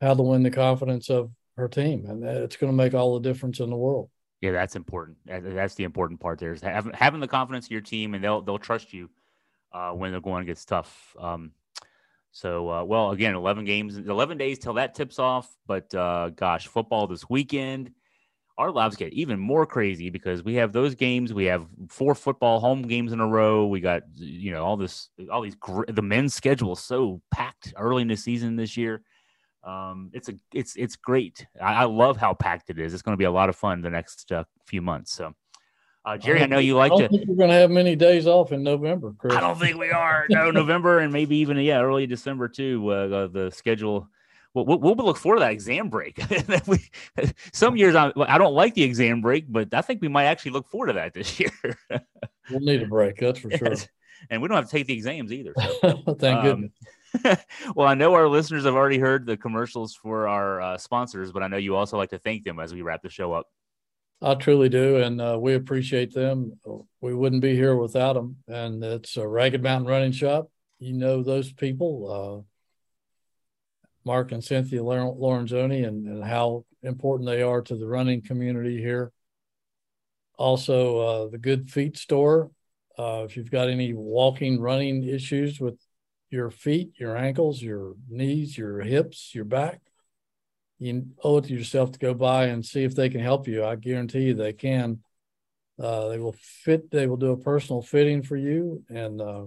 how 0.00 0.14
to 0.14 0.22
win 0.22 0.42
the 0.42 0.50
confidence 0.50 1.10
of 1.10 1.30
her 1.56 1.68
team, 1.68 2.06
and 2.06 2.22
it's 2.24 2.56
going 2.56 2.72
to 2.72 2.76
make 2.76 2.94
all 2.94 3.18
the 3.18 3.28
difference 3.28 3.60
in 3.60 3.70
the 3.70 3.76
world. 3.76 4.10
Yeah, 4.40 4.52
that's 4.52 4.76
important. 4.76 5.16
That's 5.26 5.74
the 5.74 5.84
important 5.84 6.20
part. 6.20 6.38
There 6.38 6.52
is 6.52 6.60
having, 6.60 6.92
having 6.92 7.20
the 7.20 7.28
confidence 7.28 7.68
in 7.68 7.72
your 7.72 7.80
team, 7.80 8.14
and 8.14 8.22
they'll 8.22 8.42
they'll 8.42 8.58
trust 8.58 8.92
you 8.92 9.08
uh, 9.72 9.92
when 9.92 10.12
the 10.12 10.20
going 10.20 10.46
gets 10.46 10.64
tough. 10.64 11.16
Um, 11.18 11.52
so, 12.32 12.70
uh, 12.70 12.84
well, 12.84 13.12
again, 13.12 13.34
eleven 13.34 13.64
games, 13.64 13.96
eleven 13.96 14.36
days 14.36 14.58
till 14.58 14.74
that 14.74 14.94
tips 14.94 15.18
off. 15.18 15.48
But 15.66 15.94
uh, 15.94 16.30
gosh, 16.30 16.66
football 16.66 17.06
this 17.06 17.28
weekend. 17.30 17.92
Our 18.58 18.70
lives 18.70 18.96
get 18.96 19.12
even 19.12 19.38
more 19.38 19.66
crazy 19.66 20.08
because 20.08 20.42
we 20.42 20.54
have 20.54 20.72
those 20.72 20.94
games. 20.94 21.32
We 21.34 21.44
have 21.44 21.66
four 21.88 22.14
football 22.14 22.58
home 22.58 22.82
games 22.82 23.12
in 23.12 23.20
a 23.20 23.26
row. 23.26 23.66
We 23.66 23.80
got 23.80 24.02
you 24.14 24.50
know 24.52 24.64
all 24.64 24.76
this, 24.76 25.08
all 25.30 25.42
these. 25.42 25.56
The 25.88 26.02
men's 26.02 26.34
schedule 26.34 26.76
so 26.76 27.22
packed 27.30 27.72
early 27.76 28.02
in 28.02 28.08
the 28.08 28.16
season 28.16 28.56
this 28.56 28.76
year. 28.76 29.02
Um, 29.66 30.10
it's 30.12 30.28
a 30.28 30.34
it's 30.54 30.76
it's 30.76 30.94
great. 30.94 31.44
I, 31.60 31.74
I, 31.74 31.84
love 31.84 32.16
how 32.16 32.34
packed 32.34 32.70
it 32.70 32.78
is. 32.78 32.94
It's 32.94 33.02
going 33.02 33.14
to 33.14 33.18
be 33.18 33.24
a 33.24 33.30
lot 33.30 33.48
of 33.48 33.56
fun 33.56 33.82
the 33.82 33.90
next 33.90 34.30
uh, 34.30 34.44
few 34.64 34.80
months. 34.80 35.12
So, 35.12 35.34
uh, 36.04 36.16
Jerry, 36.16 36.40
I, 36.40 36.44
I 36.44 36.46
know 36.46 36.60
you 36.60 36.76
like 36.76 36.92
I 36.92 36.98
to. 36.98 37.08
Think 37.08 37.26
we're 37.26 37.34
going 37.34 37.50
to 37.50 37.56
have 37.56 37.70
many 37.70 37.96
days 37.96 38.28
off 38.28 38.52
in 38.52 38.62
November. 38.62 39.12
Chris. 39.18 39.34
I 39.34 39.40
don't 39.40 39.58
think 39.58 39.76
we 39.76 39.90
are. 39.90 40.26
No, 40.30 40.50
November 40.52 41.00
and 41.00 41.12
maybe 41.12 41.38
even 41.38 41.56
yeah, 41.58 41.82
early 41.82 42.06
December 42.06 42.46
too. 42.46 42.88
Uh, 42.88 43.26
the 43.26 43.50
schedule. 43.50 44.08
We'll, 44.54 44.64
we'll, 44.64 44.78
we'll, 44.78 44.94
look 44.94 45.18
forward 45.18 45.40
to 45.40 45.40
that 45.40 45.52
exam 45.52 45.90
break. 45.90 46.18
some 47.52 47.76
years 47.76 47.94
I, 47.94 48.12
I 48.16 48.38
don't 48.38 48.54
like 48.54 48.72
the 48.74 48.84
exam 48.84 49.20
break, 49.20 49.44
but 49.52 49.74
I 49.74 49.82
think 49.82 50.00
we 50.00 50.08
might 50.08 50.24
actually 50.26 50.52
look 50.52 50.68
forward 50.68 50.86
to 50.86 50.92
that 50.94 51.12
this 51.12 51.38
year. 51.38 51.50
we'll 52.50 52.60
need 52.60 52.82
a 52.82 52.86
break, 52.86 53.18
that's 53.18 53.40
for 53.40 53.50
sure. 53.50 53.74
And 54.30 54.40
we 54.40 54.48
don't 54.48 54.56
have 54.56 54.64
to 54.64 54.70
take 54.70 54.86
the 54.86 54.94
exams 54.94 55.30
either. 55.30 55.52
So. 55.82 56.16
Thank 56.18 56.38
um, 56.38 56.42
goodness. 56.42 56.72
well, 57.74 57.86
I 57.88 57.94
know 57.94 58.14
our 58.14 58.28
listeners 58.28 58.64
have 58.64 58.74
already 58.74 58.98
heard 58.98 59.26
the 59.26 59.36
commercials 59.36 59.94
for 59.94 60.28
our 60.28 60.60
uh, 60.60 60.78
sponsors, 60.78 61.32
but 61.32 61.42
I 61.42 61.48
know 61.48 61.56
you 61.56 61.76
also 61.76 61.96
like 61.96 62.10
to 62.10 62.18
thank 62.18 62.44
them 62.44 62.58
as 62.58 62.74
we 62.74 62.82
wrap 62.82 63.02
the 63.02 63.10
show 63.10 63.32
up. 63.32 63.46
I 64.22 64.34
truly 64.34 64.68
do, 64.68 64.96
and 64.96 65.20
uh, 65.20 65.38
we 65.40 65.54
appreciate 65.54 66.14
them. 66.14 66.58
We 67.00 67.14
wouldn't 67.14 67.42
be 67.42 67.54
here 67.54 67.76
without 67.76 68.14
them. 68.14 68.36
And 68.48 68.82
it's 68.82 69.16
a 69.16 69.28
Ragged 69.28 69.62
Mountain 69.62 69.88
Running 69.88 70.12
Shop. 70.12 70.50
You 70.78 70.94
know 70.94 71.22
those 71.22 71.52
people, 71.52 72.46
uh, 72.46 73.88
Mark 74.04 74.32
and 74.32 74.42
Cynthia 74.42 74.80
Lorenzoni, 74.80 75.86
and, 75.86 76.06
and, 76.06 76.24
how 76.24 76.64
important 76.82 77.28
they 77.28 77.42
are 77.42 77.62
to 77.62 77.76
the 77.76 77.86
running 77.86 78.22
community 78.22 78.78
here. 78.78 79.12
Also, 80.38 80.98
uh, 80.98 81.28
the 81.28 81.38
Good 81.38 81.70
Feet 81.70 81.96
Store. 81.96 82.50
Uh, 82.98 83.24
if 83.28 83.36
you've 83.36 83.50
got 83.50 83.68
any 83.68 83.92
walking, 83.92 84.58
running 84.58 85.04
issues 85.04 85.60
with 85.60 85.78
your 86.30 86.50
feet, 86.50 86.92
your 86.98 87.16
ankles, 87.16 87.62
your 87.62 87.94
knees, 88.08 88.56
your 88.56 88.80
hips, 88.80 89.34
your 89.34 89.44
back. 89.44 89.80
You 90.78 91.06
owe 91.22 91.38
it 91.38 91.44
to 91.44 91.54
yourself 91.54 91.92
to 91.92 91.98
go 91.98 92.12
by 92.12 92.46
and 92.46 92.64
see 92.64 92.84
if 92.84 92.94
they 92.94 93.08
can 93.08 93.20
help 93.20 93.48
you. 93.48 93.64
I 93.64 93.76
guarantee 93.76 94.24
you 94.24 94.34
they 94.34 94.52
can. 94.52 95.00
Uh, 95.80 96.08
they 96.08 96.18
will 96.18 96.34
fit. 96.38 96.90
They 96.90 97.06
will 97.06 97.16
do 97.16 97.32
a 97.32 97.36
personal 97.36 97.82
fitting 97.82 98.22
for 98.22 98.36
you, 98.36 98.82
and 98.88 99.20
uh, 99.20 99.44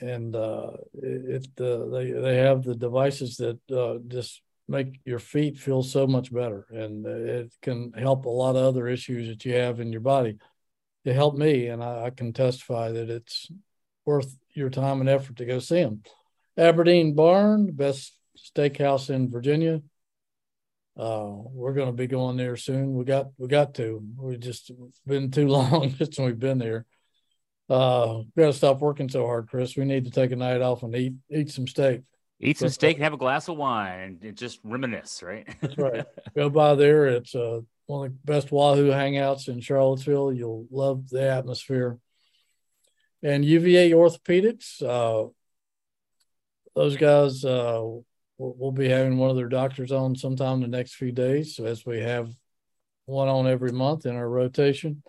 and 0.00 0.34
uh, 0.34 0.70
it, 0.94 1.48
they 1.56 2.12
they 2.12 2.36
have 2.36 2.62
the 2.62 2.74
devices 2.74 3.36
that 3.36 3.58
uh, 3.70 3.98
just 4.08 4.42
make 4.66 5.00
your 5.04 5.18
feet 5.18 5.58
feel 5.58 5.82
so 5.82 6.06
much 6.06 6.32
better, 6.32 6.66
and 6.70 7.06
it 7.06 7.52
can 7.62 7.92
help 7.92 8.24
a 8.24 8.30
lot 8.30 8.56
of 8.56 8.64
other 8.64 8.88
issues 8.88 9.28
that 9.28 9.44
you 9.44 9.54
have 9.54 9.80
in 9.80 9.92
your 9.92 10.00
body. 10.00 10.38
It 11.04 11.14
helped 11.14 11.38
me, 11.38 11.68
and 11.68 11.82
I, 11.82 12.06
I 12.06 12.10
can 12.10 12.32
testify 12.32 12.92
that 12.92 13.10
it's 13.10 13.50
worth 14.08 14.34
your 14.54 14.70
time 14.70 15.00
and 15.00 15.08
effort 15.08 15.36
to 15.36 15.44
go 15.44 15.58
see 15.58 15.82
them. 15.82 16.02
Aberdeen 16.56 17.14
Barn, 17.14 17.66
the 17.66 17.72
best 17.72 18.16
steakhouse 18.38 19.10
in 19.10 19.30
Virginia. 19.30 19.82
Uh, 20.96 21.30
we're 21.52 21.74
going 21.74 21.88
to 21.88 21.92
be 21.92 22.06
going 22.06 22.38
there 22.38 22.56
soon. 22.56 22.94
We 22.94 23.04
got 23.04 23.26
we 23.36 23.48
got 23.48 23.74
to. 23.74 24.02
We 24.16 24.38
just 24.38 24.72
been 25.06 25.30
too 25.30 25.46
long 25.58 25.94
since 25.94 26.18
we've 26.18 26.38
been 26.38 26.58
there. 26.58 26.86
Uh, 27.68 28.22
we 28.34 28.40
got 28.42 28.46
to 28.46 28.52
stop 28.54 28.80
working 28.80 29.10
so 29.10 29.26
hard, 29.26 29.48
Chris. 29.48 29.76
We 29.76 29.84
need 29.84 30.06
to 30.06 30.10
take 30.10 30.32
a 30.32 30.36
night 30.36 30.62
off 30.62 30.82
and 30.82 30.96
eat 30.96 31.12
eat 31.30 31.50
some 31.50 31.66
steak. 31.66 32.00
Eat 32.40 32.56
some 32.56 32.70
steak 32.70 32.96
and 32.96 33.04
have 33.04 33.12
a 33.12 33.18
glass 33.18 33.48
of 33.48 33.58
wine 33.58 34.20
and 34.22 34.36
just 34.36 34.58
reminisce, 34.64 35.22
right? 35.22 35.46
That's 35.60 35.76
right. 35.76 36.06
Go 36.34 36.48
by 36.48 36.76
there. 36.76 37.08
It's 37.08 37.34
uh, 37.34 37.60
one 37.86 38.06
of 38.06 38.12
the 38.12 38.18
best 38.24 38.50
Wahoo 38.50 38.90
hangouts 38.90 39.48
in 39.48 39.60
Charlottesville. 39.60 40.32
You'll 40.32 40.66
love 40.70 41.10
the 41.10 41.30
atmosphere 41.30 41.98
and 43.22 43.44
UVA 43.44 43.92
Orthopedics. 43.92 44.82
Uh, 44.82 45.30
those 46.74 46.96
guys 46.96 47.44
uh, 47.44 47.84
we'll, 48.38 48.72
be 48.72 48.88
having 48.88 49.18
one 49.18 49.30
of 49.30 49.36
their 49.36 49.48
doctors 49.48 49.90
on 49.90 50.14
sometime 50.14 50.60
the 50.60 50.68
next 50.68 50.94
few 50.94 51.12
days. 51.12 51.56
So 51.56 51.64
as 51.64 51.84
we 51.84 52.00
have 52.00 52.30
one 53.08 53.28
on 53.28 53.46
every 53.46 53.72
month 53.72 54.04
in 54.04 54.14
our 54.14 54.28
rotation. 54.28 55.02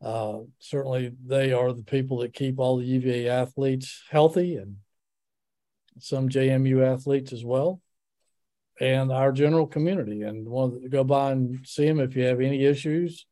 Uh, 0.00 0.40
certainly, 0.60 1.12
they 1.24 1.52
are 1.52 1.72
the 1.72 1.82
people 1.82 2.18
that 2.18 2.34
keep 2.34 2.58
all 2.58 2.76
the 2.76 2.84
UVA 2.84 3.28
athletes 3.28 4.04
healthy 4.10 4.56
and 4.56 4.76
some 5.98 6.28
JMU 6.28 6.86
athletes 6.86 7.32
as 7.32 7.44
well, 7.44 7.80
and 8.78 9.10
our 9.10 9.32
general 9.32 9.66
community. 9.66 10.22
And 10.22 10.46
want 10.46 10.82
to 10.82 10.88
go 10.88 11.02
by 11.02 11.32
and 11.32 11.66
see 11.66 11.86
them 11.86 11.98
if 11.98 12.14
you 12.14 12.24
have 12.24 12.40
any 12.40 12.64
issues. 12.64 13.26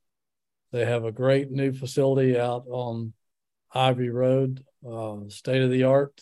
They 0.72 0.84
have 0.84 1.04
a 1.04 1.12
great 1.12 1.52
new 1.52 1.72
facility 1.72 2.36
out 2.36 2.64
on 2.68 3.12
Ivy 3.72 4.08
Road, 4.10 4.64
uh, 4.88 5.16
state 5.28 5.62
of 5.62 5.70
the 5.70 5.84
art, 5.84 6.20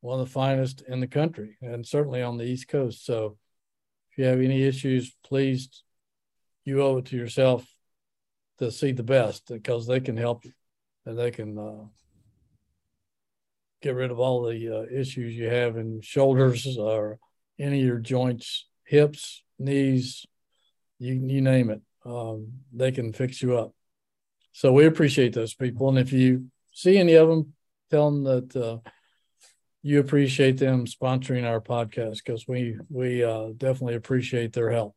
one 0.00 0.20
of 0.20 0.26
the 0.26 0.32
finest 0.32 0.82
in 0.82 1.00
the 1.00 1.06
country, 1.06 1.56
and 1.60 1.86
certainly 1.86 2.22
on 2.22 2.36
the 2.36 2.44
East 2.44 2.68
Coast. 2.68 3.04
So, 3.04 3.36
if 4.10 4.18
you 4.18 4.24
have 4.24 4.40
any 4.40 4.62
issues, 4.62 5.14
please, 5.24 5.82
you 6.64 6.82
owe 6.82 6.98
it 6.98 7.06
to 7.06 7.16
yourself 7.16 7.66
to 8.58 8.70
see 8.70 8.92
the 8.92 9.02
best 9.02 9.46
because 9.48 9.86
they 9.86 10.00
can 10.00 10.16
help 10.16 10.44
you 10.44 10.52
and 11.04 11.18
they 11.18 11.30
can 11.30 11.58
uh, 11.58 11.84
get 13.82 13.94
rid 13.94 14.10
of 14.10 14.18
all 14.18 14.42
the 14.42 14.68
uh, 14.68 14.82
issues 14.92 15.34
you 15.34 15.48
have 15.48 15.76
in 15.76 16.00
shoulders 16.00 16.76
or 16.78 17.18
any 17.58 17.80
of 17.80 17.86
your 17.86 17.98
joints, 17.98 18.66
hips, 18.84 19.42
knees, 19.58 20.26
you 20.98 21.14
you 21.14 21.40
name 21.40 21.70
it. 21.70 21.80
Um, 22.04 22.52
they 22.72 22.92
can 22.92 23.12
fix 23.12 23.42
you 23.42 23.56
up. 23.58 23.72
So 24.52 24.72
we 24.72 24.86
appreciate 24.86 25.34
those 25.34 25.54
people, 25.54 25.88
and 25.88 25.98
if 25.98 26.12
you 26.12 26.46
see 26.76 26.98
any 26.98 27.14
of 27.14 27.28
them, 27.28 27.54
tell 27.90 28.10
them 28.10 28.24
that 28.24 28.54
uh, 28.54 28.78
you 29.82 29.98
appreciate 29.98 30.58
them 30.58 30.84
sponsoring 30.84 31.44
our 31.44 31.60
podcast 31.60 32.18
because 32.24 32.46
we 32.46 32.78
we 32.90 33.24
uh, 33.24 33.48
definitely 33.56 33.94
appreciate 33.94 34.52
their 34.52 34.70
help. 34.70 34.94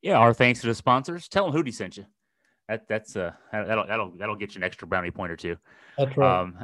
Yeah, 0.00 0.16
our 0.16 0.32
thanks 0.32 0.60
to 0.60 0.68
the 0.68 0.74
sponsors. 0.74 1.28
Tell 1.28 1.50
them 1.50 1.60
Hootie 1.60 1.74
sent 1.74 1.96
you. 1.96 2.06
That 2.68 2.86
that's 2.88 3.16
uh 3.16 3.32
that'll 3.52 3.86
that'll 3.86 4.10
that'll 4.12 4.36
get 4.36 4.54
you 4.54 4.60
an 4.60 4.64
extra 4.64 4.86
brownie 4.86 5.10
point 5.10 5.32
or 5.32 5.36
two. 5.36 5.56
That's 5.98 6.16
right. 6.16 6.40
Um, 6.40 6.56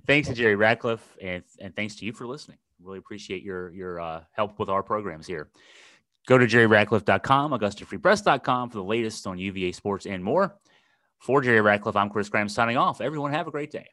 thanks 0.06 0.28
to 0.28 0.34
Jerry 0.34 0.54
Ratcliffe 0.54 1.16
and 1.20 1.42
and 1.58 1.74
thanks 1.74 1.96
to 1.96 2.04
you 2.04 2.12
for 2.12 2.26
listening. 2.26 2.58
Really 2.78 2.98
appreciate 2.98 3.42
your 3.42 3.70
your 3.70 4.00
uh, 4.00 4.20
help 4.32 4.58
with 4.58 4.68
our 4.68 4.82
programs 4.82 5.26
here. 5.26 5.48
Go 6.28 6.38
to 6.38 6.46
jerryratcliffe.com, 6.46 7.52
augustafreepress.com 7.52 8.70
for 8.70 8.76
the 8.76 8.84
latest 8.84 9.26
on 9.26 9.38
UVA 9.38 9.72
sports 9.72 10.06
and 10.06 10.22
more. 10.22 10.56
For 11.22 11.40
Jerry 11.40 11.60
Ratcliffe, 11.60 11.94
I'm 11.94 12.10
Chris 12.10 12.28
Graham 12.28 12.48
signing 12.48 12.76
off. 12.76 13.00
Everyone 13.00 13.30
have 13.30 13.46
a 13.46 13.52
great 13.52 13.70
day. 13.70 13.86